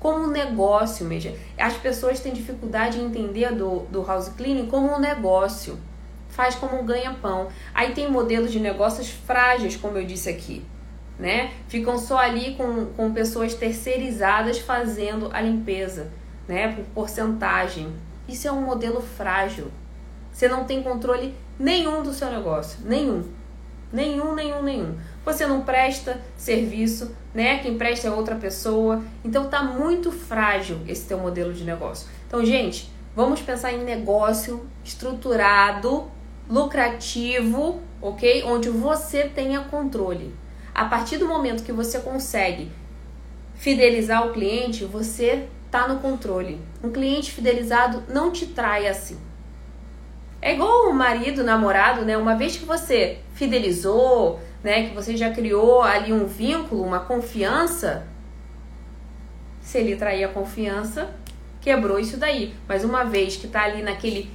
como 0.03 0.25
um 0.25 0.27
negócio 0.27 1.05
mesmo. 1.05 1.33
As 1.57 1.75
pessoas 1.75 2.19
têm 2.19 2.33
dificuldade 2.33 2.99
em 2.99 3.05
entender 3.05 3.55
do, 3.55 3.79
do 3.89 4.03
house 4.05 4.27
cleaning 4.27 4.67
como 4.67 4.93
um 4.93 4.99
negócio. 4.99 5.79
Faz 6.27 6.55
como 6.55 6.77
um 6.77 6.85
ganha-pão. 6.85 7.47
Aí 7.73 7.93
tem 7.93 8.11
modelos 8.11 8.51
de 8.51 8.59
negócios 8.59 9.09
frágeis, 9.09 9.77
como 9.77 9.97
eu 9.97 10.05
disse 10.05 10.29
aqui. 10.29 10.65
Né? 11.17 11.51
Ficam 11.69 11.97
só 11.97 12.17
ali 12.17 12.55
com, 12.55 12.87
com 12.87 13.13
pessoas 13.13 13.53
terceirizadas 13.53 14.57
fazendo 14.59 15.29
a 15.31 15.39
limpeza, 15.39 16.11
né? 16.47 16.73
Por 16.73 16.83
porcentagem. 16.85 17.93
Isso 18.27 18.47
é 18.47 18.51
um 18.51 18.61
modelo 18.61 18.99
frágil. 18.99 19.71
Você 20.33 20.49
não 20.49 20.65
tem 20.65 20.83
controle 20.83 21.33
nenhum 21.57 22.03
do 22.03 22.11
seu 22.11 22.29
negócio. 22.29 22.79
Nenhum. 22.83 23.23
Nenhum, 23.93 24.33
nenhum, 24.33 24.63
nenhum. 24.63 24.97
Você 25.25 25.45
não 25.45 25.61
presta 25.61 26.21
serviço, 26.35 27.15
né? 27.33 27.59
Quem 27.59 27.77
presta 27.77 28.07
é 28.07 28.11
outra 28.11 28.35
pessoa. 28.35 29.01
Então 29.23 29.47
tá 29.47 29.63
muito 29.63 30.11
frágil 30.11 30.79
esse 30.87 31.07
teu 31.07 31.17
modelo 31.17 31.53
de 31.53 31.63
negócio. 31.63 32.07
Então, 32.27 32.45
gente, 32.45 32.91
vamos 33.15 33.41
pensar 33.41 33.71
em 33.71 33.83
negócio 33.83 34.67
estruturado, 34.83 36.09
lucrativo, 36.49 37.81
ok? 38.01 38.43
Onde 38.43 38.69
você 38.69 39.23
tenha 39.23 39.61
controle. 39.61 40.35
A 40.75 40.85
partir 40.85 41.17
do 41.17 41.27
momento 41.27 41.63
que 41.63 41.71
você 41.71 41.99
consegue 41.99 42.71
fidelizar 43.55 44.27
o 44.27 44.33
cliente, 44.33 44.83
você 44.83 45.47
tá 45.71 45.87
no 45.87 45.99
controle. 45.99 46.59
Um 46.83 46.91
cliente 46.91 47.31
fidelizado 47.31 48.03
não 48.09 48.31
te 48.31 48.47
trai 48.47 48.87
assim. 48.87 49.17
É 50.41 50.53
igual 50.53 50.89
o 50.89 50.93
marido, 50.93 51.43
namorado, 51.43 52.03
né? 52.03 52.17
Uma 52.17 52.35
vez 52.35 52.57
que 52.57 52.65
você 52.65 53.19
fidelizou, 53.33 54.41
né, 54.63 54.87
que 54.87 54.95
você 54.95 55.17
já 55.17 55.31
criou 55.31 55.81
ali 55.81 56.13
um 56.13 56.25
vínculo, 56.25 56.83
uma 56.83 57.01
confiança, 57.01 58.07
se 59.61 59.77
ele 59.77 59.95
trair 59.95 60.23
a 60.23 60.29
confiança, 60.29 61.13
quebrou 61.61 61.99
isso 61.99 62.17
daí. 62.17 62.53
Mas 62.67 62.83
uma 62.83 63.03
vez 63.03 63.35
que 63.35 63.47
tá 63.47 63.63
ali 63.63 63.81
naquele 63.81 64.31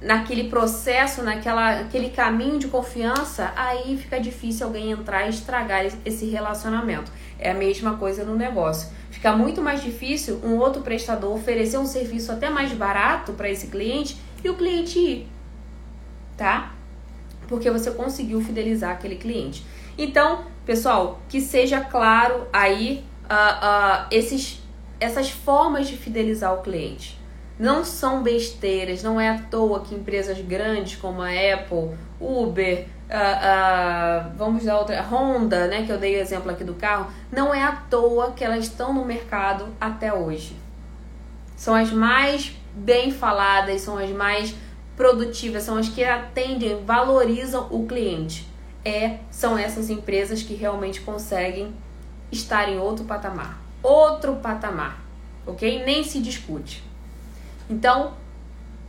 naquele 0.00 0.48
processo, 0.48 1.22
naquela 1.22 1.80
aquele 1.80 2.10
caminho 2.10 2.58
de 2.58 2.66
confiança, 2.66 3.52
aí 3.54 3.96
fica 3.96 4.18
difícil 4.18 4.66
alguém 4.66 4.90
entrar 4.90 5.26
e 5.26 5.30
estragar 5.30 5.86
esse 6.04 6.26
relacionamento. 6.26 7.10
É 7.38 7.52
a 7.52 7.54
mesma 7.54 7.96
coisa 7.96 8.24
no 8.24 8.34
negócio. 8.34 8.88
Fica 9.10 9.36
muito 9.36 9.62
mais 9.62 9.82
difícil 9.82 10.40
um 10.42 10.56
outro 10.56 10.82
prestador 10.82 11.32
oferecer 11.32 11.78
um 11.78 11.86
serviço 11.86 12.32
até 12.32 12.50
mais 12.50 12.72
barato 12.72 13.32
para 13.32 13.48
esse 13.48 13.68
cliente 13.68 14.16
e 14.42 14.48
o 14.48 14.56
cliente 14.56 14.98
ir, 14.98 15.28
tá? 16.36 16.72
Porque 17.48 17.70
você 17.70 17.90
conseguiu 17.90 18.40
fidelizar 18.40 18.92
aquele 18.92 19.16
cliente. 19.16 19.64
Então, 19.96 20.44
pessoal, 20.64 21.20
que 21.28 21.40
seja 21.40 21.80
claro 21.80 22.46
aí 22.52 23.04
uh, 23.24 24.04
uh, 24.04 24.06
esses, 24.10 24.62
essas 24.98 25.30
formas 25.30 25.88
de 25.88 25.96
fidelizar 25.96 26.54
o 26.54 26.62
cliente 26.62 27.20
não 27.58 27.84
são 27.84 28.22
besteiras, 28.22 29.02
não 29.02 29.20
é 29.20 29.28
à 29.28 29.38
toa 29.38 29.80
que 29.80 29.94
empresas 29.94 30.40
grandes 30.40 30.96
como 30.96 31.22
a 31.22 31.28
Apple, 31.28 31.96
Uber, 32.20 32.86
uh, 33.06 34.32
vamos 34.36 34.64
dar 34.64 34.78
outra, 34.78 35.00
Honda, 35.02 35.68
né, 35.68 35.84
que 35.84 35.92
eu 35.92 35.98
dei 35.98 36.16
o 36.16 36.20
exemplo 36.20 36.50
aqui 36.50 36.64
do 36.64 36.74
carro, 36.74 37.08
não 37.30 37.54
é 37.54 37.62
à 37.62 37.72
toa 37.72 38.32
que 38.32 38.42
elas 38.42 38.64
estão 38.64 38.92
no 38.92 39.04
mercado 39.04 39.68
até 39.80 40.12
hoje. 40.12 40.56
São 41.54 41.74
as 41.74 41.92
mais 41.92 42.52
bem 42.74 43.12
faladas, 43.12 43.82
são 43.82 43.96
as 43.98 44.10
mais 44.10 44.54
produtivas, 44.96 45.62
são 45.62 45.76
as 45.76 45.88
que 45.88 46.04
atendem, 46.04 46.84
valorizam 46.84 47.68
o 47.70 47.86
cliente. 47.86 48.46
É, 48.84 49.18
são 49.30 49.56
essas 49.56 49.90
empresas 49.90 50.42
que 50.42 50.54
realmente 50.54 51.00
conseguem 51.00 51.72
estar 52.30 52.68
em 52.68 52.78
outro 52.78 53.04
patamar. 53.04 53.60
Outro 53.82 54.36
patamar, 54.36 55.00
ok? 55.46 55.84
Nem 55.84 56.02
se 56.02 56.20
discute. 56.20 56.82
Então, 57.70 58.14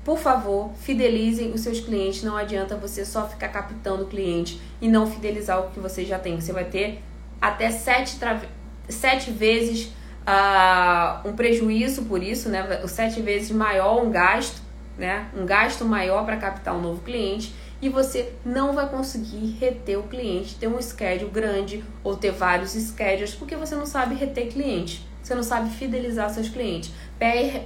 por 0.04 0.18
favor, 0.18 0.72
fidelizem 0.82 1.51
os 1.51 1.62
seus 1.62 1.80
clientes. 1.80 2.24
Não 2.24 2.36
adianta 2.36 2.76
você 2.76 3.06
só 3.06 3.28
ficar 3.28 3.49
captando 3.49 4.04
o 4.04 4.08
cliente 4.08 4.60
e 4.82 4.88
não 4.88 5.10
fidelizar 5.10 5.60
o 5.60 5.72
que 5.72 5.80
você 5.80 6.04
já 6.04 6.20
tem. 6.20 6.39
Você 6.39 6.51
vai 6.51 6.66
ter 6.66 7.01
até 7.39 7.72
sete, 7.72 8.18
sete 8.89 9.32
vezes 9.32 9.91
uh, 10.24 11.28
um 11.28 11.34
prejuízo 11.34 12.04
por 12.04 12.22
isso, 12.22 12.49
né? 12.49 12.86
Sete 12.88 13.22
vezes 13.22 13.51
maior 13.51 14.04
um 14.04 14.10
gasto, 14.10 14.62
né? 14.97 15.29
Um 15.35 15.45
gasto 15.45 15.85
maior 15.85 16.25
para 16.25 16.37
captar 16.37 16.75
um 16.75 16.81
novo 16.81 17.01
cliente 17.01 17.53
e 17.81 17.89
você 17.89 18.33
não 18.45 18.73
vai 18.73 18.89
conseguir 18.89 19.57
reter 19.59 19.99
o 19.99 20.03
cliente, 20.03 20.55
ter 20.55 20.67
um 20.67 20.81
schedule 20.81 21.29
grande 21.29 21.83
ou 22.03 22.15
ter 22.15 22.31
vários 22.31 22.71
schedules, 22.71 23.35
porque 23.35 23.55
você 23.55 23.75
não 23.75 23.85
sabe 23.85 24.15
reter 24.15 24.51
cliente. 24.51 25.05
Você 25.21 25.35
não 25.35 25.43
sabe 25.43 25.69
fidelizar 25.69 26.29
seus 26.29 26.49
clientes 26.49 26.91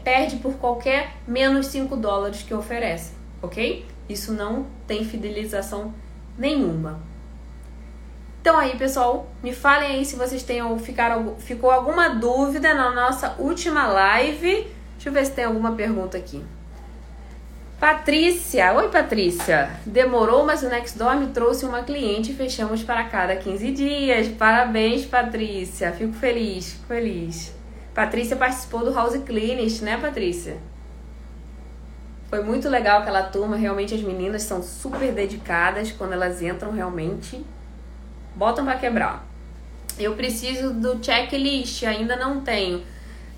perde 0.04 0.38
por 0.38 0.54
qualquer 0.56 1.14
menos 1.28 1.68
5 1.68 1.96
dólares 1.98 2.44
que 2.44 2.54
oferece, 2.54 3.14
ok? 3.42 3.86
Isso 4.08 4.34
não 4.34 4.68
tem 4.86 5.04
fidelização 5.04 5.94
nenhuma. 6.38 7.00
Então 8.40 8.58
aí, 8.58 8.78
pessoal, 8.78 9.28
me 9.44 9.52
falem 9.52 9.98
aí 9.98 10.06
se 10.06 10.16
vocês 10.16 10.44
têm 10.44 10.62
ficaram, 10.80 11.36
ficou 11.38 11.72
alguma 11.72 12.10
dúvida 12.10 12.74
na 12.74 12.92
nossa 12.94 13.36
última 13.40 13.88
live. 13.88 14.68
Deixa 14.94 15.10
eu 15.10 15.14
ver 15.14 15.26
se 15.26 15.32
tem 15.34 15.46
alguma 15.46 15.74
pergunta 15.74 16.18
aqui. 16.18 16.44
Patrícia, 17.80 18.74
oi 18.74 18.90
Patrícia. 18.90 19.70
Demorou, 19.86 20.44
mas 20.44 20.64
o 20.64 20.68
Nextdoor 20.68 21.18
me 21.18 21.28
trouxe 21.28 21.64
uma 21.64 21.84
cliente 21.84 22.32
e 22.32 22.36
fechamos 22.36 22.84
para 22.84 23.04
cada 23.04 23.36
15 23.36 23.72
dias. 23.72 24.28
Parabéns, 24.30 25.06
Patrícia. 25.06 25.92
Fico 25.92 26.14
feliz, 26.14 26.72
fico 26.72 26.88
feliz. 26.88 27.54
Patrícia 27.94 28.36
participou 28.36 28.84
do 28.84 28.92
House 28.92 29.18
Cleanest, 29.24 29.84
né, 29.84 29.96
Patrícia? 29.98 30.58
Foi 32.30 32.44
muito 32.44 32.68
legal 32.68 33.02
aquela 33.02 33.24
turma, 33.24 33.56
realmente 33.56 33.94
as 33.94 34.02
meninas 34.02 34.42
são 34.42 34.62
super 34.64 35.12
dedicadas 35.12 35.92
quando 35.92 36.14
elas 36.14 36.42
entram 36.42 36.72
realmente 36.72 37.46
botam 38.38 38.66
para 38.66 38.78
quebrar. 38.78 39.26
Eu 39.98 40.16
preciso 40.16 40.74
do 40.74 41.04
checklist, 41.04 41.84
ainda 41.84 42.16
não 42.16 42.42
tenho. 42.42 42.84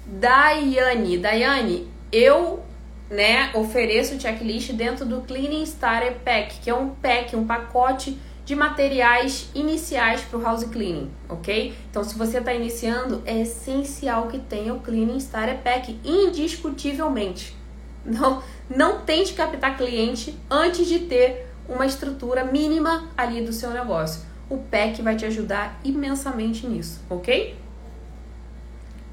Daiane, 0.05 1.17
Daiane, 1.17 1.87
eu, 2.11 2.63
né, 3.10 3.51
ofereço 3.53 4.16
o 4.16 4.20
checklist 4.20 4.72
dentro 4.74 5.05
do 5.05 5.22
Cleaning 5.22 5.64
Starter 5.64 6.18
Pack, 6.24 6.60
que 6.60 6.70
é 6.70 6.76
um 6.76 6.89
pack, 6.89 7.36
um 7.36 7.45
pacote 7.45 8.18
de 8.45 8.55
materiais 8.55 9.49
iniciais 9.53 10.22
para 10.22 10.39
o 10.39 10.41
house 10.41 10.64
cleaning, 10.64 11.12
ok? 11.28 11.74
Então, 11.89 12.03
se 12.03 12.18
você 12.18 12.39
está 12.39 12.53
iniciando, 12.53 13.22
é 13.26 13.41
essencial 13.41 14.28
que 14.28 14.39
tenha 14.39 14.74
o 14.74 14.80
Cleaning 14.80 15.18
Starter 15.18 15.60
Pack, 15.60 15.99
indiscutivelmente. 16.03 17.55
Não, 18.03 18.41
não 18.68 19.01
tente 19.01 19.34
captar 19.34 19.78
cliente 19.78 20.36
antes 20.49 20.88
de 20.88 20.99
ter 20.99 21.47
uma 21.68 21.86
estrutura 21.86 22.43
mínima 22.43 23.07
ali 23.16 23.41
do 23.41 23.53
seu 23.53 23.70
negócio. 23.70 24.24
O 24.49 24.57
pack 24.57 24.99
vai 25.03 25.16
te 25.16 25.26
ajudar 25.26 25.80
imensamente 25.84 26.66
nisso, 26.66 27.01
ok? 27.07 27.55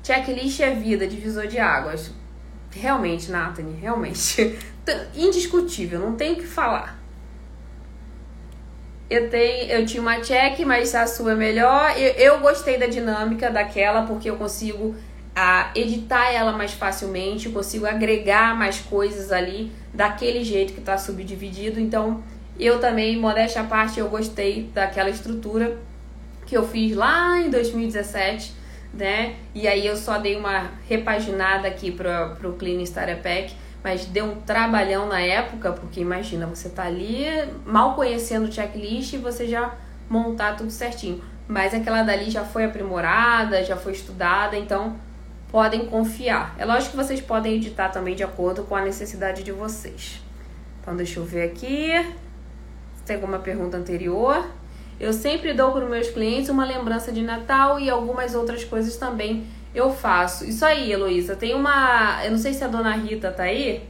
Checklist 0.02 0.60
é 0.60 0.70
vida, 0.74 1.06
divisor 1.06 1.46
de 1.46 1.58
águas. 1.58 2.10
Realmente, 2.80 3.30
Nathalie, 3.30 3.74
realmente. 3.80 4.56
Indiscutível, 5.14 5.98
não 5.98 6.14
tem 6.14 6.34
o 6.34 6.36
que 6.36 6.46
falar. 6.46 6.98
Eu, 9.08 9.30
tenho, 9.30 9.70
eu 9.70 9.86
tinha 9.86 10.02
uma 10.02 10.20
check, 10.20 10.58
mas 10.60 10.94
a 10.94 11.06
sua 11.06 11.32
é 11.32 11.34
melhor. 11.34 11.96
Eu, 11.96 12.12
eu 12.12 12.40
gostei 12.40 12.76
da 12.78 12.86
dinâmica 12.86 13.50
daquela 13.50 14.02
porque 14.02 14.28
eu 14.28 14.36
consigo 14.36 14.94
a, 15.34 15.70
editar 15.74 16.32
ela 16.32 16.52
mais 16.52 16.72
facilmente, 16.72 17.46
eu 17.46 17.52
consigo 17.52 17.86
agregar 17.86 18.56
mais 18.56 18.80
coisas 18.80 19.30
ali 19.30 19.70
daquele 19.94 20.42
jeito 20.42 20.72
que 20.72 20.80
está 20.80 20.98
subdividido. 20.98 21.78
Então, 21.78 22.22
eu 22.58 22.80
também, 22.80 23.16
modéstia 23.16 23.60
à 23.60 23.64
parte, 23.64 24.00
eu 24.00 24.08
gostei 24.08 24.70
daquela 24.74 25.10
estrutura 25.10 25.78
que 26.46 26.56
eu 26.56 26.66
fiz 26.66 26.96
lá 26.96 27.40
em 27.40 27.50
2017, 27.50 28.54
né? 28.96 29.36
E 29.54 29.68
aí 29.68 29.86
eu 29.86 29.96
só 29.96 30.18
dei 30.18 30.36
uma 30.36 30.70
repaginada 30.88 31.68
aqui 31.68 31.90
para 31.90 32.36
o 32.44 32.52
Clean 32.54 32.82
Starter 32.82 33.22
Pack 33.22 33.54
mas 33.86 34.04
deu 34.04 34.24
um 34.24 34.40
trabalhão 34.40 35.06
na 35.06 35.20
época, 35.20 35.70
porque 35.70 36.00
imagina, 36.00 36.44
você 36.44 36.68
tá 36.68 36.82
ali 36.82 37.24
mal 37.64 37.94
conhecendo 37.94 38.48
o 38.48 38.52
checklist 38.52 39.12
e 39.12 39.16
você 39.16 39.46
já 39.46 39.76
montar 40.10 40.56
tudo 40.56 40.72
certinho. 40.72 41.22
Mas 41.46 41.72
aquela 41.72 42.02
dali 42.02 42.28
já 42.28 42.44
foi 42.44 42.64
aprimorada, 42.64 43.62
já 43.62 43.76
foi 43.76 43.92
estudada, 43.92 44.56
então 44.56 44.96
podem 45.52 45.86
confiar. 45.86 46.56
É 46.58 46.64
lógico 46.64 46.90
que 46.90 46.96
vocês 46.96 47.20
podem 47.20 47.54
editar 47.54 47.88
também 47.90 48.16
de 48.16 48.24
acordo 48.24 48.64
com 48.64 48.74
a 48.74 48.82
necessidade 48.82 49.44
de 49.44 49.52
vocês. 49.52 50.20
Então 50.82 50.96
deixa 50.96 51.20
eu 51.20 51.24
ver 51.24 51.44
aqui. 51.44 51.92
Tem 53.04 53.14
alguma 53.14 53.38
pergunta 53.38 53.76
anterior. 53.76 54.44
Eu 54.98 55.12
sempre 55.12 55.52
dou 55.52 55.72
para 55.72 55.84
os 55.84 55.90
meus 55.90 56.08
clientes 56.08 56.48
uma 56.48 56.64
lembrança 56.64 57.12
de 57.12 57.22
Natal 57.22 57.78
e 57.78 57.90
algumas 57.90 58.34
outras 58.34 58.64
coisas 58.64 58.96
também 58.96 59.46
eu 59.76 59.92
faço. 59.92 60.46
Isso 60.46 60.64
aí, 60.64 60.90
Heloísa. 60.90 61.36
Tem 61.36 61.54
uma. 61.54 62.24
Eu 62.24 62.30
não 62.30 62.38
sei 62.38 62.54
se 62.54 62.64
a 62.64 62.66
dona 62.66 62.92
Rita 62.96 63.30
tá 63.30 63.42
aí. 63.42 63.86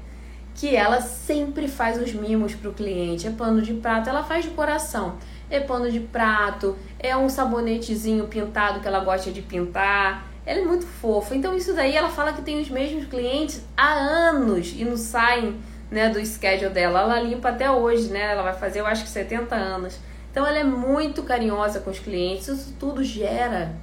Que 0.53 0.75
ela 0.75 1.01
sempre 1.01 1.69
faz 1.69 2.01
os 2.01 2.13
mimos 2.13 2.55
pro 2.55 2.73
cliente. 2.73 3.27
É 3.27 3.31
pano 3.31 3.63
de 3.63 3.75
prato, 3.75 4.09
ela 4.09 4.25
faz 4.25 4.45
de 4.45 4.51
coração. 4.51 5.17
É 5.49 5.61
pano 5.61 5.89
de 5.91 6.01
prato, 6.01 6.77
é 6.99 7.17
um 7.17 7.29
sabonetezinho 7.29 8.27
pintado 8.27 8.81
que 8.81 8.89
ela 8.89 9.01
gosta 9.01 9.31
de 9.31 9.43
pintar. 9.43 10.27
Ela 10.45 10.61
é 10.61 10.65
muito 10.65 10.87
fofa. 10.87 11.37
Então, 11.37 11.57
isso 11.57 11.73
daí 11.75 11.95
ela 11.95 12.09
fala 12.09 12.33
que 12.33 12.43
tem 12.43 12.61
os 12.61 12.71
mesmos 12.71 13.05
clientes 13.07 13.65
há 13.77 13.93
anos 13.93 14.73
e 14.77 14.85
não 14.85 14.97
saem 14.97 15.57
né, 15.91 16.09
do 16.09 16.25
schedule 16.25 16.71
dela. 16.71 17.01
Ela 17.01 17.21
limpa 17.21 17.51
até 17.51 17.71
hoje, 17.71 18.09
né? 18.09 18.33
Ela 18.33 18.43
vai 18.43 18.55
fazer, 18.55 18.81
eu 18.81 18.87
acho 18.87 19.05
que 19.05 19.11
70 19.11 19.55
anos. 19.55 19.99
Então, 20.37 20.47
ela 20.47 20.59
é 20.59 20.65
muito 20.65 21.23
carinhosa 21.23 21.81
com 21.81 21.91
os 21.91 21.99
clientes. 21.99 22.47
Isso 22.47 22.75
tudo 22.79 23.03
gera, 23.03 23.75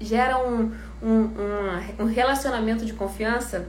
gera 0.00 0.38
um, 0.38 0.72
um, 1.02 1.30
um, 1.98 2.06
relacionamento 2.06 2.86
de 2.86 2.94
confiança 2.94 3.68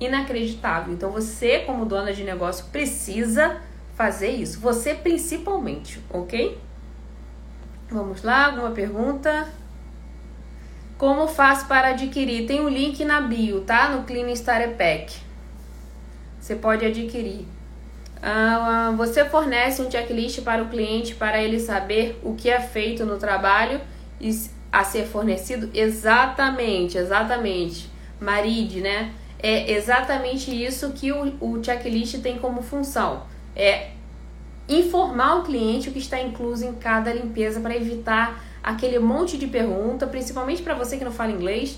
inacreditável. 0.00 0.94
Então 0.94 1.10
você, 1.10 1.58
como 1.58 1.84
dona 1.84 2.14
de 2.14 2.24
negócio, 2.24 2.64
precisa 2.72 3.60
fazer 3.94 4.30
isso. 4.30 4.60
Você 4.60 4.94
principalmente, 4.94 6.00
ok? 6.08 6.58
Vamos 7.90 8.22
lá, 8.22 8.46
alguma 8.46 8.70
pergunta? 8.70 9.46
Como 10.96 11.28
faço 11.28 11.66
para 11.66 11.88
adquirir? 11.88 12.46
Tem 12.46 12.62
um 12.62 12.68
link 12.70 13.04
na 13.04 13.20
bio, 13.20 13.60
tá? 13.60 13.90
No 13.90 14.04
Clean 14.04 14.30
Starter 14.30 14.74
Pack. 14.74 15.20
Você 16.40 16.56
pode 16.56 16.86
adquirir. 16.86 17.46
Uh, 18.22 18.96
você 18.96 19.24
fornece 19.24 19.82
um 19.82 19.90
checklist 19.90 20.42
para 20.42 20.62
o 20.62 20.68
cliente 20.68 21.12
para 21.12 21.42
ele 21.42 21.58
saber 21.58 22.20
o 22.22 22.34
que 22.34 22.48
é 22.48 22.60
feito 22.60 23.04
no 23.04 23.18
trabalho 23.18 23.80
e 24.20 24.30
a 24.70 24.84
ser 24.84 25.06
fornecido? 25.06 25.68
Exatamente, 25.74 26.96
exatamente. 26.96 27.90
Maride, 28.20 28.80
né? 28.80 29.12
É 29.40 29.72
exatamente 29.72 30.50
isso 30.50 30.92
que 30.92 31.10
o, 31.10 31.34
o 31.40 31.62
checklist 31.64 32.20
tem 32.22 32.38
como 32.38 32.62
função. 32.62 33.24
É 33.56 33.90
informar 34.68 35.40
o 35.40 35.42
cliente 35.42 35.88
o 35.88 35.92
que 35.92 35.98
está 35.98 36.20
incluso 36.20 36.64
em 36.64 36.74
cada 36.74 37.12
limpeza 37.12 37.60
para 37.60 37.74
evitar 37.74 38.40
aquele 38.62 39.00
monte 39.00 39.36
de 39.36 39.48
pergunta, 39.48 40.06
principalmente 40.06 40.62
para 40.62 40.74
você 40.74 40.96
que 40.96 41.04
não 41.04 41.10
fala 41.10 41.32
inglês. 41.32 41.76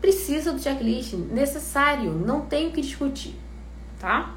Precisa 0.00 0.52
do 0.52 0.60
checklist, 0.60 1.12
necessário, 1.12 2.10
não 2.10 2.40
tem 2.40 2.68
o 2.68 2.72
que 2.72 2.80
discutir, 2.80 3.38
tá? 4.00 4.34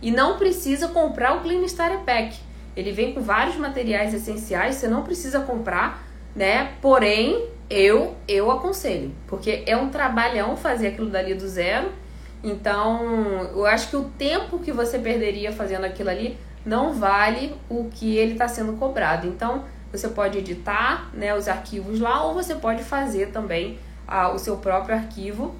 E 0.00 0.10
não 0.10 0.36
precisa 0.38 0.88
comprar 0.88 1.36
o 1.36 1.40
Clean 1.40 1.62
Starter 1.64 2.00
Pack. 2.00 2.38
Ele 2.76 2.92
vem 2.92 3.12
com 3.12 3.20
vários 3.20 3.56
materiais 3.56 4.14
essenciais, 4.14 4.76
você 4.76 4.88
não 4.88 5.02
precisa 5.02 5.40
comprar, 5.40 6.02
né? 6.34 6.72
Porém, 6.80 7.48
eu 7.68 8.14
eu 8.26 8.50
aconselho, 8.50 9.12
porque 9.26 9.64
é 9.66 9.76
um 9.76 9.88
trabalhão 9.88 10.56
fazer 10.56 10.88
aquilo 10.88 11.10
dali 11.10 11.34
do 11.34 11.48
zero. 11.48 11.90
Então, 12.42 13.50
eu 13.52 13.66
acho 13.66 13.90
que 13.90 13.96
o 13.96 14.04
tempo 14.04 14.60
que 14.60 14.70
você 14.70 14.98
perderia 14.98 15.50
fazendo 15.50 15.84
aquilo 15.84 16.08
ali 16.08 16.38
não 16.64 16.94
vale 16.94 17.56
o 17.68 17.88
que 17.90 18.16
ele 18.16 18.32
está 18.32 18.46
sendo 18.46 18.74
cobrado. 18.74 19.26
Então, 19.26 19.64
você 19.90 20.08
pode 20.08 20.38
editar 20.38 21.10
né, 21.12 21.34
os 21.34 21.48
arquivos 21.48 21.98
lá 21.98 22.24
ou 22.24 22.34
você 22.34 22.54
pode 22.54 22.84
fazer 22.84 23.32
também 23.32 23.78
ah, 24.06 24.30
o 24.30 24.38
seu 24.38 24.58
próprio 24.58 24.94
arquivo. 24.94 25.54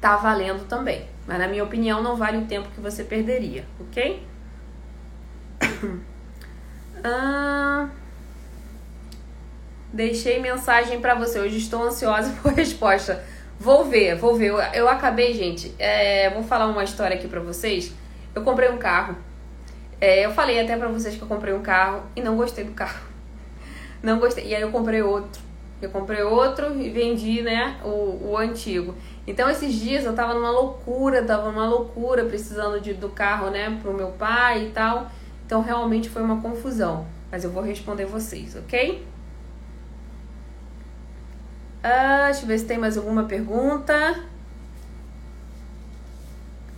Tá 0.00 0.16
valendo 0.16 0.66
também. 0.66 1.11
Mas 1.26 1.38
na 1.38 1.46
minha 1.46 1.62
opinião 1.62 2.02
não 2.02 2.16
vale 2.16 2.38
o 2.38 2.46
tempo 2.46 2.68
que 2.70 2.80
você 2.80 3.04
perderia, 3.04 3.64
ok? 3.80 4.26
ah, 7.04 7.88
deixei 9.92 10.40
mensagem 10.40 11.00
para 11.00 11.14
você. 11.14 11.38
Hoje 11.38 11.58
estou 11.58 11.82
ansiosa 11.82 12.34
por 12.42 12.52
resposta. 12.52 13.22
Vou 13.58 13.84
ver, 13.84 14.16
vou 14.16 14.34
ver. 14.34 14.48
Eu, 14.48 14.58
eu 14.58 14.88
acabei, 14.88 15.34
gente. 15.34 15.72
É, 15.78 16.30
vou 16.30 16.42
falar 16.42 16.66
uma 16.66 16.82
história 16.82 17.16
aqui 17.16 17.28
para 17.28 17.40
vocês. 17.40 17.92
Eu 18.34 18.42
comprei 18.42 18.68
um 18.68 18.78
carro. 18.78 19.16
É, 20.00 20.26
eu 20.26 20.32
falei 20.32 20.58
até 20.58 20.76
para 20.76 20.88
vocês 20.88 21.14
que 21.14 21.22
eu 21.22 21.28
comprei 21.28 21.54
um 21.54 21.62
carro 21.62 22.02
e 22.16 22.20
não 22.20 22.36
gostei 22.36 22.64
do 22.64 22.72
carro. 22.72 23.06
Não 24.02 24.18
gostei. 24.18 24.46
E 24.48 24.54
aí 24.54 24.62
eu 24.62 24.72
comprei 24.72 25.00
outro. 25.00 25.40
Eu 25.80 25.90
comprei 25.90 26.22
outro 26.22 26.80
e 26.80 26.90
vendi, 26.90 27.42
né, 27.42 27.76
o, 27.84 28.30
o 28.30 28.36
antigo. 28.36 28.94
Então 29.26 29.48
esses 29.48 29.72
dias 29.74 30.04
eu 30.04 30.14
tava 30.14 30.34
numa 30.34 30.50
loucura, 30.50 31.24
tava 31.24 31.50
numa 31.50 31.66
loucura, 31.66 32.24
precisando 32.24 32.80
de, 32.80 32.94
do 32.94 33.08
carro, 33.08 33.50
né, 33.50 33.78
pro 33.80 33.94
meu 33.94 34.08
pai 34.12 34.66
e 34.66 34.70
tal. 34.70 35.10
Então 35.46 35.62
realmente 35.62 36.08
foi 36.08 36.22
uma 36.22 36.40
confusão. 36.40 37.06
Mas 37.30 37.44
eu 37.44 37.50
vou 37.50 37.62
responder 37.62 38.04
vocês, 38.04 38.56
ok? 38.56 39.06
Ah, 41.82 42.26
deixa 42.26 42.42
eu 42.42 42.46
ver 42.46 42.58
se 42.58 42.66
tem 42.66 42.78
mais 42.78 42.96
alguma 42.96 43.24
pergunta. 43.24 43.94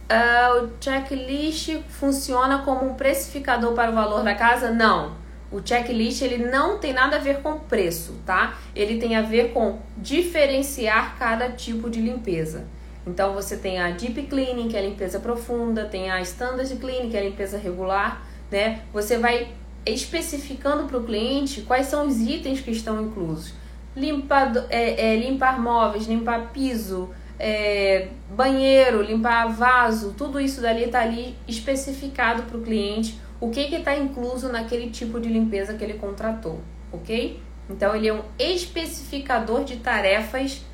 Ah, 0.09 0.63
o 0.63 0.71
checklist 0.83 1.81
funciona 1.89 2.59
como 2.59 2.91
um 2.91 2.95
precificador 2.95 3.73
para 3.73 3.91
o 3.91 3.95
valor 3.95 4.23
da 4.23 4.35
casa? 4.35 4.71
Não. 4.71 5.24
O 5.55 5.63
checklist 5.65 6.21
ele 6.21 6.39
não 6.39 6.79
tem 6.79 6.93
nada 6.93 7.15
a 7.15 7.19
ver 7.21 7.41
com 7.41 7.61
preço, 7.61 8.15
tá? 8.27 8.59
Ele 8.75 8.99
tem 8.99 9.15
a 9.15 9.23
ver 9.23 9.53
com 9.53 9.79
diferenciar 9.97 11.17
cada 11.17 11.49
tipo 11.49 11.89
de 11.89 12.01
limpeza. 12.01 12.67
Então 13.07 13.35
você 13.35 13.57
tem 13.57 13.81
a 13.81 13.93
deep 13.93 14.21
cleaning, 14.25 14.67
que 14.67 14.77
é 14.77 14.81
a 14.81 14.83
limpeza 14.83 15.21
profunda, 15.21 15.85
tem 15.85 16.11
a 16.11 16.21
standard 16.23 16.75
cleaning, 16.75 17.09
que 17.09 17.17
é 17.17 17.21
a 17.21 17.23
limpeza 17.23 17.57
regular, 17.57 18.27
né? 18.51 18.81
Você 18.93 19.17
vai 19.17 19.53
especificando 19.87 20.89
para 20.89 20.99
o 20.99 21.05
cliente 21.05 21.61
quais 21.61 21.87
são 21.87 22.09
os 22.09 22.21
itens 22.21 22.61
que 22.61 22.73
estão 22.73 23.01
inclusos. 23.01 23.55
Limpar, 23.95 24.53
é, 24.71 25.13
é, 25.13 25.17
limpar 25.17 25.63
móveis, 25.63 26.09
limpar 26.09 26.51
piso, 26.53 27.11
é, 27.39 28.09
banheiro, 28.29 29.03
limpar 29.03 29.47
vaso, 29.53 30.17
tudo 30.19 30.41
isso 30.41 30.61
dali 30.61 30.83
está 30.83 31.03
ali 31.03 31.37
especificado 31.47 32.43
para 32.43 32.59
o 32.59 32.63
cliente 32.63 33.23
o 33.45 33.51
que 33.51 33.61
está 33.61 33.95
incluso 33.95 34.51
naquele 34.51 34.89
tipo 34.89 35.21
de 35.21 35.29
limpeza 35.29 35.75
que 35.75 35.85
ele 35.85 35.99
contratou, 35.99 36.63
ok? 36.91 37.43
Então 37.69 37.95
ele 37.95 38.09
é 38.09 38.15
um 38.15 38.23
especificador 38.39 39.65
de 39.65 39.77
tarefas 39.77 40.65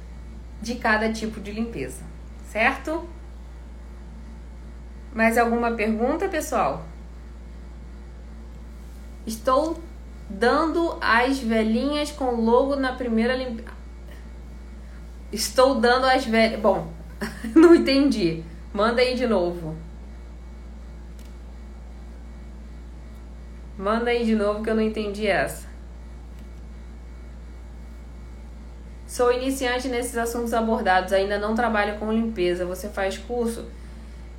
de 0.63 0.77
cada 0.77 1.13
tipo 1.13 1.41
de 1.41 1.51
limpeza, 1.51 2.05
certo? 2.45 3.09
Mais 5.13 5.37
alguma 5.37 5.73
pergunta, 5.73 6.29
pessoal? 6.29 6.85
Estou 9.27 9.77
dando 10.29 10.97
as 11.01 11.41
velhinhas 11.41 12.13
com 12.13 12.37
logo 12.37 12.77
na 12.77 12.93
primeira 12.93 13.35
limpeza. 13.35 13.69
Estou 15.33 15.81
dando 15.81 16.07
as 16.07 16.25
velhas. 16.25 16.61
Bom, 16.61 16.93
não 17.53 17.75
entendi. 17.75 18.45
Manda 18.73 19.03
aí 19.03 19.17
de 19.17 19.27
novo. 19.27 19.77
Manda 23.81 24.11
aí 24.11 24.27
de 24.27 24.35
novo 24.35 24.63
que 24.63 24.69
eu 24.69 24.75
não 24.75 24.83
entendi 24.83 25.27
essa. 25.27 25.67
Sou 29.07 29.33
iniciante 29.33 29.89
nesses 29.89 30.19
assuntos 30.19 30.53
abordados, 30.53 31.15
ainda 31.15 31.39
não 31.39 31.55
trabalho 31.55 31.99
com 31.99 32.13
limpeza. 32.13 32.67
Você 32.67 32.91
faz 32.91 33.17
curso? 33.17 33.65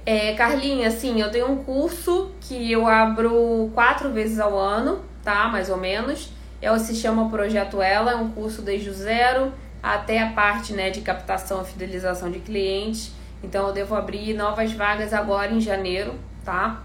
É, 0.05 0.35
Carlinha, 0.35 0.91
sim, 0.91 1.19
eu 1.19 1.31
tenho 1.31 1.49
um 1.49 1.63
curso 1.63 2.31
que 2.39 2.71
eu 2.71 2.85
abro 2.85 3.71
quatro 3.73 4.11
vezes 4.11 4.39
ao 4.39 4.55
ano, 4.55 5.03
tá? 5.23 5.47
Mais 5.47 5.71
ou 5.71 5.77
menos. 5.77 6.31
É, 6.61 6.77
se 6.77 6.93
chama 6.93 7.27
Projeto 7.27 7.81
Ela, 7.81 8.11
é 8.11 8.15
um 8.15 8.29
curso 8.29 8.61
desde 8.61 8.91
o 8.91 8.93
zero 8.93 9.51
até 9.81 10.21
a 10.21 10.33
parte 10.33 10.71
né, 10.71 10.91
de 10.91 11.01
captação 11.01 11.63
e 11.63 11.65
fidelização 11.65 12.29
de 12.29 12.41
clientes. 12.41 13.11
Então 13.43 13.67
eu 13.67 13.73
devo 13.73 13.95
abrir 13.95 14.35
novas 14.35 14.71
vagas 14.71 15.15
agora 15.15 15.51
em 15.51 15.59
janeiro, 15.59 16.13
tá? 16.45 16.83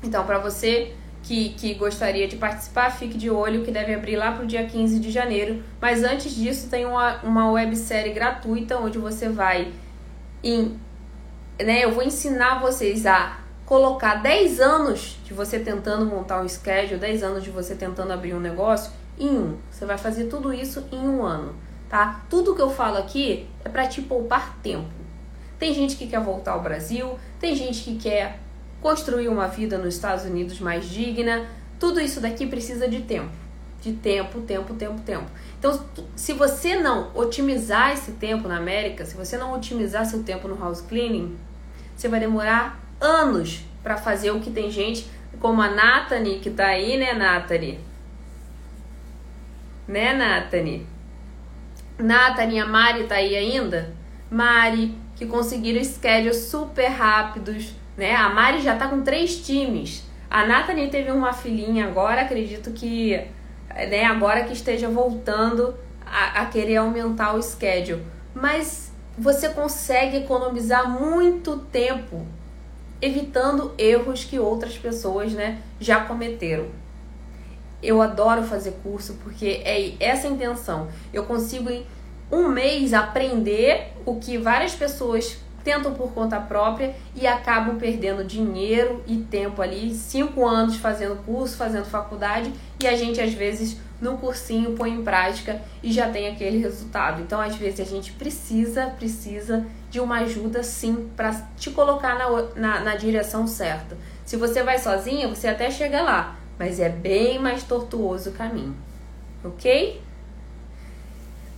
Então, 0.00 0.24
para 0.24 0.38
você 0.38 0.94
que, 1.22 1.50
que 1.50 1.74
gostaria 1.74 2.26
de 2.26 2.36
participar, 2.36 2.90
fique 2.90 3.16
de 3.16 3.30
olho 3.30 3.64
que 3.64 3.70
deve 3.70 3.94
abrir 3.94 4.16
lá 4.16 4.32
para 4.32 4.44
o 4.44 4.46
dia 4.46 4.66
15 4.66 4.98
de 4.98 5.10
janeiro. 5.10 5.62
Mas 5.80 6.02
antes 6.02 6.34
disso, 6.34 6.68
tem 6.68 6.86
uma, 6.86 7.18
uma 7.22 7.50
websérie 7.50 8.12
gratuita 8.12 8.78
onde 8.78 8.98
você 8.98 9.28
vai 9.28 9.72
em. 10.42 10.78
Né, 11.58 11.84
eu 11.84 11.92
vou 11.92 12.04
ensinar 12.04 12.60
vocês 12.60 13.04
a 13.04 13.38
colocar 13.66 14.14
10 14.22 14.60
anos 14.60 15.18
de 15.24 15.34
você 15.34 15.58
tentando 15.58 16.06
montar 16.06 16.40
um 16.40 16.48
schedule, 16.48 16.98
10 16.98 17.22
anos 17.22 17.44
de 17.44 17.50
você 17.50 17.74
tentando 17.74 18.12
abrir 18.12 18.34
um 18.34 18.40
negócio 18.40 18.92
em 19.18 19.28
um. 19.28 19.58
Você 19.70 19.84
vai 19.84 19.98
fazer 19.98 20.24
tudo 20.24 20.54
isso 20.54 20.86
em 20.92 21.06
um 21.06 21.22
ano, 21.22 21.54
tá? 21.88 22.24
Tudo 22.30 22.54
que 22.54 22.62
eu 22.62 22.70
falo 22.70 22.96
aqui 22.96 23.46
é 23.64 23.68
para 23.68 23.86
te 23.86 24.00
poupar 24.00 24.56
tempo. 24.62 24.88
Tem 25.58 25.74
gente 25.74 25.96
que 25.96 26.06
quer 26.06 26.20
voltar 26.20 26.52
ao 26.52 26.62
Brasil, 26.62 27.18
tem 27.40 27.54
gente 27.54 27.82
que 27.82 27.96
quer 27.98 28.38
construir 28.80 29.28
uma 29.28 29.48
vida 29.48 29.78
nos 29.78 29.94
Estados 29.94 30.24
Unidos 30.24 30.60
mais 30.60 30.88
digna. 30.88 31.46
Tudo 31.78 32.00
isso 32.00 32.20
daqui 32.20 32.46
precisa 32.46 32.88
de 32.88 33.02
tempo. 33.02 33.30
De 33.80 33.92
tempo, 33.92 34.40
tempo, 34.40 34.74
tempo, 34.74 35.00
tempo. 35.02 35.26
Então, 35.58 35.80
se 36.16 36.32
você 36.32 36.76
não 36.76 37.10
otimizar 37.14 37.92
esse 37.92 38.12
tempo 38.12 38.48
na 38.48 38.56
América, 38.56 39.04
se 39.04 39.16
você 39.16 39.36
não 39.36 39.54
otimizar 39.54 40.04
seu 40.04 40.22
tempo 40.22 40.48
no 40.48 40.58
house 40.58 40.80
cleaning, 40.80 41.36
você 41.96 42.08
vai 42.08 42.20
demorar 42.20 42.80
anos 43.00 43.60
para 43.82 43.96
fazer 43.96 44.30
o 44.30 44.40
que 44.40 44.50
tem 44.50 44.70
gente 44.70 45.06
como 45.40 45.62
a 45.62 45.70
Nathanie, 45.70 46.40
que 46.40 46.50
tá 46.50 46.66
aí, 46.66 46.96
né, 46.96 47.12
Nathanie? 47.12 47.78
Né, 49.86 50.12
Nathanie? 50.12 50.86
Nathanie, 51.98 52.60
a 52.60 52.66
Mari 52.66 53.04
tá 53.04 53.16
aí 53.16 53.36
ainda? 53.36 53.92
Mari, 54.30 54.94
que 55.16 55.26
conseguiram 55.26 55.82
schedules 55.82 56.36
super 56.36 56.88
rápidos, 56.88 57.72
né? 57.98 58.14
A 58.14 58.30
Mari 58.30 58.62
já 58.62 58.76
tá 58.76 58.86
com 58.86 59.02
três 59.02 59.44
times. 59.44 60.04
A 60.30 60.46
Nathalie 60.46 60.88
teve 60.88 61.10
uma 61.10 61.32
filhinha 61.32 61.86
agora, 61.86 62.22
acredito 62.22 62.70
que 62.70 63.20
né, 63.74 64.04
agora 64.04 64.44
que 64.44 64.52
esteja 64.52 64.88
voltando 64.88 65.74
a, 66.06 66.42
a 66.42 66.46
querer 66.46 66.76
aumentar 66.76 67.34
o 67.34 67.42
schedule. 67.42 68.02
Mas 68.32 68.92
você 69.18 69.48
consegue 69.48 70.18
economizar 70.18 70.88
muito 70.88 71.58
tempo 71.72 72.24
evitando 73.02 73.74
erros 73.76 74.24
que 74.24 74.38
outras 74.38 74.78
pessoas 74.78 75.32
né, 75.32 75.58
já 75.80 76.00
cometeram. 76.00 76.66
Eu 77.82 78.00
adoro 78.02 78.42
fazer 78.42 78.72
curso 78.82 79.18
porque 79.22 79.60
é 79.64 79.94
essa 79.98 80.28
a 80.28 80.30
intenção. 80.30 80.88
Eu 81.12 81.24
consigo 81.24 81.70
em 81.70 81.84
um 82.30 82.48
mês 82.48 82.92
aprender 82.92 83.92
o 84.04 84.16
que 84.16 84.36
várias 84.36 84.74
pessoas 84.74 85.38
tentam 85.68 85.92
por 85.92 86.14
conta 86.14 86.40
própria 86.40 86.94
e 87.14 87.26
acabam 87.26 87.76
perdendo 87.76 88.24
dinheiro 88.24 89.04
e 89.06 89.18
tempo 89.18 89.60
ali, 89.60 89.92
cinco 89.92 90.46
anos 90.46 90.76
fazendo 90.76 91.22
curso, 91.26 91.58
fazendo 91.58 91.84
faculdade 91.84 92.50
e 92.80 92.86
a 92.86 92.96
gente 92.96 93.20
às 93.20 93.34
vezes 93.34 93.76
no 94.00 94.16
cursinho 94.16 94.72
põe 94.72 94.92
em 94.92 95.04
prática 95.04 95.60
e 95.82 95.92
já 95.92 96.08
tem 96.08 96.26
aquele 96.26 96.56
resultado. 96.56 97.20
Então 97.20 97.38
às 97.38 97.54
vezes 97.54 97.80
a 97.80 97.84
gente 97.84 98.12
precisa, 98.12 98.86
precisa 98.98 99.66
de 99.90 100.00
uma 100.00 100.20
ajuda 100.20 100.62
sim 100.62 101.10
para 101.14 101.34
te 101.58 101.70
colocar 101.70 102.16
na, 102.16 102.30
na, 102.56 102.80
na 102.80 102.96
direção 102.96 103.46
certa. 103.46 103.94
Se 104.24 104.38
você 104.38 104.62
vai 104.62 104.78
sozinha, 104.78 105.28
você 105.28 105.48
até 105.48 105.70
chega 105.70 106.00
lá, 106.00 106.38
mas 106.58 106.80
é 106.80 106.88
bem 106.88 107.38
mais 107.38 107.62
tortuoso 107.62 108.30
o 108.30 108.32
caminho, 108.32 108.74
ok? 109.44 110.00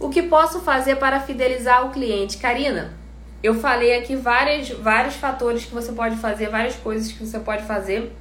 O 0.00 0.08
que 0.08 0.24
posso 0.24 0.58
fazer 0.62 0.96
para 0.96 1.20
fidelizar 1.20 1.86
o 1.86 1.90
cliente? 1.90 2.38
Karina, 2.38 2.98
eu 3.43 3.55
falei 3.55 3.97
aqui 3.97 4.16
várias, 4.16 4.68
vários 4.70 5.14
fatores 5.14 5.64
que 5.64 5.72
você 5.72 5.93
pode 5.93 6.16
fazer, 6.16 6.49
várias 6.49 6.76
coisas 6.76 7.11
que 7.11 7.24
você 7.24 7.38
pode 7.38 7.62
fazer 7.64 8.12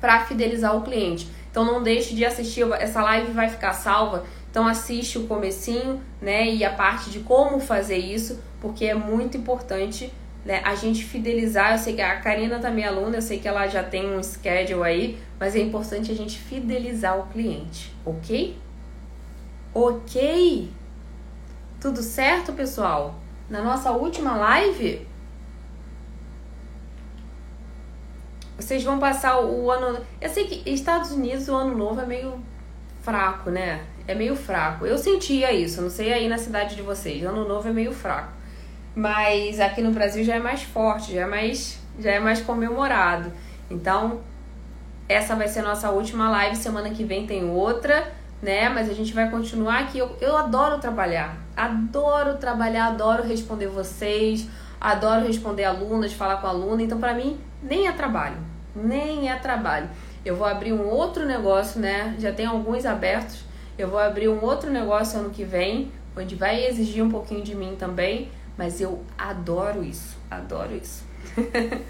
para 0.00 0.24
fidelizar 0.24 0.76
o 0.76 0.82
cliente. 0.82 1.28
Então 1.50 1.64
não 1.64 1.82
deixe 1.82 2.14
de 2.14 2.24
assistir, 2.24 2.66
essa 2.72 3.02
live 3.02 3.32
vai 3.32 3.48
ficar 3.48 3.72
salva. 3.72 4.24
Então 4.50 4.66
assiste 4.66 5.18
o 5.18 5.26
comecinho, 5.26 6.00
né, 6.20 6.48
e 6.48 6.64
a 6.64 6.72
parte 6.72 7.10
de 7.10 7.20
como 7.20 7.60
fazer 7.60 7.98
isso, 7.98 8.42
porque 8.60 8.86
é 8.86 8.94
muito 8.94 9.36
importante 9.36 10.12
né, 10.44 10.60
a 10.64 10.74
gente 10.74 11.04
fidelizar. 11.04 11.72
Eu 11.72 11.78
sei 11.78 11.94
que 11.94 12.02
a 12.02 12.20
Karina 12.20 12.58
também 12.58 12.84
é 12.84 12.88
aluna, 12.88 13.18
eu 13.18 13.22
sei 13.22 13.38
que 13.38 13.46
ela 13.46 13.66
já 13.68 13.84
tem 13.84 14.10
um 14.10 14.22
schedule 14.22 14.82
aí, 14.82 15.18
mas 15.38 15.54
é 15.54 15.60
importante 15.60 16.10
a 16.10 16.14
gente 16.14 16.38
fidelizar 16.38 17.18
o 17.18 17.26
cliente, 17.28 17.94
ok? 18.04 18.56
Ok? 19.72 20.70
Tudo 21.80 22.02
certo, 22.02 22.52
pessoal? 22.52 23.14
Na 23.48 23.62
nossa 23.62 23.90
última 23.92 24.36
live, 24.36 25.06
vocês 28.58 28.84
vão 28.84 28.98
passar 28.98 29.40
o 29.40 29.70
ano. 29.70 30.04
Eu 30.20 30.28
sei 30.28 30.46
que 30.46 30.70
Estados 30.70 31.12
Unidos 31.12 31.48
o 31.48 31.54
ano 31.54 31.76
novo 31.76 32.00
é 32.00 32.06
meio 32.06 32.38
fraco, 33.02 33.50
né? 33.50 33.84
É 34.06 34.14
meio 34.14 34.36
fraco. 34.36 34.84
Eu 34.84 34.98
sentia 34.98 35.50
isso, 35.52 35.80
não 35.80 35.88
sei 35.88 36.12
aí 36.12 36.28
na 36.28 36.36
cidade 36.36 36.76
de 36.76 36.82
vocês. 36.82 37.24
Ano 37.24 37.48
novo 37.48 37.66
é 37.68 37.72
meio 37.72 37.92
fraco. 37.92 38.32
Mas 38.94 39.60
aqui 39.60 39.80
no 39.80 39.92
Brasil 39.92 40.22
já 40.24 40.34
é 40.34 40.40
mais 40.40 40.62
forte, 40.62 41.14
já 41.14 41.22
é 41.22 41.26
mais, 41.26 41.80
já 41.98 42.10
é 42.10 42.20
mais 42.20 42.42
comemorado. 42.42 43.32
Então, 43.70 44.20
essa 45.08 45.34
vai 45.34 45.48
ser 45.48 45.62
nossa 45.62 45.90
última 45.90 46.28
live. 46.30 46.56
Semana 46.56 46.90
que 46.90 47.04
vem 47.04 47.26
tem 47.26 47.48
outra, 47.48 48.12
né? 48.42 48.68
Mas 48.68 48.88
a 48.88 48.94
gente 48.94 49.12
vai 49.12 49.30
continuar 49.30 49.80
aqui. 49.80 49.98
Eu, 49.98 50.16
eu 50.20 50.36
adoro 50.36 50.78
trabalhar. 50.78 51.36
Adoro 51.56 52.36
trabalhar, 52.36 52.86
adoro 52.86 53.22
responder 53.22 53.66
vocês, 53.66 54.48
adoro 54.80 55.26
responder 55.26 55.64
alunas, 55.64 56.12
falar 56.12 56.36
com 56.36 56.46
aluna. 56.46 56.82
Então, 56.82 56.98
para 56.98 57.14
mim, 57.14 57.38
nem 57.62 57.86
é 57.86 57.92
trabalho. 57.92 58.36
Nem 58.74 59.30
é 59.30 59.36
trabalho. 59.36 59.88
Eu 60.24 60.36
vou 60.36 60.46
abrir 60.46 60.72
um 60.72 60.86
outro 60.86 61.24
negócio, 61.26 61.80
né? 61.80 62.14
Já 62.18 62.32
tem 62.32 62.46
alguns 62.46 62.84
abertos. 62.84 63.44
Eu 63.76 63.88
vou 63.88 63.98
abrir 63.98 64.28
um 64.28 64.42
outro 64.42 64.70
negócio 64.70 65.18
ano 65.18 65.30
que 65.30 65.44
vem, 65.44 65.92
onde 66.16 66.34
vai 66.34 66.66
exigir 66.66 67.02
um 67.04 67.08
pouquinho 67.08 67.42
de 67.42 67.54
mim 67.54 67.76
também 67.78 68.28
mas 68.58 68.80
eu 68.80 69.04
adoro 69.16 69.84
isso, 69.84 70.16
adoro 70.28 70.74
isso. 70.74 71.04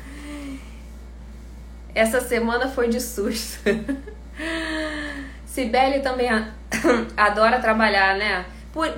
Essa 1.95 2.21
semana 2.21 2.69
foi 2.69 2.91
de 2.91 3.01
susto. 3.01 3.61
Sibeli 5.49 6.01
também 6.01 6.29
adora 7.17 7.59
trabalhar, 7.59 8.17
né? 8.17 8.45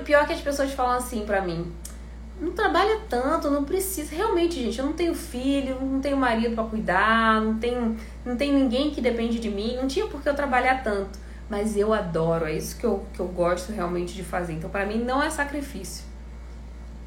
Pior 0.03 0.27
que 0.27 0.33
as 0.33 0.41
pessoas 0.41 0.71
falam 0.73 0.97
assim 0.97 1.25
pra 1.25 1.41
mim. 1.41 1.71
Não 2.39 2.51
trabalha 2.51 2.99
tanto, 3.09 3.49
não 3.49 3.63
precisa. 3.63 4.13
Realmente, 4.13 4.55
gente, 4.55 4.77
eu 4.77 4.85
não 4.85 4.93
tenho 4.93 5.15
filho, 5.15 5.79
não 5.79 6.01
tenho 6.01 6.17
marido 6.17 6.53
para 6.53 6.65
cuidar, 6.65 7.39
não 7.39 7.57
tenho, 7.57 7.95
não 8.25 8.35
tenho 8.35 8.53
ninguém 8.53 8.91
que 8.91 8.99
depende 8.99 9.39
de 9.39 9.49
mim. 9.49 9.77
Não 9.77 9.87
tinha 9.87 10.05
por 10.07 10.21
que 10.21 10.27
eu 10.27 10.35
trabalhar 10.35 10.83
tanto. 10.83 11.17
Mas 11.49 11.77
eu 11.77 11.93
adoro, 11.93 12.45
é 12.45 12.53
isso 12.53 12.77
que 12.77 12.85
eu, 12.85 13.05
que 13.13 13.19
eu 13.19 13.27
gosto 13.27 13.71
realmente 13.71 14.13
de 14.13 14.23
fazer. 14.23 14.53
Então, 14.53 14.69
para 14.69 14.85
mim, 14.85 14.97
não 14.97 15.23
é 15.23 15.29
sacrifício. 15.29 16.03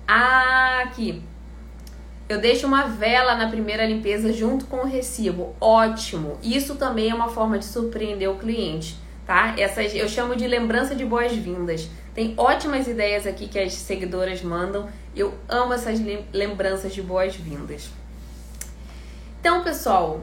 Aqui. 0.07 1.22
Eu 2.28 2.40
deixo 2.40 2.66
uma 2.66 2.84
vela 2.84 3.34
na 3.34 3.49
primeira 3.49 3.84
limpeza 3.84 4.32
junto 4.32 4.64
com 4.66 4.78
o 4.78 4.86
recibo. 4.86 5.55
Ótimo. 5.61 6.38
Isso 6.42 6.76
também 6.76 7.11
é 7.11 7.14
uma 7.14 7.28
forma 7.28 7.59
de 7.59 7.66
surpreender 7.66 8.30
o 8.30 8.36
cliente, 8.36 8.97
tá? 9.27 9.55
Essas 9.59 9.95
eu 9.95 10.09
chamo 10.09 10.37
de 10.37 10.47
lembrança 10.47 10.95
de 10.95 11.05
boas-vindas. 11.05 11.89
Tem 12.14 12.35
ótimas 12.37 12.87
ideias 12.87 13.27
aqui 13.27 13.49
que 13.49 13.59
as 13.59 13.75
seguidoras 13.75 14.43
mandam. 14.43 14.89
Eu 15.14 15.35
amo 15.49 15.72
essas 15.72 15.99
lembranças 16.33 16.95
de 16.95 17.03
boas-vindas. 17.03 17.91
Então, 19.41 19.62
pessoal, 19.62 20.20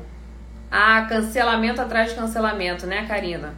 ah, 0.70 1.06
cancelamento 1.08 1.82
atrás 1.82 2.10
de 2.10 2.16
cancelamento, 2.16 2.88
né, 2.88 3.06
Karina? 3.08 3.54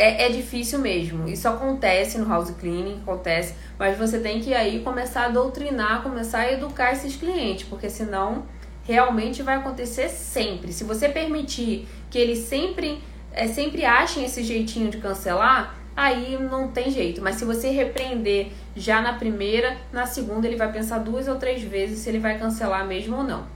é, 0.00 0.26
é 0.26 0.28
difícil 0.30 0.78
mesmo. 0.78 1.28
Isso 1.28 1.46
acontece 1.46 2.16
no 2.16 2.26
house 2.26 2.50
cleaning, 2.52 3.02
acontece, 3.02 3.54
mas 3.78 3.98
você 3.98 4.18
tem 4.18 4.40
que 4.40 4.54
aí 4.54 4.80
começar 4.80 5.26
a 5.26 5.28
doutrinar, 5.28 6.02
começar 6.02 6.38
a 6.38 6.52
educar 6.52 6.92
esses 6.92 7.14
clientes, 7.16 7.68
porque 7.68 7.90
senão 7.90 8.44
realmente 8.82 9.42
vai 9.42 9.56
acontecer 9.56 10.08
sempre. 10.08 10.72
Se 10.72 10.84
você 10.84 11.06
permitir 11.10 11.86
que 12.08 12.18
eles 12.18 12.38
sempre 12.38 13.02
é, 13.32 13.48
sempre 13.48 13.84
achem 13.84 14.24
esse 14.24 14.42
jeitinho 14.42 14.90
de 14.90 14.98
cancelar, 14.98 15.74
aí 15.96 16.38
não 16.38 16.68
tem 16.68 16.90
jeito. 16.90 17.20
Mas 17.20 17.36
se 17.36 17.44
você 17.44 17.70
repreender 17.70 18.52
já 18.74 19.00
na 19.00 19.14
primeira, 19.14 19.76
na 19.92 20.06
segunda 20.06 20.46
ele 20.46 20.56
vai 20.56 20.72
pensar 20.72 20.98
duas 20.98 21.28
ou 21.28 21.36
três 21.36 21.62
vezes 21.62 22.00
se 22.00 22.08
ele 22.08 22.18
vai 22.18 22.38
cancelar 22.38 22.86
mesmo 22.86 23.16
ou 23.16 23.22
não, 23.22 23.46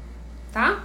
tá? 0.53 0.85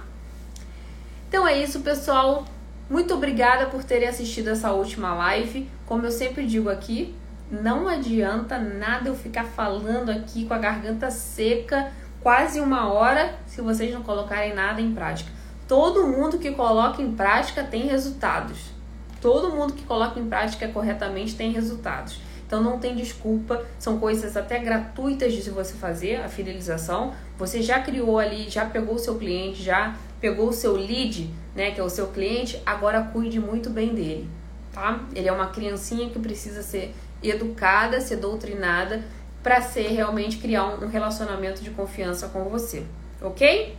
Então 1.28 1.46
é 1.46 1.62
isso, 1.62 1.80
pessoal. 1.80 2.44
Muito 2.88 3.14
obrigada 3.14 3.66
por 3.66 3.84
terem 3.84 4.08
assistido 4.08 4.48
essa 4.48 4.72
última 4.72 5.14
live. 5.14 5.68
Como 5.86 6.04
eu 6.04 6.10
sempre 6.10 6.44
digo 6.44 6.68
aqui, 6.68 7.14
não 7.50 7.86
adianta 7.86 8.58
nada 8.58 9.08
eu 9.08 9.14
ficar 9.14 9.44
falando 9.44 10.10
aqui 10.10 10.44
com 10.44 10.54
a 10.54 10.58
garganta 10.58 11.10
seca 11.10 11.92
quase 12.20 12.60
uma 12.60 12.92
hora 12.92 13.34
se 13.46 13.60
vocês 13.60 13.92
não 13.92 14.02
colocarem 14.02 14.54
nada 14.54 14.80
em 14.80 14.92
prática. 14.92 15.30
Todo 15.66 16.06
mundo 16.06 16.38
que 16.38 16.50
coloca 16.50 17.00
em 17.00 17.12
prática 17.12 17.62
tem 17.62 17.86
resultados. 17.86 18.58
Todo 19.20 19.50
mundo 19.50 19.74
que 19.74 19.82
coloca 19.82 20.18
em 20.18 20.28
prática 20.28 20.68
corretamente 20.68 21.36
tem 21.36 21.52
resultados. 21.52 22.18
Então 22.46 22.62
não 22.62 22.80
tem 22.80 22.96
desculpa, 22.96 23.64
são 23.78 24.00
coisas 24.00 24.36
até 24.36 24.58
gratuitas 24.58 25.32
de 25.32 25.50
você 25.50 25.74
fazer 25.74 26.16
a 26.16 26.28
fidelização. 26.28 27.14
Você 27.38 27.62
já 27.62 27.80
criou 27.80 28.18
ali, 28.18 28.50
já 28.50 28.64
pegou 28.64 28.96
o 28.96 28.98
seu 28.98 29.16
cliente, 29.16 29.62
já 29.62 29.94
pegou 30.20 30.48
o 30.48 30.52
seu 30.52 30.72
lead, 30.72 31.30
né, 31.54 31.70
que 31.70 31.80
é 31.80 31.84
o 31.84 31.88
seu 31.88 32.08
cliente, 32.08 32.60
agora 32.66 33.02
cuide 33.02 33.38
muito 33.38 33.70
bem 33.70 33.94
dele, 33.94 34.28
tá? 34.72 35.00
Ele 35.14 35.28
é 35.28 35.32
uma 35.32 35.46
criancinha 35.46 36.10
que 36.10 36.18
precisa 36.18 36.62
ser 36.62 36.94
educada, 37.22 38.00
ser 38.00 38.16
doutrinada 38.16 39.02
para 39.42 39.62
ser 39.62 39.88
realmente 39.88 40.36
criar 40.38 40.66
um 40.66 40.88
relacionamento 40.88 41.62
de 41.62 41.70
confiança 41.70 42.28
com 42.28 42.44
você, 42.44 42.84
ok? 43.22 43.76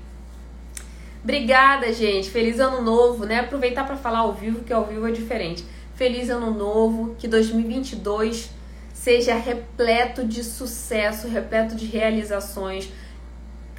Obrigada, 1.23 1.91
gente. 1.93 2.29
Feliz 2.29 2.59
ano 2.59 2.81
novo, 2.81 3.25
né? 3.25 3.39
Aproveitar 3.39 3.85
para 3.85 3.95
falar 3.95 4.19
ao 4.19 4.33
vivo, 4.33 4.63
que 4.63 4.73
ao 4.73 4.85
vivo 4.85 5.07
é 5.07 5.11
diferente. 5.11 5.63
Feliz 5.95 6.29
ano 6.29 6.51
novo, 6.51 7.15
que 7.17 7.27
2022 7.27 8.49
seja 8.93 9.35
repleto 9.35 10.25
de 10.25 10.43
sucesso, 10.43 11.27
repleto 11.27 11.75
de 11.75 11.85
realizações, 11.85 12.91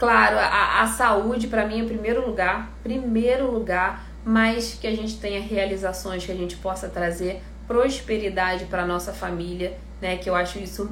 Claro, 0.03 0.36
a, 0.36 0.82
a 0.82 0.86
saúde 0.88 1.47
para 1.47 1.64
mim 1.64 1.80
é 1.80 1.84
primeiro 1.84 2.26
lugar, 2.26 2.72
primeiro 2.82 3.49
lugar, 3.49 4.05
mas 4.24 4.74
que 4.74 4.88
a 4.88 4.90
gente 4.90 5.18
tenha 5.18 5.40
realizações, 5.40 6.26
que 6.26 6.32
a 6.32 6.34
gente 6.34 6.57
possa 6.57 6.88
trazer 6.88 7.40
prosperidade 7.68 8.64
para 8.64 8.84
nossa 8.84 9.12
família, 9.12 9.78
né? 10.01 10.16
Que 10.16 10.28
eu 10.28 10.34
acho 10.34 10.59
isso 10.59 10.90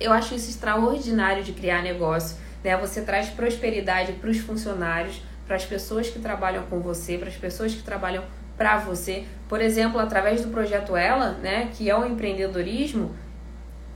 eu 0.00 0.14
acho 0.14 0.34
isso 0.34 0.48
extraordinário 0.48 1.44
de 1.44 1.52
criar 1.52 1.82
negócio, 1.82 2.38
né? 2.64 2.74
Você 2.78 3.02
traz 3.02 3.28
prosperidade 3.28 4.12
para 4.12 4.30
os 4.30 4.38
funcionários, 4.38 5.20
para 5.46 5.56
as 5.56 5.64
pessoas 5.64 6.08
que 6.08 6.18
trabalham 6.18 6.64
com 6.64 6.80
você, 6.80 7.16
para 7.18 7.28
as 7.28 7.36
pessoas 7.36 7.74
que 7.74 7.82
trabalham 7.82 8.24
para 8.56 8.78
você. 8.78 9.24
Por 9.48 9.60
exemplo, 9.60 10.00
através 10.00 10.42
do 10.42 10.48
projeto 10.48 10.96
Ela, 10.96 11.32
né, 11.32 11.70
que 11.74 11.88
é 11.88 11.96
o 11.96 12.04
empreendedorismo, 12.06 13.14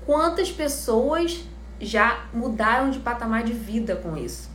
quantas 0.07 0.51
pessoas 0.51 1.44
já 1.80 2.26
mudaram 2.32 2.90
de 2.90 2.98
patamar 2.98 3.42
de 3.42 3.53
vida 3.53 3.96
com 3.96 4.16
isso. 4.16 4.51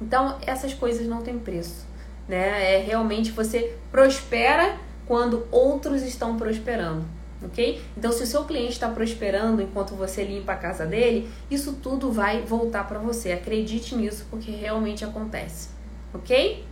Então, 0.00 0.38
essas 0.46 0.72
coisas 0.74 1.06
não 1.06 1.22
têm 1.22 1.38
preço, 1.38 1.86
né? 2.26 2.76
É 2.76 2.78
realmente 2.78 3.30
você 3.30 3.76
prospera 3.90 4.76
quando 5.06 5.46
outros 5.50 6.02
estão 6.02 6.36
prosperando, 6.36 7.04
ok? 7.42 7.80
Então, 7.96 8.10
se 8.10 8.22
o 8.22 8.26
seu 8.26 8.44
cliente 8.44 8.72
está 8.72 8.88
prosperando 8.88 9.62
enquanto 9.62 9.94
você 9.94 10.24
limpa 10.24 10.52
a 10.52 10.56
casa 10.56 10.86
dele, 10.86 11.30
isso 11.50 11.74
tudo 11.74 12.10
vai 12.10 12.42
voltar 12.42 12.88
para 12.88 12.98
você. 12.98 13.32
Acredite 13.32 13.94
nisso, 13.94 14.26
porque 14.30 14.50
realmente 14.50 15.04
acontece, 15.04 15.68
ok? 16.14 16.64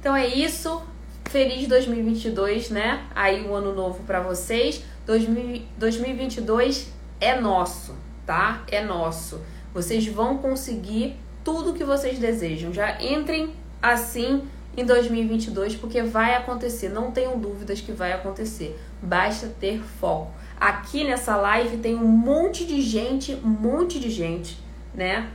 Então 0.00 0.14
é 0.14 0.26
isso. 0.26 0.82
Feliz 1.30 1.66
2022, 1.66 2.70
né? 2.70 3.06
Aí 3.14 3.46
o 3.46 3.54
ano 3.54 3.74
novo 3.74 4.02
para 4.04 4.20
vocês. 4.20 4.82
2022 5.06 6.92
é 7.20 7.40
nosso 7.40 8.04
tá? 8.26 8.62
É 8.70 8.82
nosso. 8.82 9.40
Vocês 9.72 10.06
vão 10.06 10.38
conseguir 10.38 11.16
tudo 11.42 11.74
que 11.74 11.84
vocês 11.84 12.18
desejam. 12.18 12.72
Já 12.72 13.00
entrem 13.02 13.52
assim 13.82 14.42
em 14.76 14.84
2022 14.84 15.76
porque 15.76 16.02
vai 16.02 16.34
acontecer. 16.34 16.88
Não 16.88 17.10
tenham 17.10 17.38
dúvidas 17.38 17.80
que 17.80 17.92
vai 17.92 18.12
acontecer. 18.12 18.78
Basta 19.02 19.48
ter 19.60 19.80
foco. 20.00 20.32
Aqui 20.58 21.04
nessa 21.04 21.36
live 21.36 21.78
tem 21.78 21.96
um 21.96 22.06
monte 22.06 22.64
de 22.64 22.80
gente, 22.80 23.34
um 23.44 23.48
monte 23.48 23.98
de 23.98 24.08
gente, 24.08 24.58
né? 24.94 25.28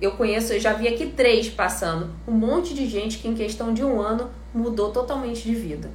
Eu 0.00 0.12
conheço, 0.12 0.52
eu 0.52 0.60
já 0.60 0.72
vi 0.72 0.88
aqui 0.88 1.06
três 1.06 1.48
passando. 1.48 2.10
Um 2.26 2.32
monte 2.32 2.74
de 2.74 2.86
gente 2.86 3.18
que 3.18 3.28
em 3.28 3.34
questão 3.34 3.72
de 3.72 3.82
um 3.84 4.00
ano 4.00 4.30
mudou 4.54 4.90
totalmente 4.90 5.42
de 5.42 5.54
vida. 5.54 5.90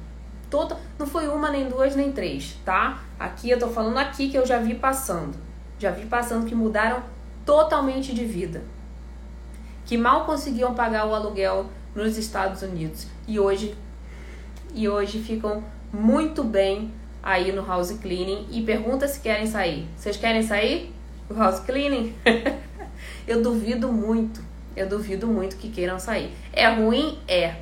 Toda, 0.50 0.76
não 0.98 1.06
foi 1.06 1.28
uma, 1.28 1.50
nem 1.50 1.68
duas, 1.68 1.96
nem 1.96 2.12
três, 2.12 2.56
tá? 2.64 3.02
Aqui 3.18 3.48
eu 3.48 3.58
tô 3.58 3.68
falando 3.68 3.98
aqui 3.98 4.28
que 4.28 4.36
eu 4.36 4.44
já 4.44 4.58
vi 4.58 4.74
passando 4.74 5.34
já 5.82 5.90
vi 5.90 6.06
passando 6.06 6.46
que 6.46 6.54
mudaram 6.54 7.02
totalmente 7.44 8.14
de 8.14 8.24
vida, 8.24 8.62
que 9.84 9.98
mal 9.98 10.24
conseguiam 10.24 10.74
pagar 10.74 11.06
o 11.06 11.14
aluguel 11.14 11.66
nos 11.92 12.16
Estados 12.16 12.62
Unidos 12.62 13.08
e 13.26 13.40
hoje 13.40 13.76
e 14.74 14.88
hoje 14.88 15.18
ficam 15.18 15.62
muito 15.92 16.44
bem 16.44 16.90
aí 17.22 17.52
no 17.52 17.66
house 17.66 17.90
cleaning 18.00 18.46
e 18.50 18.62
pergunta 18.62 19.06
se 19.08 19.20
querem 19.20 19.46
sair. 19.46 19.86
Vocês 19.96 20.16
querem 20.16 20.42
sair 20.42 20.94
do 21.28 21.34
house 21.34 21.58
cleaning? 21.60 22.14
eu 23.26 23.42
duvido 23.42 23.92
muito, 23.92 24.40
eu 24.76 24.88
duvido 24.88 25.26
muito 25.26 25.56
que 25.56 25.70
queiram 25.70 25.98
sair. 25.98 26.32
É 26.52 26.68
ruim? 26.68 27.18
É. 27.26 27.56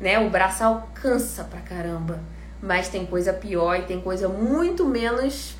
Né? 0.00 0.18
O 0.18 0.30
braçal 0.30 0.90
cansa 0.94 1.44
pra 1.44 1.60
caramba. 1.60 2.20
Mas 2.60 2.88
tem 2.88 3.06
coisa 3.06 3.32
pior 3.32 3.76
e 3.76 3.82
tem 3.82 4.00
coisa 4.00 4.28
muito 4.28 4.84
menos 4.84 5.56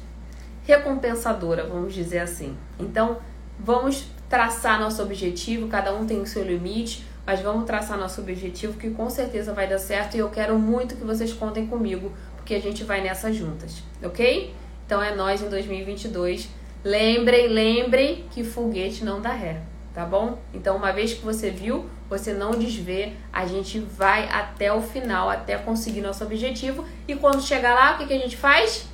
recompensadora, 0.64 1.66
vamos 1.66 1.95
dizer 1.95 2.18
assim. 2.18 2.57
Então, 2.78 3.18
vamos 3.59 4.07
traçar 4.28 4.78
nosso 4.78 5.03
objetivo, 5.03 5.68
cada 5.68 5.95
um 5.95 6.07
tem 6.07 6.20
o 6.20 6.26
seu 6.26 6.45
limite, 6.45 7.07
mas 7.24 7.41
vamos 7.41 7.64
traçar 7.64 7.97
nosso 7.97 8.20
objetivo 8.20 8.78
que 8.78 8.91
com 8.91 9.09
certeza 9.09 9.53
vai 9.53 9.66
dar 9.66 9.78
certo 9.78 10.16
e 10.16 10.18
eu 10.18 10.28
quero 10.28 10.59
muito 10.59 10.97
que 10.97 11.05
vocês 11.05 11.32
contem 11.32 11.66
comigo, 11.66 12.12
porque 12.36 12.55
a 12.55 12.61
gente 12.61 12.84
vai 12.84 13.01
nessa 13.01 13.32
juntas, 13.32 13.82
ok? 14.03 14.55
Então 14.86 15.03
é 15.03 15.14
nós 15.14 15.43
em 15.43 15.49
2022. 15.49 16.49
Lembrem, 16.89 17.49
lembrem 17.49 18.24
que 18.30 18.43
foguete 18.43 19.05
não 19.05 19.20
dá 19.20 19.30
ré, 19.30 19.61
tá 19.93 20.07
bom? 20.07 20.39
Então 20.55 20.74
uma 20.74 20.91
vez 20.91 21.12
que 21.12 21.22
você 21.22 21.51
viu, 21.51 21.84
você 22.09 22.32
não 22.32 22.53
desvê, 22.53 23.12
a 23.30 23.45
gente 23.47 23.78
vai 23.78 24.26
até 24.30 24.72
o 24.72 24.80
final, 24.80 25.28
até 25.28 25.59
conseguir 25.59 26.01
nosso 26.01 26.24
objetivo 26.24 26.86
e 27.07 27.14
quando 27.14 27.43
chegar 27.43 27.74
lá, 27.74 27.93
o 27.93 27.99
que, 27.99 28.07
que 28.07 28.14
a 28.14 28.18
gente 28.18 28.39
faz? 28.39 28.89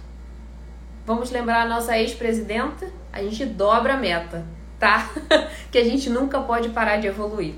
Vamos 1.06 1.30
lembrar 1.30 1.62
a 1.62 1.68
nossa 1.68 1.96
ex-presidenta? 1.96 2.90
A 3.12 3.22
gente 3.22 3.46
dobra 3.46 3.94
a 3.94 3.96
meta, 3.96 4.44
tá? 4.76 5.08
que 5.70 5.78
a 5.78 5.84
gente 5.84 6.10
nunca 6.10 6.40
pode 6.40 6.70
parar 6.70 6.96
de 6.96 7.06
evoluir, 7.06 7.54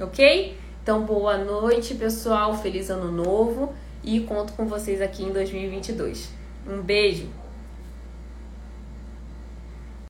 ok? 0.00 0.58
Então, 0.82 1.02
boa 1.02 1.38
noite, 1.38 1.94
pessoal. 1.94 2.56
Feliz 2.56 2.90
ano 2.90 3.12
novo 3.12 3.72
e 4.02 4.18
conto 4.18 4.52
com 4.54 4.66
vocês 4.66 5.00
aqui 5.00 5.22
em 5.22 5.32
2022. 5.32 6.28
Um 6.68 6.82
beijo! 6.82 7.45